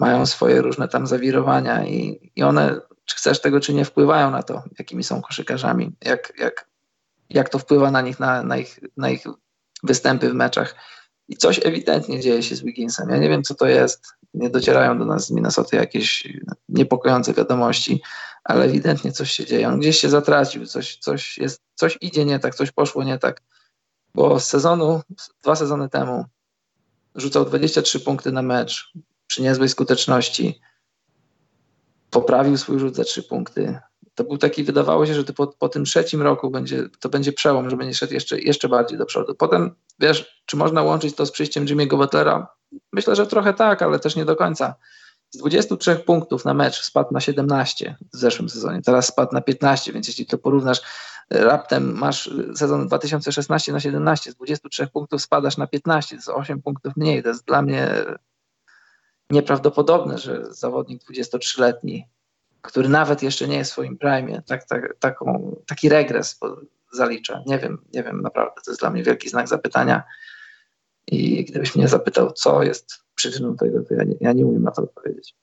[0.00, 4.42] mają swoje różne tam zawirowania i, i one, czy chcesz tego, czy nie, wpływają na
[4.42, 6.68] to, jakimi są koszykarzami, jak, jak,
[7.30, 9.24] jak to wpływa na nich, na, na, ich, na ich
[9.82, 10.74] występy w meczach.
[11.28, 13.10] I coś ewidentnie dzieje się z Wigginsem.
[13.10, 14.14] Ja nie wiem, co to jest.
[14.34, 16.28] Nie docierają do nas z Minnesota jakieś
[16.68, 18.02] niepokojące wiadomości,
[18.44, 19.68] ale ewidentnie coś się dzieje.
[19.68, 23.42] On gdzieś się zatracił, coś, coś, jest, coś idzie nie tak, coś poszło nie tak.
[24.14, 25.00] Bo z sezonu,
[25.42, 26.24] dwa sezony temu,
[27.14, 28.92] rzucał 23 punkty na mecz
[29.26, 30.60] przy niezłej skuteczności.
[32.10, 33.78] Poprawił swój rzut za 3 punkty
[34.14, 37.70] to był taki, wydawało się, że po, po tym trzecim roku będzie, to będzie przełom,
[37.70, 39.34] że będzie szedł jeszcze, jeszcze bardziej do przodu.
[39.34, 42.53] Potem, wiesz, czy można łączyć to z przyjściem Jimmy'ego Butlera?
[42.92, 44.74] Myślę, że trochę tak, ale też nie do końca.
[45.30, 49.92] Z 23 punktów na mecz spadł na 17 w zeszłym sezonie, teraz spadł na 15,
[49.92, 50.80] więc jeśli to porównasz,
[51.30, 56.62] raptem masz sezon 2016 na 17, z 23 punktów spadasz na 15, to jest 8
[56.62, 57.22] punktów mniej.
[57.22, 57.88] To jest dla mnie
[59.30, 62.08] nieprawdopodobne, że zawodnik 23-letni
[62.64, 66.40] który nawet jeszcze nie jest w swoim prime, tak, tak, taką, taki regres
[66.92, 67.42] zalicza.
[67.46, 70.02] Nie wiem, nie wiem, naprawdę to jest dla mnie wielki znak zapytania.
[71.06, 74.70] I gdybyś mnie zapytał, co jest przyczyną tego, to ja nie, ja nie umiem na
[74.70, 75.34] to odpowiedzieć.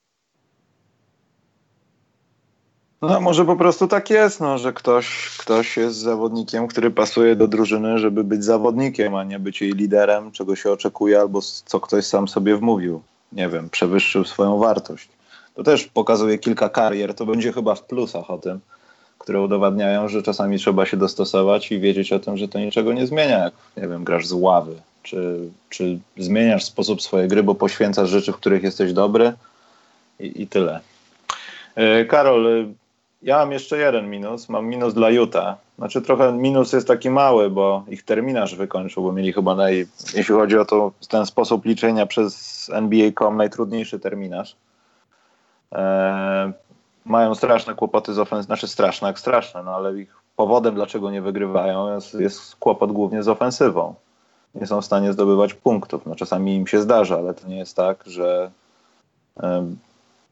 [3.02, 7.48] No może po prostu tak jest, no, że ktoś, ktoś jest zawodnikiem, który pasuje do
[7.48, 12.06] drużyny, żeby być zawodnikiem, a nie być jej liderem, czego się oczekuje, albo co ktoś
[12.06, 13.02] sam sobie wmówił.
[13.32, 15.10] Nie wiem, przewyższył swoją wartość.
[15.56, 18.60] To też pokazuje kilka karier, to będzie chyba w plusach o tym,
[19.18, 23.08] które udowadniają, że czasami trzeba się dostosować i wiedzieć o tym, że to niczego nie
[23.08, 28.10] zmienia, jak, nie wiem, grasz z ławy, czy, czy zmieniasz sposób swojej gry, bo poświęcasz
[28.10, 29.34] rzeczy, w których jesteś dobry
[30.20, 30.80] i, i tyle.
[31.76, 32.74] E, Karol, e,
[33.22, 34.50] ja mam jeszcze jeden minus.
[34.50, 35.56] Mam minus dla Utah.
[35.78, 40.36] Znaczy trochę minus jest taki mały, bo ich terminarz wykończył, bo mieli chyba, naj, jeśli
[40.36, 44.56] chodzi o to, ten sposób liczenia przez NBA.com najtrudniejszy terminarz.
[45.72, 46.52] Eee,
[47.06, 51.22] mają straszne kłopoty z ofensywą, znaczy straszne jak straszne, no ale ich powodem, dlaczego nie
[51.22, 53.96] wygrywają, jest, jest kłopot głównie z ofensywą.
[54.56, 56.06] Nie są w stanie zdobywać punktów.
[56.06, 58.52] No, czasami im się zdarza, ale to nie jest tak, że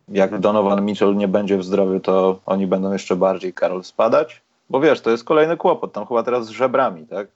[0.10, 4.42] jak Donovan Mitchell nie będzie w zdrowiu, to oni będą jeszcze bardziej, Karol, spadać.
[4.70, 5.94] Bo wiesz, to jest kolejny kłopot.
[5.94, 7.28] Tam chyba teraz z żebrami, tak?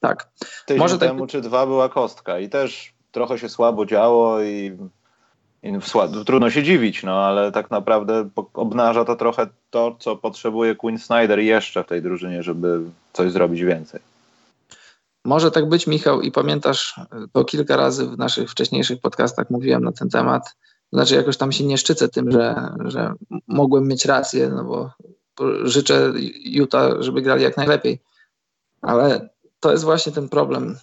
[0.00, 0.28] Tak.
[0.66, 1.30] Tydzień Może tak temu tak...
[1.30, 4.76] czy dwa była kostka i też trochę się słabo działo i
[6.26, 11.38] trudno się dziwić, no ale tak naprawdę obnaża to trochę to, co potrzebuje Quinn Snyder
[11.38, 12.80] jeszcze w tej drużynie, żeby
[13.12, 14.00] coś zrobić więcej.
[15.24, 17.00] Może tak być, Michał, i pamiętasz,
[17.32, 20.56] bo kilka razy w naszych wcześniejszych podcastach mówiłem na ten temat.
[20.92, 23.14] Znaczy, jakoś tam się nie szczycę tym, że, że
[23.46, 24.90] mogłem mieć rację, no bo,
[25.64, 26.12] życzę
[26.44, 28.02] Utah, żeby grali jak najlepiej.
[28.82, 29.28] Ale
[29.60, 30.76] to jest właśnie ten problem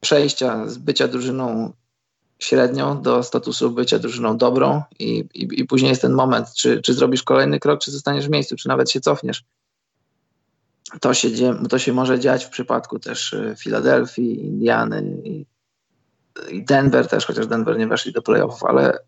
[0.00, 1.72] przejścia z bycia drużyną
[2.38, 6.94] średnią do statusu bycia drużyną dobrą i, i, i później jest ten moment, czy, czy
[6.94, 9.44] zrobisz kolejny krok, czy zostaniesz w miejscu, czy nawet się cofniesz.
[11.00, 11.28] To się,
[11.68, 15.46] to się może dziać w przypadku też y, Filadelfii, Indiany i,
[16.64, 18.98] Denver też, chociaż Denver nie weszli do playoffów, ale,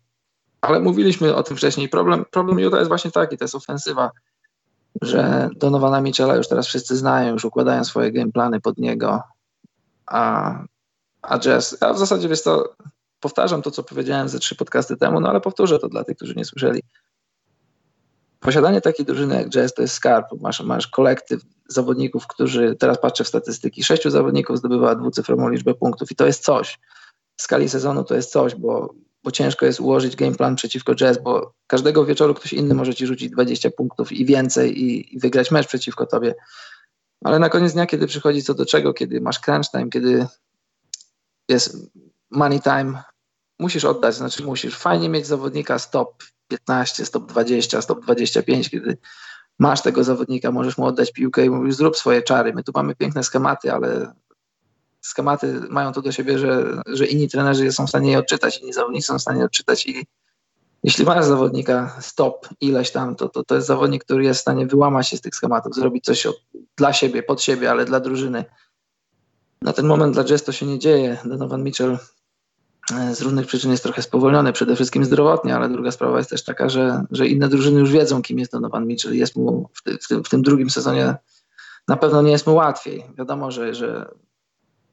[0.61, 1.89] ale mówiliśmy o tym wcześniej.
[1.89, 4.11] Problem, problem Utah jest właśnie taki, to jest ofensywa,
[5.01, 9.23] że Donowana Michela już teraz wszyscy znają, już układają swoje gameplany pod niego,
[10.05, 10.53] a,
[11.21, 12.75] a Jazz, a w zasadzie wiesz to,
[13.19, 16.35] powtarzam to, co powiedziałem ze trzy podcasty temu, no ale powtórzę to dla tych, którzy
[16.35, 16.83] nie słyszeli.
[18.45, 20.25] Posiadanie takiej drużyny jak Jazz to jest skarb.
[20.41, 26.11] Masz, masz kolektyw zawodników, którzy, teraz patrzę w statystyki, sześciu zawodników zdobywa dwucyfrową liczbę punktów
[26.11, 26.79] i to jest coś.
[27.37, 28.93] W skali sezonu to jest coś, bo,
[29.23, 33.07] bo ciężko jest ułożyć game plan przeciwko Jazz, bo każdego wieczoru ktoś inny może ci
[33.07, 36.35] rzucić 20 punktów i więcej i, i wygrać mecz przeciwko tobie.
[37.23, 40.27] Ale na koniec dnia, kiedy przychodzi co do czego, kiedy masz crunch time, kiedy
[41.49, 41.77] jest
[42.31, 43.03] money time,
[43.59, 44.77] musisz oddać, znaczy musisz.
[44.77, 48.97] Fajnie mieć zawodnika stop 15, stop 20, stop 25, kiedy
[49.59, 52.53] masz tego zawodnika, możesz mu oddać piłkę i mówisz, zrób swoje czary.
[52.53, 54.13] My tu mamy piękne schematy, ale
[55.01, 58.73] schematy mają to do siebie, że, że inni trenerzy są w stanie je odczytać, inni
[58.73, 60.05] zawodnicy są w stanie odczytać i
[60.83, 64.65] jeśli masz zawodnika stop ileś tam, to, to, to jest zawodnik, który jest w stanie
[64.65, 66.35] wyłamać się z tych schematów, zrobić coś od,
[66.77, 68.45] dla siebie, pod siebie, ale dla drużyny.
[69.61, 71.17] Na ten moment dla Jazz to się nie dzieje.
[71.25, 71.97] Donovan Mitchell
[73.13, 76.69] z różnych przyczyn jest trochę spowolniony, przede wszystkim zdrowotnie, ale druga sprawa jest też taka,
[76.69, 79.15] że, że inne drużyny już wiedzą, kim jest Donovan Mitchell.
[79.15, 81.15] Jest mu w, ty, w, tym, w tym drugim sezonie
[81.87, 83.03] na pewno nie jest mu łatwiej.
[83.17, 84.11] Wiadomo, że, że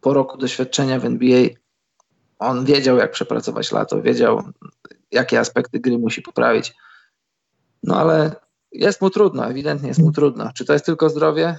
[0.01, 1.49] po roku doświadczenia w NBA
[2.39, 4.43] on wiedział, jak przepracować lato, wiedział,
[5.11, 6.75] jakie aspekty gry musi poprawić.
[7.83, 8.35] No ale
[8.73, 10.51] jest mu trudno, ewidentnie jest mu trudno.
[10.55, 11.59] Czy to jest tylko zdrowie?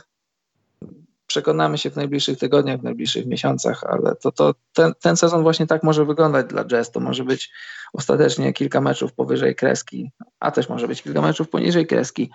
[1.34, 5.68] Przekonamy się w najbliższych tygodniach, w najbliższych miesiącach, ale to, to ten, ten sezon właśnie
[5.68, 6.92] tak może wyglądać dla Jazz.
[6.92, 7.52] To może być
[7.94, 12.32] ostatecznie kilka meczów powyżej kreski, a też może być kilka meczów poniżej kreski.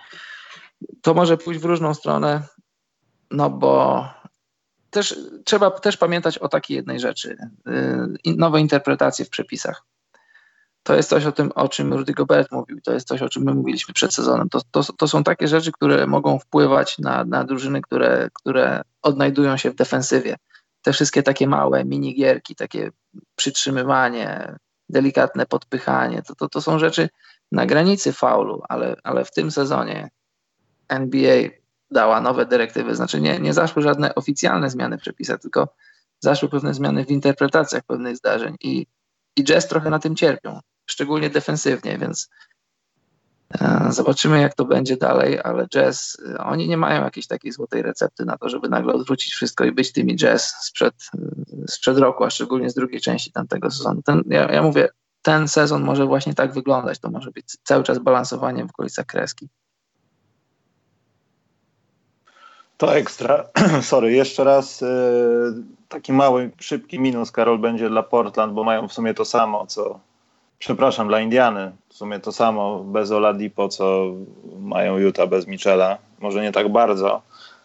[1.03, 2.43] To może pójść w różną stronę,
[3.31, 4.05] no bo
[4.91, 7.37] też trzeba też pamiętać o takiej jednej rzeczy.
[8.27, 9.85] Yy, nowe interpretacje w przepisach
[10.83, 13.43] to jest coś o tym, o czym Rudy Gobert mówił, to jest coś, o czym
[13.43, 14.49] my mówiliśmy przed sezonem.
[14.49, 19.57] To, to, to są takie rzeczy, które mogą wpływać na, na drużyny, które, które odnajdują
[19.57, 20.37] się w defensywie.
[20.83, 22.91] Te wszystkie takie małe minigierki, takie
[23.37, 24.57] przytrzymywanie,
[24.89, 27.09] delikatne podpychanie, to, to, to są rzeczy
[27.53, 30.09] na granicy faulu, ale, ale w tym sezonie
[30.89, 31.49] NBA
[31.91, 35.69] dała nowe dyrektywy, znaczy nie, nie zaszły żadne oficjalne zmiany w przepisach, tylko
[36.21, 38.87] zaszły pewne zmiany w interpretacjach pewnych zdarzeń i,
[39.39, 42.29] i jazz trochę na tym cierpią szczególnie defensywnie, więc
[43.61, 47.83] e, zobaczymy, jak to będzie dalej, ale jazz, e, oni nie mają jakiejś takiej złotej
[47.83, 52.25] recepty na to, żeby nagle odwrócić wszystko i być tymi jazz sprzed, e, sprzed roku,
[52.25, 54.03] a szczególnie z drugiej części tamtego sezonu.
[54.03, 54.89] Ten, ja, ja mówię,
[55.23, 59.49] ten sezon może właśnie tak wyglądać, to może być cały czas balansowanie w okolicach kreski.
[62.77, 63.45] To ekstra.
[63.83, 64.85] Sorry, jeszcze raz
[65.89, 70.01] taki mały, szybki minus, Karol, będzie dla Portland, bo mają w sumie to samo, co
[70.59, 74.05] przepraszam, dla Indiany w sumie to samo bez Oladipo, co
[74.61, 75.99] mają Utah bez Michela.
[76.21, 77.23] Może nie tak bardzo,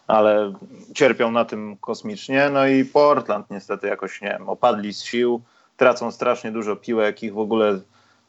[0.07, 0.53] ale
[0.95, 2.49] cierpią na tym kosmicznie.
[2.49, 5.41] No i Portland niestety jakoś, nie wiem, opadli z sił,
[5.77, 7.79] tracą strasznie dużo piłek, ich w ogóle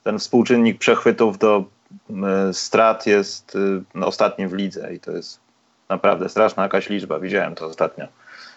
[0.05, 1.65] ten współczynnik przechwytów do
[2.51, 5.41] y, strat jest y, no, ostatni w lidze i to jest
[5.89, 8.07] naprawdę straszna jakaś liczba, widziałem to ostatnio.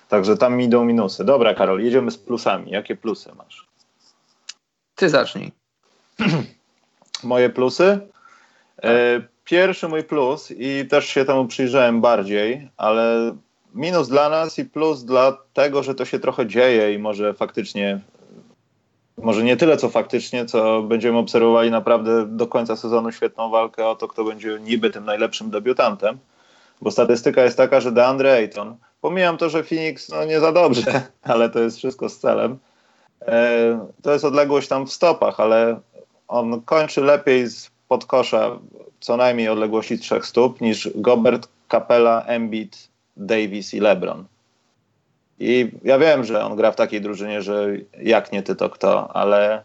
[0.10, 1.26] Także tam idą minusy.
[1.26, 2.72] Dobra, Karol, jedziemy z plusami.
[2.72, 3.68] Jakie plusy masz?
[4.96, 5.52] Ty zacznij.
[7.24, 8.00] Moje plusy.
[8.84, 13.36] E, pierwszy mój plus i też się temu przyjrzałem bardziej, ale
[13.76, 18.00] minus dla nas i plus dla tego, że to się trochę dzieje i może faktycznie,
[19.18, 23.96] może nie tyle co faktycznie, co będziemy obserwowali naprawdę do końca sezonu świetną walkę o
[23.96, 26.18] to, kto będzie niby tym najlepszym debiutantem,
[26.82, 31.02] bo statystyka jest taka, że DeAndre Ayton, pomijam to, że Phoenix no nie za dobrze,
[31.24, 32.58] ale to jest wszystko z celem,
[33.22, 35.80] e, to jest odległość tam w stopach, ale
[36.28, 38.60] on kończy lepiej z podkosza
[39.00, 44.26] co najmniej odległości trzech stóp niż Gobert, Capella, Embiid, Davis i LeBron.
[45.40, 47.68] I ja wiem, że on gra w takiej drużynie, że
[48.02, 49.64] jak nie ty, to kto, ale,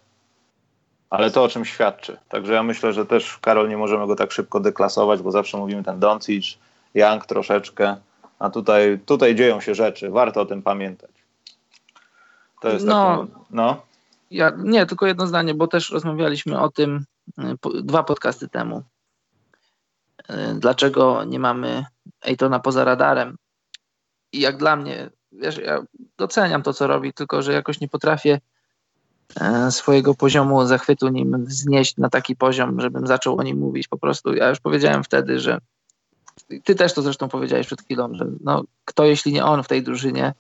[1.10, 2.16] ale to o czym świadczy.
[2.28, 5.82] Także ja myślę, że też Karol nie możemy go tak szybko deklasować, bo zawsze mówimy
[5.82, 6.58] ten Doncic,
[6.94, 7.96] Young troszeczkę,
[8.38, 10.10] a tutaj, tutaj dzieją się rzeczy.
[10.10, 11.10] Warto o tym pamiętać.
[12.60, 13.82] To jest no, taki, no.
[14.30, 17.04] Ja, nie, tylko jedno zdanie, bo też rozmawialiśmy o tym
[17.38, 18.82] y, dwa podcasty temu.
[20.30, 21.84] Y, dlaczego nie mamy
[22.22, 23.36] Ejtona poza radarem?
[24.32, 25.82] I jak dla mnie, wiesz, ja
[26.18, 28.40] doceniam to, co robi, tylko że jakoś nie potrafię
[29.40, 33.88] e, swojego poziomu zachwytu nim wznieść na taki poziom, żebym zaczął o nim mówić.
[33.88, 35.58] Po prostu ja już powiedziałem wtedy, że
[36.60, 39.82] ty też to zresztą powiedziałeś przed chwilą, że no, kto jeśli nie on w tej
[39.82, 40.34] drużynie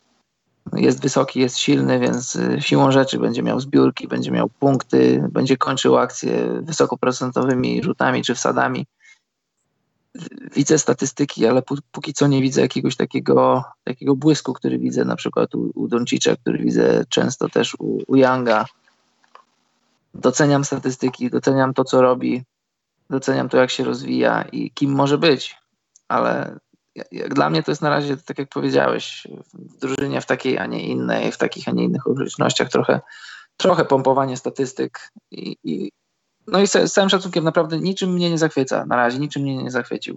[0.72, 5.56] jest wysoki, jest silny, więc y, siłą rzeczy będzie miał zbiórki, będzie miał punkty, będzie
[5.56, 8.86] kończył akcje wysokoprocentowymi rzutami czy wsadami
[10.54, 15.54] widzę statystyki, ale póki co nie widzę jakiegoś takiego, takiego błysku, który widzę na przykład
[15.54, 18.64] u, u Doncicza, który widzę często też u, u Younga.
[20.14, 22.42] Doceniam statystyki, doceniam to, co robi,
[23.10, 25.56] doceniam to, jak się rozwija i kim może być,
[26.12, 26.58] ale
[27.12, 30.66] jak dla mnie to jest na razie, tak jak powiedziałeś, w drużynie w takiej, a
[30.66, 33.00] nie innej, w takich, a nie innych okolicznościach trochę,
[33.56, 35.92] trochę pompowanie statystyk i, i
[36.46, 38.86] no i z, całym szacunkiem naprawdę niczym mnie nie zachwyca.
[38.86, 40.16] Na razie niczym mnie nie zachwycił.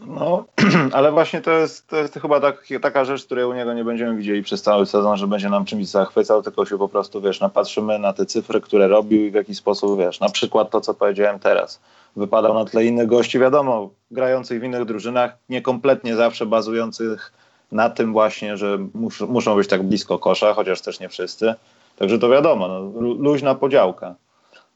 [0.00, 0.44] No,
[0.92, 4.16] ale właśnie to jest, to jest chyba tak, taka rzecz, której u niego nie będziemy
[4.16, 7.98] widzieli przez cały sezon, że będzie nam czymś zachwycał, tylko się po prostu, wiesz, napatrzymy
[7.98, 11.38] na te cyfry, które robił i w jaki sposób, wiesz, na przykład to, co powiedziałem
[11.38, 11.80] teraz.
[12.16, 17.32] Wypadał na tle innych gości, wiadomo, grających w innych drużynach, niekompletnie zawsze bazujących
[17.72, 21.54] na tym właśnie, że mus, muszą być tak blisko kosza, chociaż też nie wszyscy.
[21.96, 24.14] Także to wiadomo, no, luźna podziałka.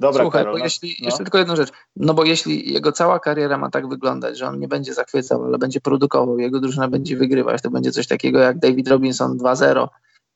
[0.01, 0.64] Dobra, Słuchaj, Karol, bo no.
[0.64, 1.07] jeśli, no.
[1.07, 1.70] jeszcze tylko jedną rzecz.
[1.97, 5.59] No bo jeśli jego cała kariera ma tak wyglądać, że on nie będzie zachwycał, ale
[5.59, 9.89] będzie produkował, jego drużyna będzie wygrywać, to będzie coś takiego jak David Robinson 2-0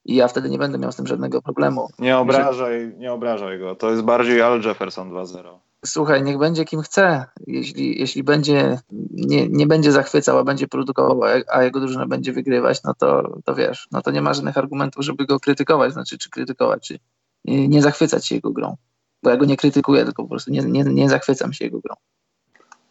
[0.05, 1.89] i ja wtedy nie będę miał z tym żadnego problemu.
[1.99, 3.75] Nie obrażaj, nie obrażaj go.
[3.75, 5.59] To jest bardziej Al Jefferson 2-0.
[5.87, 7.25] Słuchaj, niech będzie kim chce.
[7.47, 8.79] Jeśli, jeśli będzie,
[9.11, 11.21] nie, nie będzie zachwycał, a będzie produkował,
[11.53, 15.05] a jego drużyna będzie wygrywać, no to, to wiesz, no to nie ma żadnych argumentów,
[15.05, 16.99] żeby go krytykować, znaczy czy krytykować, czy
[17.45, 18.77] nie zachwycać się jego grą
[19.23, 21.95] bo ja go nie krytykuję, tylko po prostu nie, nie, nie zachwycam się jego grą.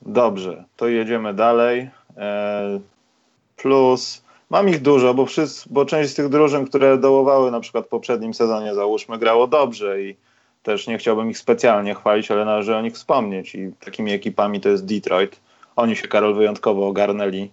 [0.01, 1.89] Dobrze, to jedziemy dalej.
[2.17, 2.79] E,
[3.55, 7.85] plus, mam ich dużo, bo, wszyscy, bo część z tych drużyn, które dołowały na przykład
[7.85, 10.15] w poprzednim sezonie, załóżmy, grało dobrze i
[10.67, 14.69] też nie chciałbym ich specjalnie chwalić, ale należy o nich wspomnieć i takimi ekipami to
[14.69, 15.39] jest Detroit.
[15.75, 17.49] Oni się, Karol, wyjątkowo ogarnęli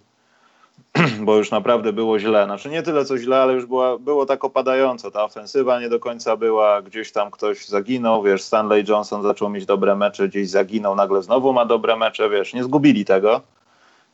[1.26, 2.44] bo już naprawdę było źle.
[2.44, 5.10] Znaczy nie tyle co źle, ale już była, było tak opadająco.
[5.10, 9.66] Ta ofensywa nie do końca była, gdzieś tam ktoś zaginął, wiesz, Stanley Johnson zaczął mieć
[9.66, 13.40] dobre mecze, gdzieś zaginął, nagle znowu ma dobre mecze, wiesz, nie zgubili tego.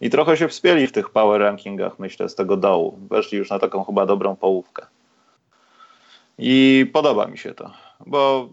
[0.00, 2.98] I trochę się wspięli w tych power rankingach, myślę, z tego dołu.
[3.10, 4.86] Weszli już na taką chyba dobrą połówkę.
[6.38, 7.70] I podoba mi się to,
[8.06, 8.48] bo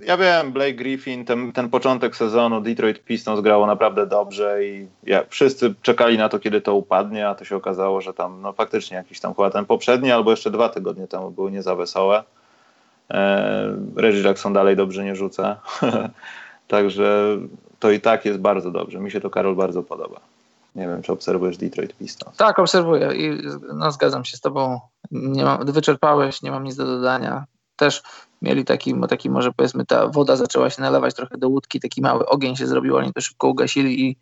[0.00, 5.24] ja wiem, Blake Griffin, ten, ten początek sezonu Detroit Pistons grało naprawdę dobrze i ja,
[5.28, 8.96] wszyscy czekali na to, kiedy to upadnie, a to się okazało, że tam no faktycznie
[8.96, 12.24] jakiś tam chyba ten poprzedni albo jeszcze dwa tygodnie temu były nie za wesołe.
[13.10, 15.60] E, Reggie Jackson dalej dobrze nie rzuca.
[16.68, 17.38] Także
[17.78, 18.98] to i tak jest bardzo dobrze.
[18.98, 20.20] Mi się to, Karol, bardzo podoba.
[20.74, 22.36] Nie wiem, czy obserwujesz Detroit Pistons.
[22.36, 23.42] Tak, obserwuję i
[23.74, 24.80] no, zgadzam się z tobą.
[25.10, 27.44] Nie mam, wyczerpałeś, nie mam nic do dodania.
[27.76, 28.02] Też
[28.42, 32.26] mieli taki, taki może powiedzmy ta woda zaczęła się nalewać trochę do łódki, taki mały
[32.26, 34.16] ogień się zrobił, oni to szybko ugasili i,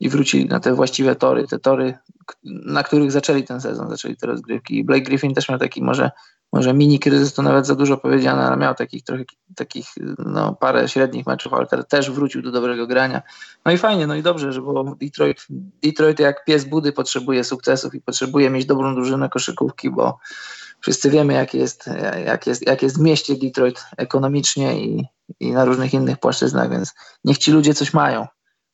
[0.00, 1.98] i wrócili na te właściwe tory, te tory,
[2.44, 4.78] na których zaczęli ten sezon, zaczęli te rozgrywki.
[4.78, 6.10] I Blake Griffin też miał taki może,
[6.52, 9.24] może mini kryzys, to nawet za dużo powiedziane, ale miał takich trochę
[9.56, 9.86] takich
[10.18, 13.22] no, parę średnich meczów, ale też wrócił do dobrego grania.
[13.64, 15.46] No i fajnie, no i dobrze, że było Detroit,
[15.82, 20.18] Detroit jak pies budy potrzebuje sukcesów i potrzebuje mieć dobrą drużynę koszykówki, bo
[20.86, 21.90] wszyscy wiemy, jak jest,
[22.26, 25.04] jak jest, jak jest w mieście Detroit ekonomicznie i,
[25.40, 28.26] i na różnych innych płaszczyznach, więc niech ci ludzie coś mają,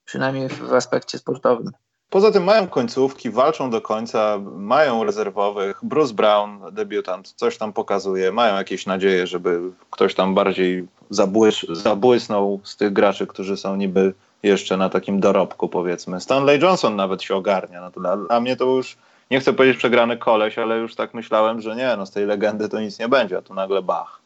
[0.04, 1.70] przynajmniej w aspekcie sportowym.
[2.10, 5.80] Poza tym mają końcówki, walczą do końca, mają rezerwowych.
[5.82, 8.32] Bruce Brown, debiutant, coś tam pokazuje.
[8.32, 9.60] Mają jakieś nadzieje, żeby
[9.90, 15.68] ktoś tam bardziej zabłys zabłysnął z tych graczy, którzy są niby jeszcze na takim dorobku
[15.68, 16.20] powiedzmy.
[16.20, 17.80] Stanley Johnson nawet się ogarnia.
[17.80, 18.96] No to dla, dla mnie to już,
[19.32, 22.68] nie chcę powiedzieć przegrany koleś, ale już tak myślałem, że nie, no z tej legendy
[22.68, 24.20] to nic nie będzie, a tu nagle bach.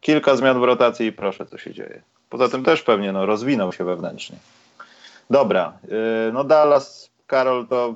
[0.00, 2.02] Kilka zmian w rotacji i proszę, co się dzieje.
[2.30, 4.36] Poza tym też pewnie no, rozwinął się wewnętrznie.
[5.30, 5.88] Dobra, yy,
[6.32, 7.94] no Dallas, Karol, to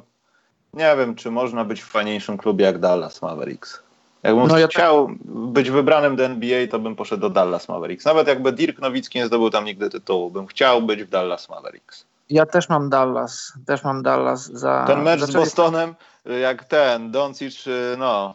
[0.74, 3.82] nie wiem, czy można być w fajniejszym klubie jak Dallas Mavericks.
[4.22, 5.16] Jakbym no ja chciał tak...
[5.26, 8.04] być wybranym do NBA, to bym poszedł do Dallas Mavericks.
[8.04, 12.06] Nawet jakby Dirk Nowicki nie zdobył tam nigdy tytułu, bym chciał być w Dallas Mavericks.
[12.30, 14.84] Ja też mam Dallas, też mam Dallas za...
[14.86, 15.94] Ten mecz z Bostonem,
[16.24, 17.64] jak ten, Doncic,
[17.98, 18.34] no,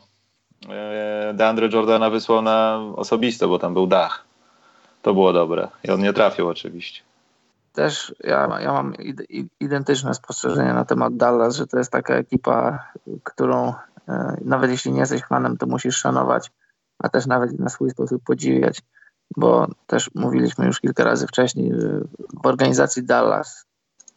[0.70, 4.26] e, DeAndre Jordana wysłał na osobiste, bo tam był dach.
[5.02, 5.68] To było dobre.
[5.84, 7.02] I on nie trafił oczywiście.
[7.74, 8.94] Też ja, ja mam
[9.60, 12.88] identyczne spostrzeżenie na temat Dallas, że to jest taka ekipa,
[13.24, 13.74] którą
[14.08, 16.52] E, nawet jeśli nie jesteś fanem, to musisz szanować,
[17.00, 18.82] a też nawet na swój sposób podziwiać,
[19.38, 21.74] bo też mówiliśmy już kilka razy wcześniej,
[22.44, 23.66] w organizacji Dallas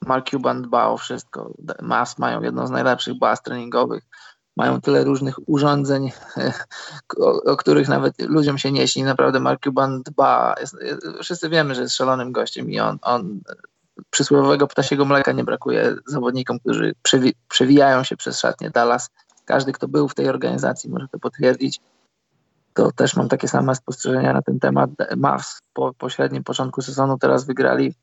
[0.07, 1.55] Mark Cuban dba o wszystko.
[1.83, 4.05] Mavs mają jedną z najlepszych baz treningowych,
[4.57, 6.13] mają tyle różnych urządzeń,
[7.21, 9.03] o, o, których nawet ludziom się nie śni.
[9.03, 10.55] Naprawdę Mark Cuban dba.
[10.61, 10.77] Jest,
[11.23, 13.41] wszyscy wiemy, że jest szalonym gościem i on, on
[14.11, 19.11] przysłowiowego ptasiego mleka nie brakuje zawodnikom, którzy przewi przewijają się przez szatnię Dallas
[19.45, 21.81] każdy, kto był w tej organizacji, może to potwierdzić.
[22.75, 24.91] To też mam takie same spostrzeżenia na ten temat.
[25.17, 27.95] Mavs po, po średnim początku sezonu teraz wygrali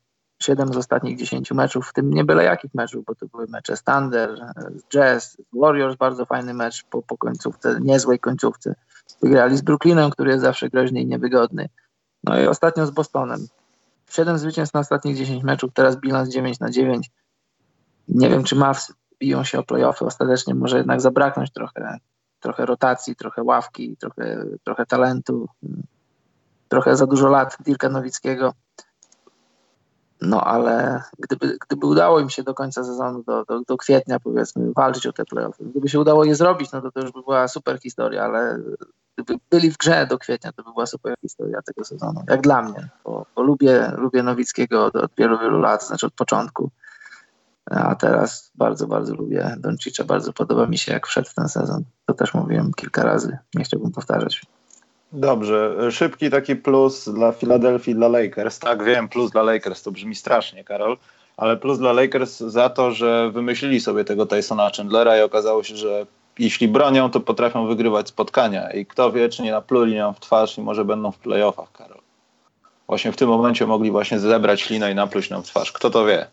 [0.42, 3.76] 7 z ostatnich 10 meczów, w tym nie byle jakich meczów, bo to były mecze
[3.76, 8.74] z Thunder, z Jazz, Warriors, bardzo fajny mecz po, po końcówce, niezłej końcówce.
[9.22, 11.68] Wygrali z Brooklynem, który jest zawsze groźny i niewygodny.
[12.24, 13.46] No i ostatnio z Bostonem.
[14.10, 17.10] 7 zwycięstw na ostatnich 10 meczów, teraz bilans 9 na 9.
[18.08, 21.98] Nie wiem, czy Mavs biją się o playoffy, ostatecznie może jednak zabraknąć trochę,
[22.40, 25.48] trochę rotacji, trochę ławki, trochę, trochę talentu,
[26.68, 28.52] trochę za dużo lat Dirka Nowickiego.
[30.22, 34.72] No ale gdyby, gdyby udało im się do końca sezonu, do, do, do kwietnia powiedzmy,
[34.72, 37.48] walczyć o te playoffy, gdyby się udało je zrobić, no to to już by była
[37.48, 38.58] super historia, ale
[39.16, 42.24] gdyby byli w grze do kwietnia, to by była super historia tego sezonu.
[42.28, 46.14] Jak dla mnie, bo, bo lubię, lubię Nowickiego od, od wielu, wielu lat, znaczy od
[46.14, 46.70] początku.
[47.70, 50.04] A teraz bardzo, bardzo lubię Doncicza.
[50.04, 51.84] Bardzo podoba mi się, jak wszedł w ten sezon.
[52.06, 53.38] To też mówiłem kilka razy.
[53.54, 54.42] Nie chciałbym powtarzać.
[55.12, 55.76] Dobrze.
[55.90, 58.58] Szybki taki plus dla Filadelfii, dla Lakers.
[58.58, 59.82] Tak, wiem, plus dla Lakers.
[59.82, 60.96] To brzmi strasznie, Karol.
[61.36, 65.76] Ale plus dla Lakers za to, że wymyślili sobie tego Tysona Chandlera i okazało się,
[65.76, 66.06] że
[66.38, 68.70] jeśli bronią, to potrafią wygrywać spotkania.
[68.70, 71.98] I kto wie, czy nie napluli nam w twarz i może będą w playoffach, Karol.
[72.86, 75.72] Właśnie w tym momencie mogli właśnie zebrać linę i napluć nam w twarz.
[75.72, 76.26] Kto to wie?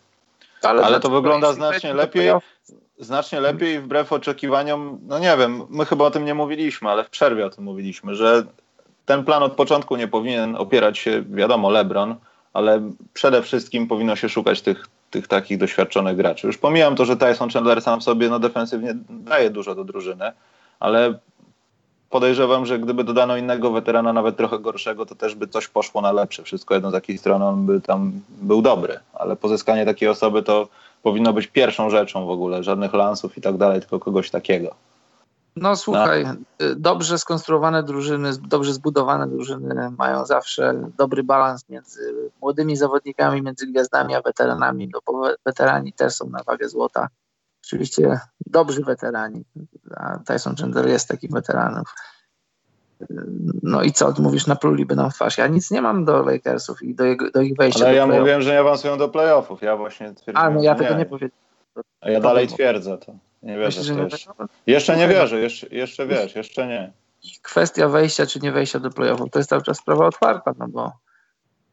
[0.62, 2.32] Ale, Ale to wygląda znacznie lepiej.
[3.00, 7.10] Znacznie lepiej wbrew oczekiwaniom, no nie wiem, my chyba o tym nie mówiliśmy, ale w
[7.10, 8.44] przerwie o tym mówiliśmy, że
[9.06, 12.16] ten plan od początku nie powinien opierać się, wiadomo, LeBron,
[12.54, 12.82] ale
[13.14, 16.48] przede wszystkim powinno się szukać tych, tych takich doświadczonych graczy.
[16.48, 20.32] Już pomijam to, że Tyson Chandler sam sobie no, defensywnie daje dużo do drużyny,
[20.80, 21.20] ale
[22.10, 26.12] podejrzewam, że gdyby dodano innego weterana, nawet trochę gorszego, to też by coś poszło na
[26.12, 26.44] lepsze.
[26.44, 30.68] Wszystko jedno z jakiej strony on by tam był dobry, ale pozyskanie takiej osoby to
[31.04, 32.64] powinno być pierwszą rzeczą w ogóle.
[32.64, 34.76] Żadnych lansów i tak dalej, tylko kogoś takiego.
[35.56, 36.36] No słuchaj, no.
[36.76, 44.16] dobrze skonstruowane drużyny, dobrze zbudowane drużyny mają zawsze dobry balans między młodymi zawodnikami, między gwiazdami
[44.16, 47.08] a weteranami, no bo weterani też są na wagę złota
[47.66, 49.44] oczywiście dobrzy weterani,
[49.96, 51.84] a Tyson Chandler jest takim weteranem.
[53.64, 55.38] No i co, mówisz, napluliby nam twarz.
[55.38, 57.86] Ja nic nie mam do Lakersów i do, jego, do ich wejścia.
[57.86, 59.62] Ale ja mówiłem, że nie awansują do playoffów.
[59.62, 61.46] Ja właśnie twierdziłem, A, no ja tego nie, nie powiedziałem.
[62.02, 63.14] A ja dalej twierdzę to.
[63.46, 64.34] Nie wierzę Myślisz, że jeszcze.
[64.68, 66.94] jeszcze nie wierzę, jeszcze, jeszcze wiesz, jeszcze nie.
[67.42, 70.92] Kwestia wejścia czy nie wejścia do playoffów to jest cały czas sprawa otwarta, no bo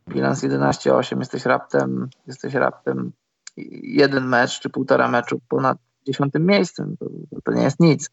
[0.08, 3.12] bilans 11-8, jesteś raptem, jesteś raptem
[3.82, 6.96] jeden mecz czy półtora meczu ponad dziesiątym miejscem.
[6.96, 7.06] To,
[7.44, 8.10] to nie jest nic.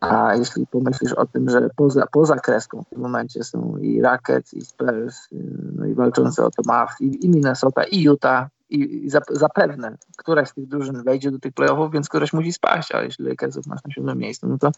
[0.00, 4.54] A jeśli pomyślisz o tym, że poza, poza kreską w tym momencie są i Rockets,
[4.54, 5.28] i Spurs,
[5.76, 10.54] no i walczące o to Mavs, i, i Minnesota, i Utah, i, zapewne któraś z
[10.54, 13.92] tych drużyn wejdzie do tych playoffów, więc któraś musi spaść, a jeśli Lakersów masz na
[13.94, 14.70] siódmym miejscu, no to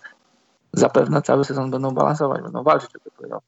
[0.73, 3.47] zapewne cały sezon będą balansować, będą walczyć o te playoffy.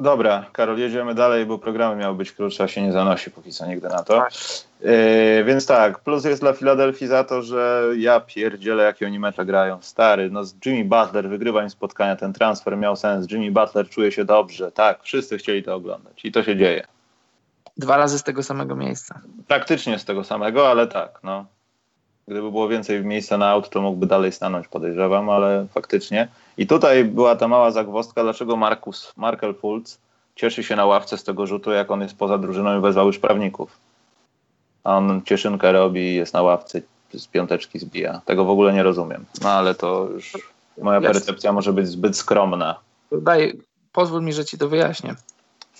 [0.00, 3.66] Dobra, Karol, jedziemy dalej, bo programy miały być krótsze, a się nie zanosi póki co
[3.66, 4.16] nigdy na to.
[4.18, 4.32] Tak.
[4.80, 9.46] Yy, więc tak, plus jest dla Filadelfii za to, że ja pierdzielę, jakie oni mecze
[9.46, 9.78] grają.
[9.80, 13.30] Stary, no z Jimmy Butler wygrywa im spotkania, ten transfer miał sens.
[13.30, 16.86] Jimmy Butler czuje się dobrze, tak, wszyscy chcieli to oglądać i to się dzieje.
[17.78, 19.20] Dwa razy z tego samego miejsca.
[19.46, 21.44] Praktycznie z tego samego, ale tak, no.
[22.26, 26.28] Gdyby było więcej miejsca na aut, to mógłby dalej stanąć, podejrzewam, ale faktycznie.
[26.56, 29.98] I tutaj była ta mała zagwozdka, dlaczego Markus, Markel Fultz
[30.38, 33.18] cieszy się na ławce z tego rzutu, jak on jest poza drużyną i wezwał już
[33.18, 33.78] prawników.
[34.84, 36.80] a on cieszynkę robi jest na ławce,
[37.14, 38.20] z piąteczki zbija.
[38.24, 39.24] Tego w ogóle nie rozumiem.
[39.42, 40.52] No ale to już
[40.82, 42.80] moja percepcja może być zbyt skromna.
[43.12, 43.60] Daj,
[43.92, 45.14] pozwól mi, że ci to wyjaśnię.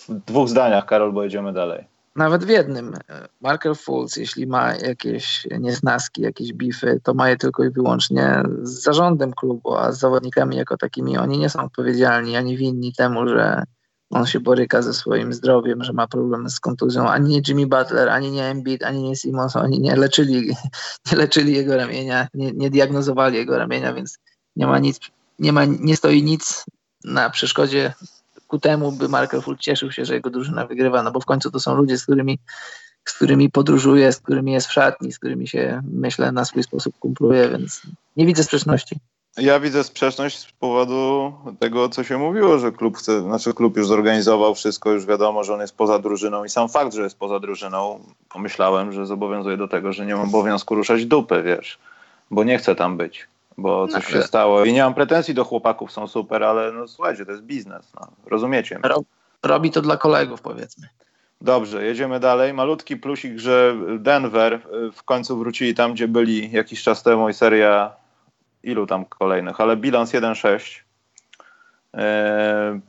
[0.08, 1.84] W dwóch zdaniach, Karol, bo jedziemy dalej.
[2.16, 2.94] Nawet w jednym.
[3.40, 8.82] Markel Fultz, jeśli ma jakieś niesnaski, jakieś bify, to ma je tylko i wyłącznie z
[8.82, 13.62] zarządem klubu, a z zawodnikami jako takimi oni nie są odpowiedzialni ani winni temu, że
[14.10, 17.08] on się boryka ze swoim zdrowiem, że ma problemy z kontuzją.
[17.08, 20.48] Ani nie Jimmy Butler, ani nie Embiid, ani nie Simmons, oni nie leczyli,
[21.10, 24.18] nie leczyli jego ramienia, nie, nie diagnozowali jego ramienia, więc
[24.56, 25.00] nie ma nic,
[25.38, 26.64] nie, ma, nie stoi nic
[27.04, 27.94] na przeszkodzie
[28.48, 31.50] ku temu, by Markel Fultz cieszył się, że jego drużyna wygrywa, no bo w końcu
[31.50, 32.38] to są ludzie, z którymi,
[33.04, 36.98] z którymi podróżuje, z którymi jest w szatni, z którymi się, myślę, na swój sposób
[36.98, 37.82] kumpluje, więc
[38.16, 38.96] nie widzę sprzeczności.
[39.36, 43.86] Ja widzę sprzeczność z powodu tego, co się mówiło, że klub chce, znaczy klub już
[43.86, 47.40] zorganizował wszystko, już wiadomo, że on jest poza drużyną i sam fakt, że jest poza
[47.40, 51.78] drużyną, pomyślałem, że zobowiązuje do tego, że nie mam obowiązku ruszać dupy, wiesz,
[52.30, 53.28] bo nie chcę tam być,
[53.58, 56.88] bo coś no, się stało i nie mam pretensji do chłopaków, są super, ale no
[56.88, 58.78] słuchajcie, to jest biznes, no, rozumiecie.
[59.42, 60.88] Robi to dla kolegów, powiedzmy.
[61.40, 62.54] Dobrze, jedziemy dalej.
[62.54, 64.60] Malutki plusik, że Denver
[64.92, 67.92] w końcu wrócili tam, gdzie byli jakiś czas temu i seria
[68.62, 70.80] ilu tam kolejnych, ale bilans 1-6
[71.94, 72.80] e,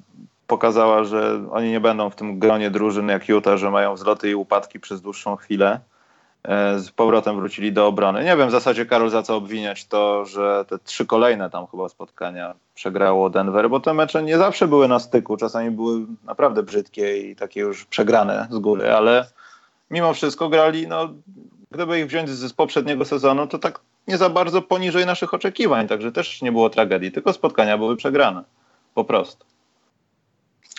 [0.48, 4.36] pokazała, że oni nie będą w tym gronie drużyn jak Utah, że mają wzloty i
[4.36, 5.80] upadki przez dłuższą chwilę.
[6.44, 8.24] E, z powrotem wrócili do obrony.
[8.24, 11.90] Nie wiem w zasadzie, Karol, za co obwiniać to, że te trzy kolejne tam chyba
[11.90, 15.38] spotkania przegrało Denver, bo te mecze nie zawsze były na styku.
[15.38, 19.26] Czasami były naprawdę brzydkie i takie już przegrane z góry, ale
[19.92, 21.10] mimo wszystko grali, no,
[21.72, 26.12] gdyby ich wziąć z poprzedniego sezonu, to tak nie za bardzo poniżej naszych oczekiwań, także
[26.12, 28.44] też nie było tragedii, tylko spotkania były przegrane.
[28.94, 29.46] Po prostu.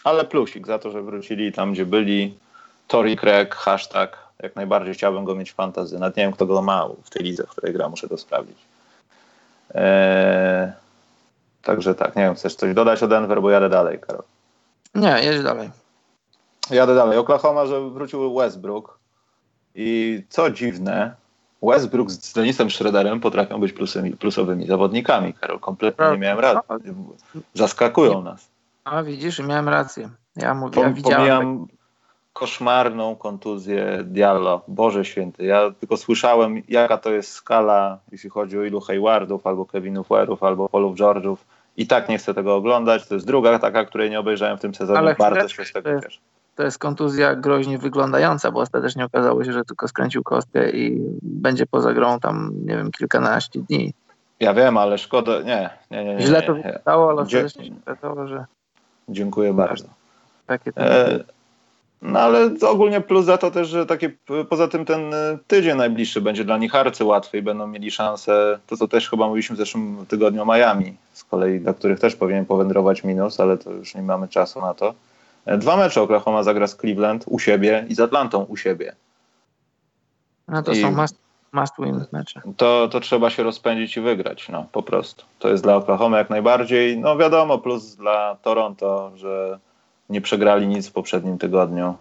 [0.04, 2.34] Ale plusik za to, że wrócili tam, gdzie byli.
[2.88, 4.29] Tori Craig, hashtag.
[4.43, 5.99] Jak najbardziej chciałbym go mieć w fantazy.
[5.99, 8.59] Nawet nie wiem, kto go ma w tej lidze, w której gra, muszę to sprawdzić.
[9.74, 10.72] Eee,
[11.62, 14.22] także tak, nie wiem, chcesz coś dodać o Denver, bo jadę dalej, Karol.
[14.95, 15.70] Nie, jedź dalej.
[16.70, 17.18] Jadę dalej.
[17.18, 18.99] Oklahoma, że wrócił Westbrook.
[19.74, 21.14] I co dziwne,
[21.62, 25.34] Westbrook z Denisem Schroederem potrafią być plusowymi, plusowymi zawodnikami.
[25.34, 26.95] Karol, kompletnie nie miałem racji.
[27.55, 28.49] Zaskakują nas.
[28.84, 30.11] A widzisz, miałem rację.
[30.36, 31.18] Ja mówię, ja widziałem.
[31.18, 31.66] Pomijam
[32.32, 34.62] koszmarną kontuzję Diallo.
[34.68, 35.44] Boże święty.
[35.44, 40.42] Ja tylko słyszałem, jaka to jest skala, jeśli chodzi o ilu Haywardów, albo Kevinów Werów,
[40.42, 41.36] albo Paulów George'ów.
[41.76, 43.08] I tak nie chcę tego oglądać.
[43.08, 44.98] To jest druga taka, której nie obejrzałem w tym sezonie.
[44.98, 46.20] Ale Bardzo się z tego cieszę
[46.60, 51.66] to jest kontuzja groźnie wyglądająca, bo ostatecznie okazało się, że tylko skręcił kostkę i będzie
[51.66, 53.94] poza grą tam, nie wiem, kilkanaście dni.
[54.40, 56.14] Ja wiem, ale szkoda, nie, nie, nie.
[56.14, 58.44] nie Źle to wyglądało, ale ostatecznie się okazało, że...
[59.08, 59.88] Dziękuję bardzo.
[60.46, 61.24] Takie e,
[62.03, 64.11] no ale ogólnie plus za to też, że takie,
[64.48, 68.59] poza tym ten e, tydzień najbliższy będzie dla nich arcy łatwy i będą mieli szansę,
[68.66, 72.16] to co też chyba mówiliśmy w zeszłym tygodniu o Miami, z kolei dla których też
[72.16, 74.94] powinien powędrować minus, ale to już nie mamy czasu na to.
[75.46, 78.92] E, dwa mecze Oklahoma zagra z Cleveland u siebie i z Atlantą u siebie.
[80.48, 81.16] No to I są must,
[81.53, 82.40] must win mecze.
[82.57, 85.24] To, to trzeba się rozpędzić i wygrać, no po prostu.
[85.38, 86.98] To jest dla Oklahoma jak najbardziej.
[86.98, 89.59] No wiadomo, plus dla Toronto, że
[90.11, 91.94] nie przegrali nic w poprzednim tygodniu.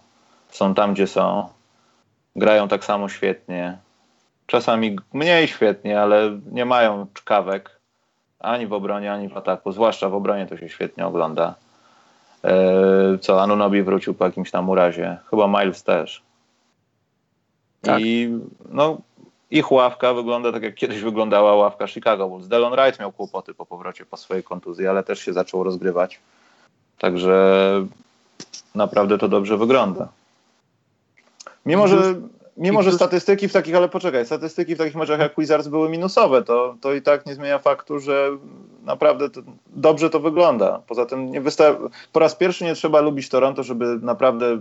[0.48, 1.48] Są tam, gdzie są.
[2.36, 3.78] Grają tak samo świetnie.
[4.46, 7.80] Czasami mniej świetnie, ale nie mają czkawek
[8.38, 9.72] ani w obronie, ani w ataku.
[9.72, 11.54] Zwłaszcza w obronie to się świetnie ogląda.
[12.44, 15.16] E, co Anunobi wrócił po jakimś tam urazie.
[15.30, 16.22] Chyba Miles też.
[17.80, 18.00] Tak.
[18.00, 18.38] I
[18.68, 18.98] no,
[19.50, 22.48] ich ławka wygląda tak, jak kiedyś wyglądała ławka Chicago Bulls.
[22.48, 26.20] Delon Wright miał kłopoty po powrocie po swojej kontuzji, ale też się zaczął rozgrywać.
[27.00, 27.86] Także
[28.74, 30.08] naprawdę to dobrze wygląda.
[31.66, 32.14] Mimo, że
[32.60, 36.42] Mimo, że statystyki w takich, ale poczekaj, statystyki w takich meczach jak Wizards były minusowe,
[36.42, 38.30] to, to i tak nie zmienia faktu, że
[38.84, 40.82] naprawdę to, dobrze to wygląda.
[40.86, 41.42] Poza tym nie
[42.12, 44.60] po raz pierwszy nie trzeba lubić Toronto, żeby naprawdę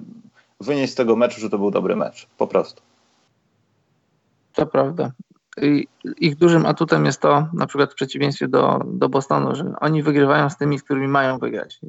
[0.59, 2.27] wynieść z tego meczu, że to był dobry mecz.
[2.37, 2.81] Po prostu.
[4.53, 5.11] To prawda.
[5.61, 5.87] I
[6.19, 10.49] ich dużym atutem jest to, na przykład w przeciwieństwie do, do Bostonu, że oni wygrywają
[10.49, 11.79] z tymi, z którymi mają wygrać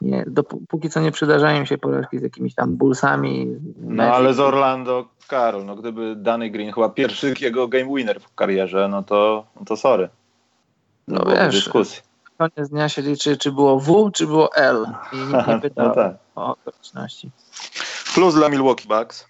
[0.00, 3.46] nie, dopóki co nie przydarzają się porażki z jakimiś tam Bullsami.
[3.76, 8.34] No ale z Orlando, Karol, no gdyby Danny Green chyba pierwszy jego game winner w
[8.34, 10.08] karierze, no to, no to sorry.
[11.08, 12.02] No, no wiesz, dyskusji.
[12.38, 14.86] koniec dnia się liczy, czy było W, czy było L.
[15.12, 16.16] I nikt nie pytał no tak.
[16.34, 17.30] o okoliczności.
[18.14, 19.26] Plus dla Milwaukee Bucks.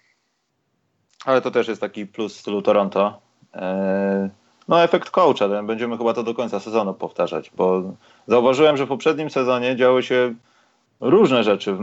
[1.24, 3.20] Ale to też jest taki plus w stylu Toronto.
[3.52, 4.30] Eee,
[4.68, 7.82] no efekt coacha, będziemy chyba to do końca sezonu powtarzać, bo
[8.26, 10.34] zauważyłem, że w poprzednim sezonie działy się
[11.00, 11.78] różne rzeczy, w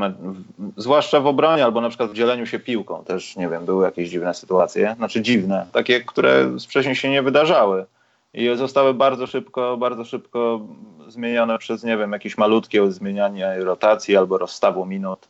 [0.77, 4.09] zwłaszcza w obronie albo na przykład w dzieleniu się piłką też, nie wiem, były jakieś
[4.09, 7.85] dziwne sytuacje, znaczy dziwne, takie, które wcześniej się nie wydarzały
[8.33, 10.61] i zostały bardzo szybko, bardzo szybko
[11.07, 15.27] zmienione przez, nie wiem, jakieś malutkie zmienianie rotacji albo rozstawu minut.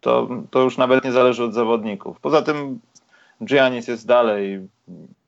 [0.00, 2.20] To, to już nawet nie zależy od zawodników.
[2.20, 2.80] Poza tym
[3.44, 4.68] Giannis jest dalej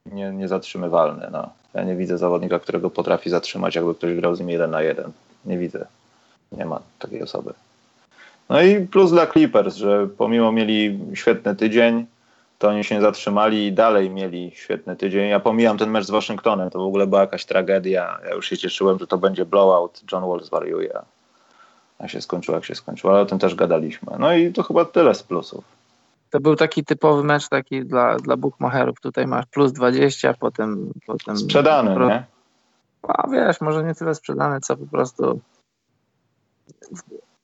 [0.07, 1.29] nie, niezatrzymywalny.
[1.33, 1.51] No.
[1.75, 5.13] Ja nie widzę zawodnika, którego potrafi zatrzymać, jakby ktoś grał z nim jeden na jeden.
[5.45, 5.87] Nie widzę.
[6.53, 7.55] Nie ma takiej osoby.
[8.49, 12.07] No i plus dla Clippers, że pomimo mieli świetny tydzień,
[12.59, 15.29] to oni się zatrzymali i dalej mieli świetny tydzień.
[15.29, 18.19] Ja pomijam ten mecz z Waszyngtonem, to w ogóle była jakaś tragedia.
[18.25, 20.99] Ja już się cieszyłem, że to będzie blowout, John Wall zwariuje.
[21.99, 24.13] A się skończyło jak się skończyło, ale o tym też gadaliśmy.
[24.19, 25.65] No i to chyba tyle z plusów.
[26.31, 29.01] To był taki typowy mecz taki dla, dla bookmacherów.
[29.01, 30.93] Tutaj masz plus 20, potem...
[31.07, 32.09] potem Sprzedany, pro...
[32.09, 32.25] nie?
[33.03, 35.41] A wiesz, może nie tyle sprzedany, co po prostu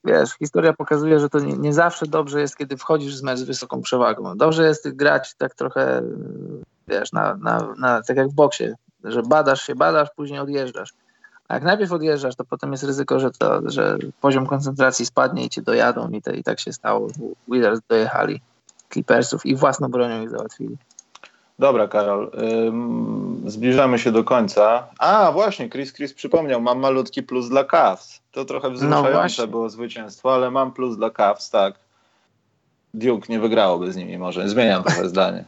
[0.05, 3.42] wiesz, historia pokazuje, że to nie, nie, zawsze dobrze jest, kiedy wchodzisz z mecz z
[3.42, 4.36] wysoką przewagą.
[4.36, 6.03] Dobrze jest grać tak trochę,
[6.88, 8.72] wiesz, na, na, na, tak jak w boksie,
[9.05, 10.92] że badasz się, badasz, później odjeżdżasz.
[11.48, 15.48] A jak najpierw odjeżdżasz, to potem jest ryzyko, że, to, że poziom koncentracji spadnie i
[15.48, 17.09] cię dojadą i, te, i tak się stało.
[17.48, 18.40] Wizards dojechali
[18.92, 20.76] Clippersów i własną bronią ich załatwili.
[21.61, 22.30] Dobra, Karol.
[22.68, 24.86] Ym, zbliżamy się do końca.
[24.98, 28.20] A, właśnie, Chris Chris przypomniał, mam malutki plus dla Cavs.
[28.32, 31.74] To trochę wzruszające no było zwycięstwo, ale mam plus dla Cavs, tak.
[32.94, 34.48] Duke nie wygrałoby z nimi może.
[34.48, 35.44] Zmieniam trochę zdanie.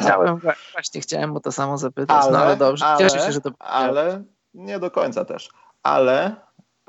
[0.00, 0.40] Chciałem,
[0.72, 3.50] właśnie chciałem o to samo zapytać, ale, no ale dobrze, ale, cieszę się, że to...
[3.58, 4.22] Ale
[4.54, 5.48] nie do końca też.
[5.82, 6.36] Ale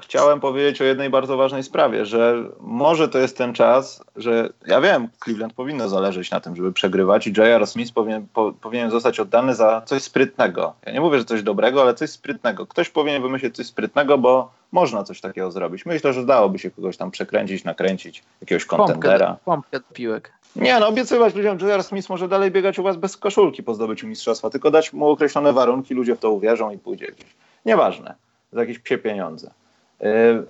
[0.02, 4.82] chciałem powiedzieć o jednej bardzo ważnej sprawie, że może to jest ten czas, że ja
[4.82, 7.68] wiem, Cleveland powinno zależeć na tym, żeby przegrywać i J.R.
[7.68, 10.74] Smith powinien, po, powinien zostać oddany za coś sprytnego.
[10.86, 12.68] Ja nie mówię, że coś dobrego, ale coś sprytnego.
[12.68, 15.86] Ktoś powinien wymyślić coś sprytnego, bo można coś takiego zrobić.
[15.86, 19.38] Myślę, że dałoby się kogoś tam przekręcić, nakręcić, jakiegoś kontendera.
[19.45, 20.34] Pompkę, do piłek.
[20.56, 21.84] Nie, no obiecywać ludziom, że J.R.
[21.84, 25.54] Smith może dalej biegać u was bez koszulki po zdobyciu mistrzostwa, tylko dać mu określone
[25.54, 27.36] warunki, ludzie w to uwierzą i pójdzie gdzieś.
[27.66, 28.16] Nieważne.
[28.52, 29.52] Za jakieś psie pieniądze.
[30.00, 30.45] Yy,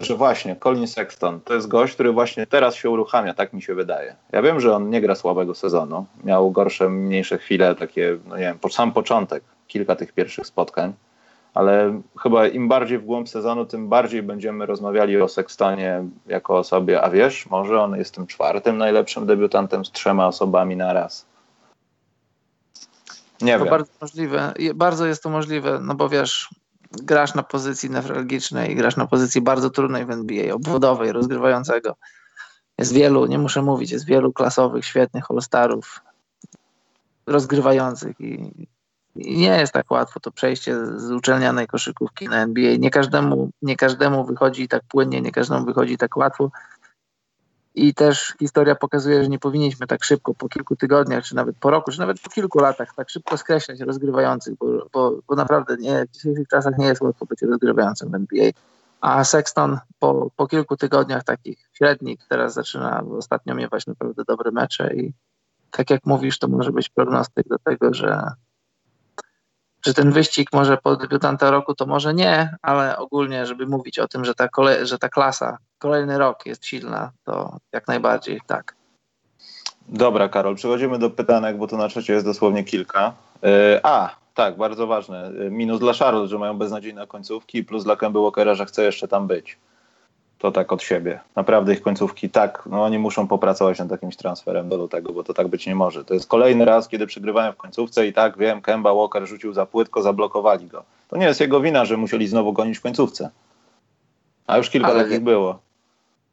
[0.00, 3.74] że właśnie Colin Sexton to jest gość, który właśnie teraz się uruchamia, tak mi się
[3.74, 4.16] wydaje.
[4.32, 6.06] Ja wiem, że on nie gra słabego sezonu.
[6.24, 10.92] Miał gorsze, mniejsze chwile, takie, no nie wiem, po sam początek, kilka tych pierwszych spotkań,
[11.54, 17.02] ale chyba im bardziej w głąb sezonu, tym bardziej będziemy rozmawiali o Sextonie jako osobie,
[17.02, 21.26] a wiesz, może on jest tym czwartym najlepszym debiutantem z trzema osobami na raz.
[23.40, 23.70] Nie to wiem.
[23.70, 24.54] bardzo możliwe.
[24.74, 26.48] Bardzo jest to możliwe, no bo wiesz,
[26.90, 31.96] grasz na pozycji newralgicznej, grasz na pozycji bardzo trudnej w NBA, obwodowej, rozgrywającego.
[32.78, 36.00] Jest wielu, nie muszę mówić, jest wielu klasowych, świetnych all-starów
[37.26, 38.66] rozgrywających i,
[39.16, 42.76] i, nie jest tak łatwo to przejście z uczelnianej koszykówki na NBA.
[42.76, 46.50] Nie każdemu, nie każdemu wychodzi tak płynnie, nie każdemu wychodzi tak łatwo.
[47.74, 51.70] I też historia pokazuje, że nie powinniśmy tak szybko, po kilku tygodniach, czy nawet po
[51.70, 56.06] roku, czy nawet po kilku latach, tak szybko skreślać rozgrywających, bo, bo, bo naprawdę nie,
[56.06, 58.50] w dzisiejszych czasach nie jest łatwo być rozgrywającym w NBA.
[59.00, 64.94] A Sexton po, po kilku tygodniach takich średnich teraz zaczyna ostatnio miewać naprawdę dobre mecze
[64.94, 65.12] i
[65.70, 68.32] tak jak mówisz, to może być prognostyk do tego, że
[69.86, 74.08] że ten wyścig może po debiutanta roku to może nie, ale ogólnie, żeby mówić o
[74.08, 78.74] tym, że ta, kolej, że ta klasa kolejny rok jest silna, to jak najbardziej tak.
[79.88, 83.12] Dobra, Karol, przechodzimy do pytanek, bo tu na trzecie jest dosłownie kilka.
[83.42, 83.50] Yy,
[83.82, 85.30] a, tak, bardzo ważne.
[85.50, 89.26] Minus dla Charlotte, że mają beznadziejne końcówki, plus dla Kemba Walkera, że chce jeszcze tam
[89.26, 89.58] być.
[90.38, 91.20] To tak od siebie.
[91.36, 95.34] Naprawdę ich końcówki, tak, no oni muszą popracować nad jakimś transferem do lutego, bo to
[95.34, 96.04] tak być nie może.
[96.04, 99.66] To jest kolejny raz, kiedy przegrywają w końcówce i tak, wiem, Kemba Walker rzucił za
[99.66, 100.84] płytko, zablokowali go.
[101.08, 103.30] To nie jest jego wina, że musieli znowu gonić w końcówce.
[104.46, 105.58] A już kilka Ale takich było.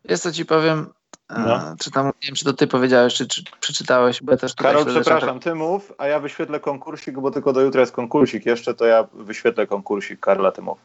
[0.08, 0.94] Jest co ci powiem,
[1.30, 1.76] no.
[1.80, 4.86] Czy tam, nie wiem, czy to ty powiedziałeś, czy, czy przeczytałeś, bo ja też Karol,
[4.86, 8.86] przepraszam, ty mów, a ja wyświetlę konkursik, bo tylko do jutra jest konkursik jeszcze, to
[8.86, 10.78] ja wyświetlę konkursik, Karla, ty mów.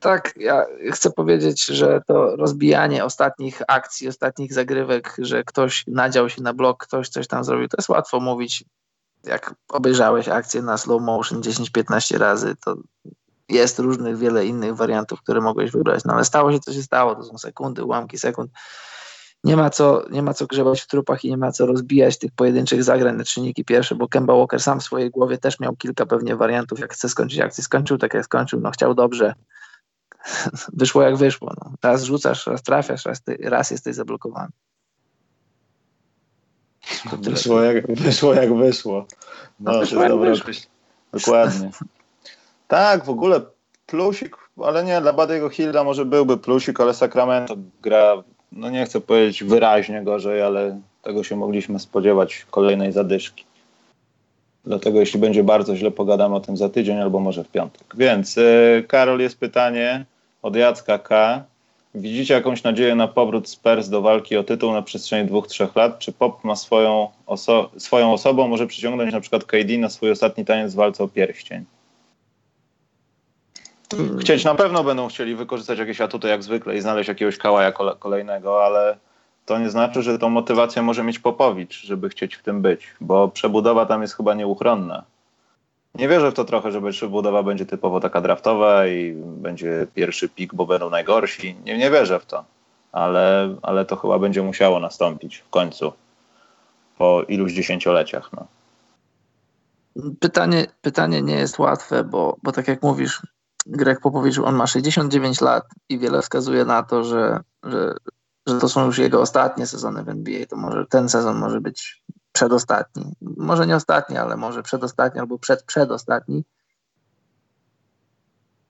[0.00, 6.42] Tak, ja chcę powiedzieć, że to rozbijanie ostatnich akcji, ostatnich zagrywek, że ktoś nadział się
[6.42, 8.64] na blok, ktoś coś tam zrobił, to jest łatwo mówić.
[9.24, 12.76] Jak obejrzałeś akcję na slow motion 10-15 razy, to
[13.48, 17.14] jest różnych, wiele innych wariantów, które mogłeś wybrać, no ale stało się, co się stało,
[17.14, 18.50] to są sekundy, ułamki sekund.
[19.44, 22.32] Nie ma, co, nie ma co grzebać w trupach i nie ma co rozbijać tych
[22.32, 26.06] pojedynczych zagrań na czynniki pierwsze, bo Kemba Walker sam w swojej głowie też miał kilka
[26.06, 27.64] pewnie wariantów, jak chce skończyć akcję.
[27.64, 29.34] Skończył tak, jak skończył, no chciał dobrze.
[30.72, 31.54] Wyszło jak wyszło.
[31.60, 31.72] No.
[31.82, 34.48] Raz rzucasz, raz trafiasz, raz, ty, raz jesteś zablokowany.
[37.20, 39.06] Wyszło jak, wyszło jak wyszło.
[39.60, 40.34] No, no to jest dobre.
[41.12, 41.70] Dokładnie.
[42.68, 43.40] Tak, w ogóle
[43.86, 48.22] plusik, ale nie, dla Bady'ego Hilda może byłby plusik, ale Sacramento gra,
[48.52, 53.44] no nie chcę powiedzieć wyraźnie gorzej, ale tego się mogliśmy spodziewać kolejnej zadyszki.
[54.64, 57.94] Dlatego jeśli będzie bardzo źle, pogadamy o tym za tydzień albo może w piątek.
[57.96, 60.04] Więc yy, Karol, jest pytanie
[60.42, 61.44] od Jacka K.
[61.94, 65.98] Widzicie jakąś nadzieję na powrót Spurs do walki o tytuł na przestrzeni dwóch, trzech lat?
[65.98, 70.44] Czy Pop ma swoją, oso swoją osobą, może przyciągnąć na przykład KD na swój ostatni
[70.44, 71.64] taniec w walce o pierścień?
[74.20, 78.64] Chcieć na pewno będą chcieli wykorzystać jakieś atuty jak zwykle i znaleźć jakiegoś kałaja kolejnego,
[78.64, 78.96] ale
[79.46, 83.28] to nie znaczy, że tą motywację może mieć Popowicz, żeby chcieć w tym być, bo
[83.28, 85.04] przebudowa tam jest chyba nieuchronna.
[85.94, 90.54] Nie wierzę w to trochę, że przebudowa będzie typowo taka draftowa i będzie pierwszy pik,
[90.54, 91.56] bo będą najgorsi.
[91.64, 92.44] Nie, nie wierzę w to,
[92.92, 95.92] ale, ale to chyba będzie musiało nastąpić w końcu
[96.98, 98.30] po iluś dziesięcioleciach.
[98.32, 98.46] No.
[100.20, 103.22] Pytanie, pytanie nie jest łatwe, bo, bo tak jak mówisz,
[103.66, 107.96] Greg Popowicz, on ma 69 lat i wiele wskazuje na to, że, że,
[108.46, 110.46] że to są już jego ostatnie sezony w NBA.
[110.46, 113.12] To może ten sezon może być przedostatni.
[113.20, 116.44] Może nie ostatni, ale może przedostatni albo przed przedostatni.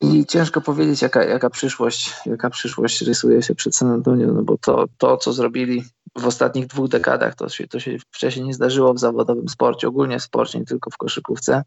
[0.00, 4.58] I ciężko powiedzieć, jaka, jaka, przyszłość, jaka przyszłość rysuje się przed San Antonio, no bo
[4.58, 5.84] to, to, co zrobili
[6.18, 10.18] w ostatnich dwóch dekadach, to się, to się wcześniej nie zdarzyło w zawodowym sporcie, ogólnie
[10.18, 11.62] w sporcie, nie tylko w koszykówce.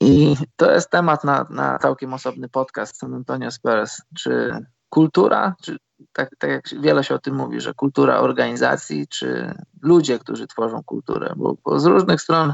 [0.00, 4.02] I to jest temat na, na całkiem osobny podcast San Antonio Spurs.
[4.16, 5.76] Czy kultura, czy
[6.12, 10.82] tak, tak jak wiele się o tym mówi, że kultura organizacji, czy ludzie, którzy tworzą
[10.82, 12.52] kulturę, bo, bo z różnych stron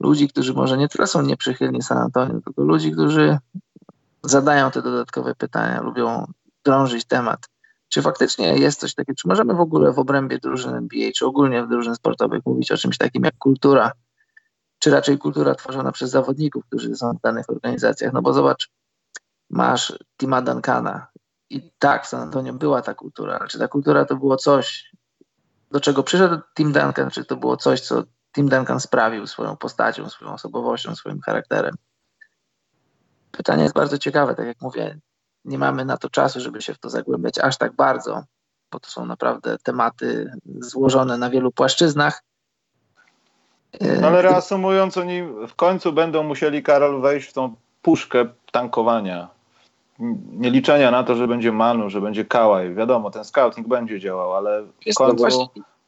[0.00, 3.38] ludzi, którzy może nie tyle są nieprzychylni San Antonio, tylko ludzi, którzy
[4.22, 6.26] zadają te dodatkowe pytania, lubią
[6.64, 7.48] drążyć temat.
[7.88, 11.62] Czy faktycznie jest coś takiego, czy możemy w ogóle w obrębie drużyn NBA, czy ogólnie
[11.62, 13.92] w drużyn sportowych mówić o czymś takim jak kultura,
[14.80, 18.12] czy raczej kultura tworzona przez zawodników, którzy są w danych organizacjach?
[18.12, 18.70] No bo zobacz,
[19.50, 21.06] masz Tima Duncana,
[21.50, 24.92] i tak w San Antonio była ta kultura, ale czy ta kultura to było coś,
[25.70, 28.02] do czego przyszedł Tim Duncan, czy to było coś, co
[28.34, 31.74] Tim Duncan sprawił swoją postacią, swoją osobowością, swoim charakterem?
[33.30, 34.98] Pytanie jest bardzo ciekawe, tak jak mówię,
[35.44, 38.24] nie mamy na to czasu, żeby się w to zagłębiać aż tak bardzo,
[38.72, 42.22] bo to są naprawdę tematy złożone na wielu płaszczyznach.
[44.00, 49.28] No ale reasumując, oni w końcu będą musieli, Karol, wejść w tą puszkę tankowania
[50.32, 52.74] nie liczenia na to, że będzie Manu, że będzie Kałaj.
[52.74, 55.24] Wiadomo, ten scouting będzie działał, ale w końcu,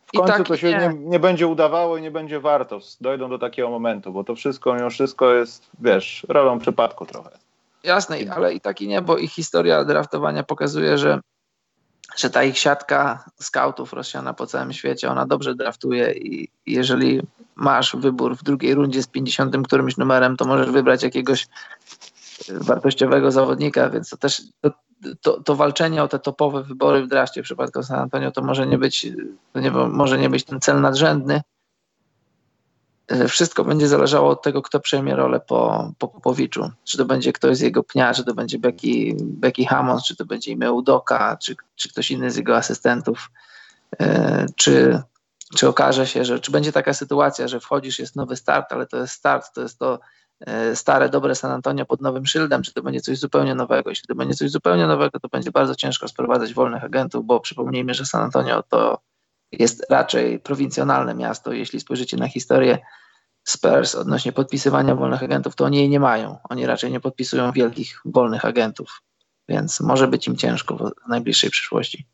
[0.06, 0.78] w końcu tak, to się nie.
[0.78, 1.18] Nie, nie.
[1.18, 2.78] będzie udawało i nie będzie warto.
[3.00, 7.30] Dojdą do takiego momentu, bo to wszystko mimo wszystko jest, wiesz, rolą przypadku trochę.
[7.84, 11.20] Jasne, ale i tak i nie, bo ich historia draftowania pokazuje, że,
[12.16, 17.22] że ta ich siatka scoutów rozsiana po całym świecie, ona dobrze draftuje i jeżeli
[17.54, 21.48] masz wybór w drugiej rundzie z 50 którymś numerem, to możesz wybrać jakiegoś
[22.48, 24.70] wartościowego zawodnika, więc to też to,
[25.20, 28.66] to, to, walczenie o te topowe wybory w drafcie w przypadku San Antonio to może
[28.66, 29.06] nie być,
[29.52, 31.42] to nie, może nie być ten cel nadrzędny.
[33.28, 36.70] Wszystko będzie zależało od tego, kto przejmie rolę po, po Popowiczu.
[36.84, 40.24] Czy to będzie ktoś z jego pnia, czy to będzie Becky, Becky Hammond, czy to
[40.24, 43.30] będzie imię Udoka, czy, czy ktoś inny z jego asystentów.
[44.00, 45.02] E, czy,
[45.56, 48.96] czy okaże się, że czy będzie taka sytuacja, że wchodzisz, jest nowy start, ale to
[48.96, 49.98] jest start, to jest to
[50.46, 53.90] E, stare, dobre San Antonio pod nowym szyldem, czy to będzie coś zupełnie nowego.
[53.90, 57.94] Jeśli to będzie coś zupełnie nowego, to będzie bardzo ciężko sprowadzać wolnych agentów, bo przypomnijmy,
[57.94, 58.98] że San Antonio to
[59.52, 61.52] jest raczej prowincjonalne miasto.
[61.52, 62.78] Jeśli spojrzycie na historię
[63.44, 66.36] Spurs odnośnie podpisywania wolnych agentów, to oni jej nie mają.
[66.50, 69.02] Oni raczej nie podpisują wielkich wolnych agentów,
[69.48, 72.06] więc może być im ciężko w najbliższej przyszłości.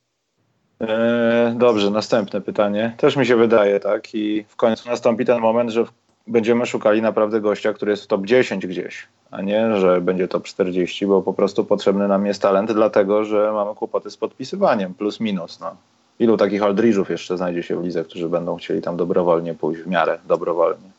[0.81, 2.95] Eee, dobrze, następne pytanie.
[2.97, 4.15] Też mi się wydaje, tak?
[4.15, 5.85] I w końcu nastąpi ten moment, że
[6.27, 10.45] będziemy szukali naprawdę gościa, który jest w top 10 gdzieś, a nie, że będzie top
[10.45, 15.21] 40, bo po prostu potrzebny nam jest talent, dlatego że mamy kłopoty z podpisywaniem, plus
[15.21, 15.61] minus.
[15.61, 15.77] No.
[16.19, 19.87] Ilu takich Aldridge'ów jeszcze znajdzie się w lidze, którzy będą chcieli tam dobrowolnie pójść, w
[19.87, 20.98] miarę dobrowolnie.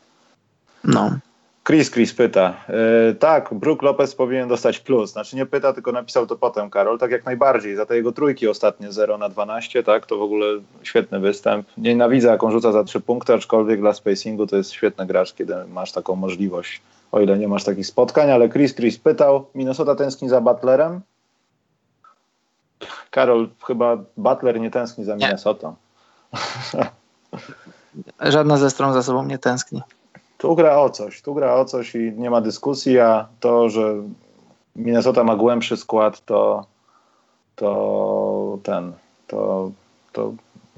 [0.84, 1.10] No.
[1.64, 2.54] Chris Chris pyta.
[2.68, 5.12] Yy, tak, Brook Lopez powinien dostać plus.
[5.12, 6.98] Znaczy nie pyta, tylko napisał to potem Karol.
[6.98, 7.76] Tak jak najbardziej.
[7.76, 10.46] Za te jego trójki ostatnie 0 na 12, tak, to w ogóle
[10.82, 11.66] świetny występ.
[11.76, 15.54] Nienawidzę, jak on rzuca za trzy punkty, aczkolwiek dla spacingu to jest świetny gracz, kiedy
[15.64, 16.80] masz taką możliwość,
[17.12, 18.30] o ile nie masz takich spotkań.
[18.30, 21.00] Ale Chris Chris pytał, Minnesota tęskni za Butlerem?
[23.10, 25.74] Karol, chyba Butler nie tęskni za Minnesota.
[28.20, 29.82] Żadna ze stron za sobą nie tęskni
[30.40, 33.94] tu gra o coś, tu gra o coś i nie ma dyskusji, a to, że
[34.76, 36.66] Minnesota ma głębszy skład, to,
[37.56, 38.92] to ten,
[39.26, 39.70] to,
[40.12, 40.32] to,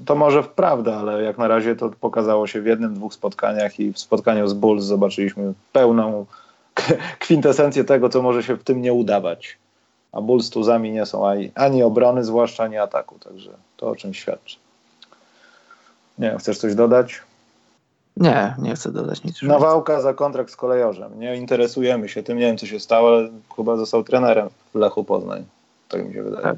[0.05, 3.93] to może prawda, ale jak na razie to pokazało się w jednym, dwóch spotkaniach i
[3.93, 6.25] w spotkaniu z Bulls zobaczyliśmy pełną
[7.19, 9.57] kwintesencję tego, co może się w tym nie udawać.
[10.11, 14.13] A Bulls tuzami nie są ani, ani obrony, zwłaszcza ani ataku, także to o czym
[14.13, 14.57] świadczy.
[16.17, 17.21] Nie chcesz coś dodać?
[18.17, 19.41] Nie, nie chcę dodać nic.
[19.41, 21.19] Nawałka za kontrakt z kolejorzem.
[21.19, 25.03] Nie interesujemy się tym, nie wiem co się stało, ale chyba został trenerem w Lechu
[25.03, 25.45] Poznań.
[25.89, 26.43] Tak mi się wydaje.
[26.43, 26.57] Tak,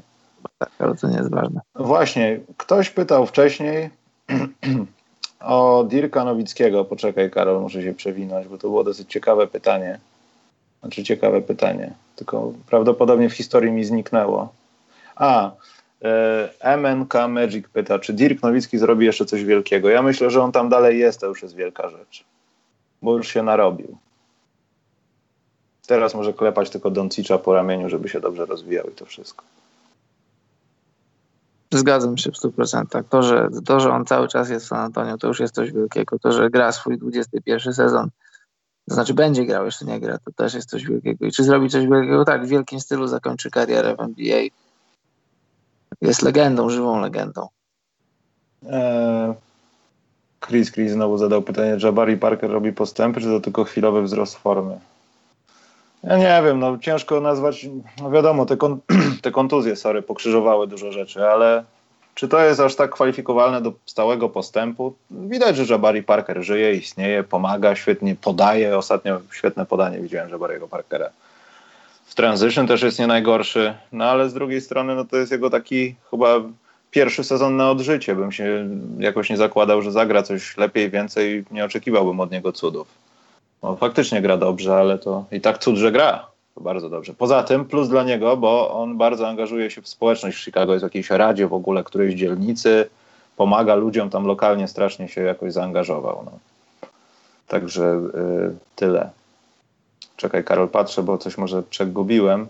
[0.58, 1.60] tak ale to nie jest ważne.
[1.74, 3.90] Właśnie, ktoś pytał wcześniej
[5.40, 6.84] o Dirka Nowickiego.
[6.84, 9.98] Poczekaj Karol, muszę się przewinąć, bo to było dosyć ciekawe pytanie.
[10.80, 14.48] Znaczy ciekawe pytanie, tylko prawdopodobnie w historii mi zniknęło.
[15.16, 15.50] A,
[16.60, 19.88] MNK Magic pyta, czy Dirk Nowicki zrobi jeszcze coś wielkiego?
[19.88, 22.24] Ja myślę, że on tam dalej jest, to już jest wielka rzecz.
[23.02, 23.98] Bo już się narobił.
[25.86, 29.44] Teraz może klepać tylko Doncicza po ramieniu, żeby się dobrze rozwijał i to wszystko.
[31.74, 33.02] Zgadzam się w 100%.
[33.08, 35.72] To że, to, że on cały czas jest w San Antonio, to już jest coś
[35.72, 36.18] wielkiego.
[36.18, 38.10] To, że gra swój 21 sezon,
[38.88, 41.26] to znaczy będzie grał, jeszcze nie gra, to też jest coś wielkiego.
[41.26, 42.24] I czy zrobi coś wielkiego?
[42.24, 44.42] Tak, w wielkim stylu zakończy karierę w NBA.
[46.02, 47.48] Jest legendą, żywą legendą.
[48.70, 49.34] Eee,
[50.46, 54.78] Chris Chris znowu zadał pytanie, Jabari Parker robi postępy, czy to tylko chwilowy wzrost formy?
[56.02, 57.66] Ja nie wiem, no ciężko nazwać,
[58.02, 58.80] no wiadomo, te, kon,
[59.22, 61.64] te kontuzje, sorry, pokrzyżowały dużo rzeczy, ale
[62.16, 64.94] czy to jest aż tak kwalifikowalne do stałego postępu?
[65.10, 68.78] Widać, że Jabari Parker żyje, istnieje, pomaga, świetnie podaje.
[68.78, 71.10] Ostatnio świetne podanie widziałem Jabariego Parkera.
[72.16, 75.94] Transition też jest nie najgorszy, no ale z drugiej strony no to jest jego taki
[76.10, 76.40] chyba
[76.90, 78.14] pierwszy sezon na odżycie.
[78.14, 78.68] Bym się
[78.98, 81.44] jakoś nie zakładał, że zagra coś lepiej, więcej.
[81.50, 82.88] Nie oczekiwałbym od niego cudów.
[83.62, 86.26] No, faktycznie gra dobrze, ale to i tak cud, że gra.
[86.54, 87.14] To bardzo dobrze.
[87.14, 90.82] Poza tym plus dla niego, bo on bardzo angażuje się w społeczność w Chicago, jest
[90.82, 92.88] w jakiejś radzie w ogóle którejś dzielnicy,
[93.36, 96.22] pomaga ludziom tam lokalnie, strasznie się jakoś zaangażował.
[96.24, 96.32] No.
[97.48, 99.10] Także y, tyle.
[100.16, 102.46] Czekaj, Karol, patrzę, bo coś może przegubiłem.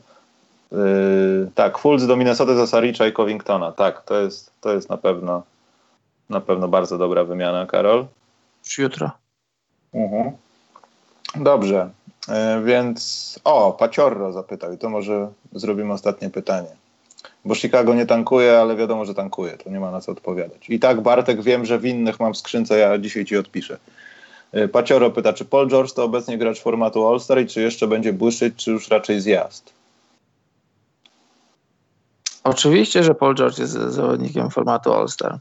[0.73, 3.73] Yy, tak, Fultz do Minnesota za Saricza i Covingtona.
[3.73, 5.43] Tak, to jest, to jest na pewno
[6.31, 8.07] na pewno bardzo dobra wymiana, Karol.
[8.65, 9.11] Już jutro.
[9.95, 10.33] Mhm.
[11.37, 11.91] Dobrze,
[12.29, 16.69] e, więc o, Paciorro zapytał i to może zrobimy ostatnie pytanie.
[17.45, 20.71] Bo Chicago nie tankuje, ale wiadomo, że tankuje, to nie ma na co odpowiadać.
[20.71, 23.79] I tak, Bartek, wiem, że winnych mam w skrzynce, ja dzisiaj ci odpiszę.
[24.53, 28.13] E, Pacioro pyta, czy Paul George to obecnie gracz formatu All-Star i czy jeszcze będzie
[28.13, 29.73] błyszczeć, czy już raczej zjazd?
[32.45, 35.39] Oczywiście, że Paul George jest zawodnikiem formatu All-Star.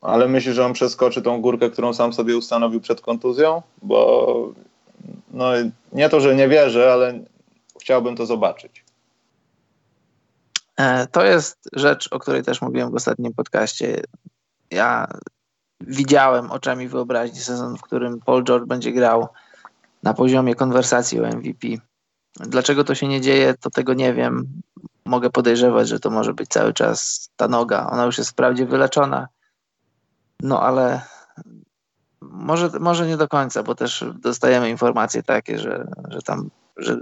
[0.00, 3.62] Ale myślisz, że on przeskoczy tą górkę, którą sam sobie ustanowił przed kontuzją?
[3.82, 4.52] Bo
[5.30, 5.50] no,
[5.92, 7.20] nie to, że nie wierzę, ale
[7.80, 8.84] chciałbym to zobaczyć.
[10.76, 14.02] E, to jest rzecz, o której też mówiłem w ostatnim podcaście.
[14.70, 15.06] Ja
[15.80, 19.28] widziałem oczami wyobraźni sezon, w którym Paul George będzie grał
[20.02, 21.68] na poziomie konwersacji o MVP.
[22.36, 24.46] Dlaczego to się nie dzieje, to tego nie wiem.
[25.04, 27.90] Mogę podejrzewać, że to może być cały czas ta noga.
[27.90, 29.28] Ona już jest wprawdzie wyleczona,
[30.42, 31.00] no ale
[32.20, 36.98] może, może nie do końca, bo też dostajemy informacje takie, że, że tam że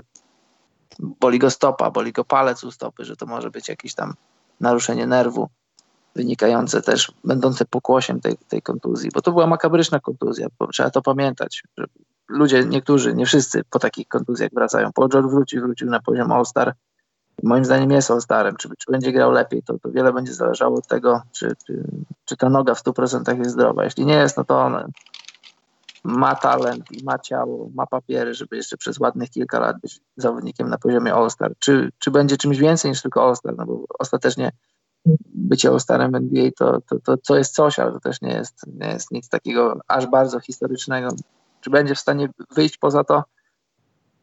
[0.98, 4.14] boli go stopa, boli go palec u stopy, że to może być jakieś tam
[4.60, 5.48] naruszenie nerwu
[6.16, 11.62] wynikające też, będące pokłosiem tej, tej kontuzji, bo to była makabryczna kontuzja, trzeba to pamiętać.
[11.78, 11.84] Że
[12.28, 14.92] ludzie, niektórzy, nie wszyscy po takich kontuzjach wracają.
[14.92, 16.74] Paul George wrócił, wrócił na poziom All-Star.
[17.42, 18.56] Moim zdaniem jest All-Starem.
[18.56, 21.84] Czy, czy będzie grał lepiej, to, to wiele będzie zależało od tego, czy, czy,
[22.24, 23.84] czy ta noga w 100% jest zdrowa.
[23.84, 24.92] Jeśli nie jest, no to on
[26.04, 30.68] ma talent i ma ciało, ma papiery, żeby jeszcze przez ładnych kilka lat być zawodnikiem
[30.68, 31.52] na poziomie All-Star.
[31.58, 33.54] Czy, czy będzie czymś więcej niż tylko All-Star?
[33.56, 34.50] No bo ostatecznie
[35.34, 38.88] bycie All-Starem NBA to, to, to, to jest coś, ale to też nie jest, nie
[38.88, 41.08] jest nic takiego aż bardzo historycznego.
[41.60, 43.24] Czy będzie w stanie wyjść poza to?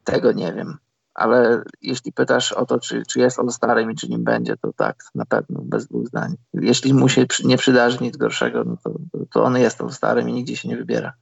[0.03, 0.77] Tego nie wiem.
[1.14, 5.03] Ale jeśli pytasz o to, czy, czy jest All-Starem i czy nim będzie, to tak,
[5.15, 6.35] na pewno, bez dwóch zdań.
[6.53, 8.91] Jeśli mu się nie przydarzy nic gorszego, no to,
[9.31, 11.14] to on jest All-Starem i nigdzie się nie wybiera.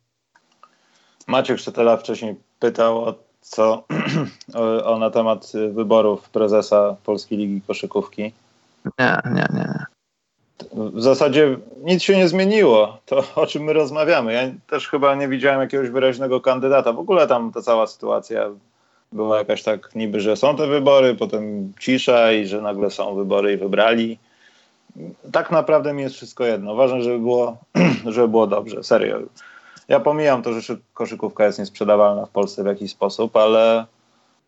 [1.27, 3.84] Maciek Sztetela wcześniej pytał o co
[4.53, 8.34] o, o, na temat wyborów prezesa Polskiej Ligi Koszykówki.
[8.99, 9.85] Nie, nie, nie.
[10.72, 12.97] W zasadzie nic się nie zmieniło.
[13.05, 14.34] To o czym my rozmawiamy.
[14.34, 16.93] Ja też chyba nie widziałem jakiegoś wyraźnego kandydata.
[16.93, 18.49] W ogóle tam ta cała sytuacja
[19.11, 23.53] była jakaś tak niby, że są te wybory, potem cisza i że nagle są wybory
[23.53, 24.19] i wybrali.
[25.31, 26.76] Tak naprawdę mi jest wszystko jedno.
[26.76, 27.57] Ważne, żeby było,
[28.05, 28.84] żeby było dobrze.
[28.84, 29.19] Serio.
[29.88, 33.85] Ja pomijam to, że koszykówka jest niesprzedawalna w Polsce w jakiś sposób, ale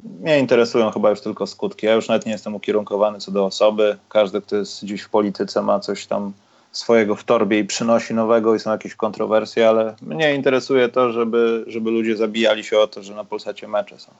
[0.04, 1.86] mnie interesują chyba już tylko skutki.
[1.86, 3.98] Ja już nawet nie jestem ukierunkowany co do osoby.
[4.10, 6.34] Każdy, kto jest gdzieś w polityce, ma coś tam
[6.72, 11.64] swojego w torbie i przynosi nowego i są jakieś kontrowersje, ale mnie interesuje to, żeby,
[11.68, 14.12] żeby ludzie zabijali się o to, że na Polsacie mecze są.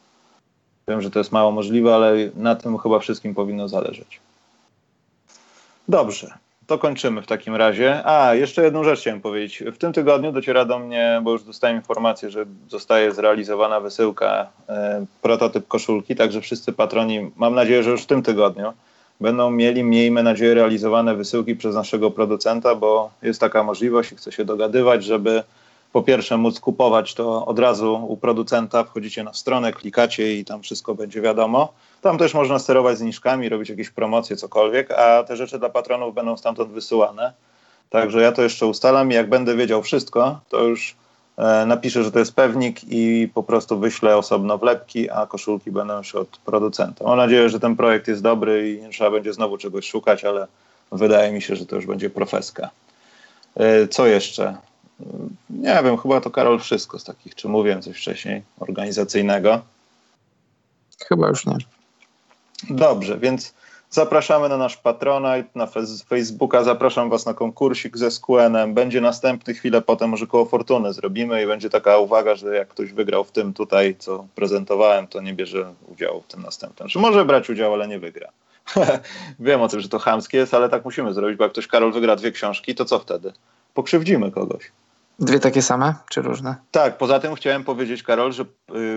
[0.88, 4.20] Wiem, że to jest mało możliwe, ale na tym chyba wszystkim powinno zależeć.
[5.88, 8.06] Dobrze, to kończymy w takim razie.
[8.06, 9.64] A, jeszcze jedną rzecz chciałem powiedzieć.
[9.74, 15.06] W tym tygodniu dociera do mnie, bo już dostałem informację, że zostaje zrealizowana wysyłka, e,
[15.22, 18.74] prototyp koszulki, także wszyscy patroni, mam nadzieję, że już w tym tygodniu,
[19.22, 24.32] będą mieli, miejmy nadzieję, realizowane wysyłki przez naszego producenta, bo jest taka możliwość i chcę
[24.32, 25.44] się dogadywać, żeby
[25.96, 30.62] po pierwsze móc kupować to od razu u producenta, wchodzicie na stronę, klikacie i tam
[30.62, 31.74] wszystko będzie wiadomo.
[32.06, 36.38] Tam też można sterować zniżkami, robić jakieś promocje, cokolwiek, a te rzeczy dla patronów będą
[36.38, 37.34] stamtąd wysyłane.
[37.90, 40.96] Także ja to jeszcze ustalam i jak będę wiedział wszystko, to już
[41.38, 45.98] e, napiszę, że to jest pewnik i po prostu wyślę osobno wlepki, a koszulki będą
[45.98, 47.06] już od producenta.
[47.06, 50.48] Mam nadzieję, że ten projekt jest dobry i nie trzeba będzie znowu czegoś szukać, ale
[50.92, 52.70] wydaje mi się, że to już będzie profeska.
[53.56, 54.58] E, co jeszcze?
[55.50, 59.62] Nie wiem, chyba to Karol wszystko z takich, czy mówiłem coś wcześniej, organizacyjnego.
[61.08, 61.75] Chyba już nie.
[62.70, 63.54] Dobrze, więc
[63.90, 65.68] zapraszamy na nasz Patronite, na
[66.10, 68.74] Facebooka, zapraszam Was na konkursik ze SQN-em.
[68.74, 72.92] Będzie następny chwilę potem, może koło Fortuny zrobimy i będzie taka uwaga, że jak ktoś
[72.92, 76.90] wygrał w tym tutaj, co prezentowałem, to nie bierze udziału w tym następnym.
[76.90, 78.30] Że może brać udział, ale nie wygra.
[79.40, 81.94] Wiem o tym, że to chamskie jest, ale tak musimy zrobić, bo jak ktoś Karol
[81.94, 83.34] wygra dwie książki, to co wtedy?
[83.74, 84.72] Pokrzywdzimy kogoś.
[85.20, 86.56] Dwie takie same, czy różne?
[86.72, 88.46] Tak, poza tym chciałem powiedzieć, Karol, że y,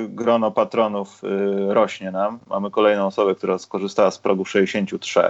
[0.08, 2.38] grono patronów y, rośnie nam.
[2.46, 5.20] Mamy kolejną osobę, która skorzystała z progu 63.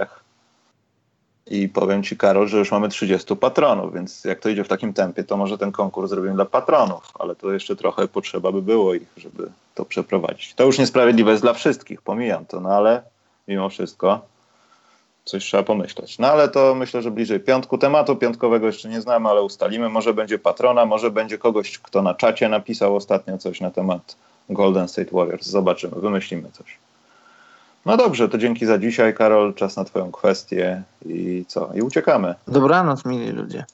[1.47, 4.93] I powiem Ci, Karol, że już mamy 30 patronów, więc jak to idzie w takim
[4.93, 8.93] tempie, to może ten konkurs zrobimy dla patronów, ale to jeszcze trochę potrzeba by było
[8.93, 10.53] ich, żeby to przeprowadzić.
[10.53, 13.03] To już niesprawiedliwe jest dla wszystkich, pomijam to, no ale
[13.47, 14.21] mimo wszystko
[15.29, 16.19] coś trzeba pomyśleć.
[16.19, 17.77] No ale to myślę, że bliżej piątku.
[17.77, 19.89] Tematu piątkowego jeszcze nie znamy, ale ustalimy.
[19.89, 24.15] Może będzie patrona, może będzie kogoś, kto na czacie napisał ostatnio coś na temat
[24.49, 25.47] Golden State Warriors.
[25.47, 26.77] Zobaczymy, wymyślimy coś.
[27.85, 29.53] No dobrze, to dzięki za dzisiaj, Karol.
[29.53, 31.69] Czas na Twoją kwestię i co?
[31.75, 32.35] I uciekamy.
[32.47, 33.65] Dobranoc, mili ludzie.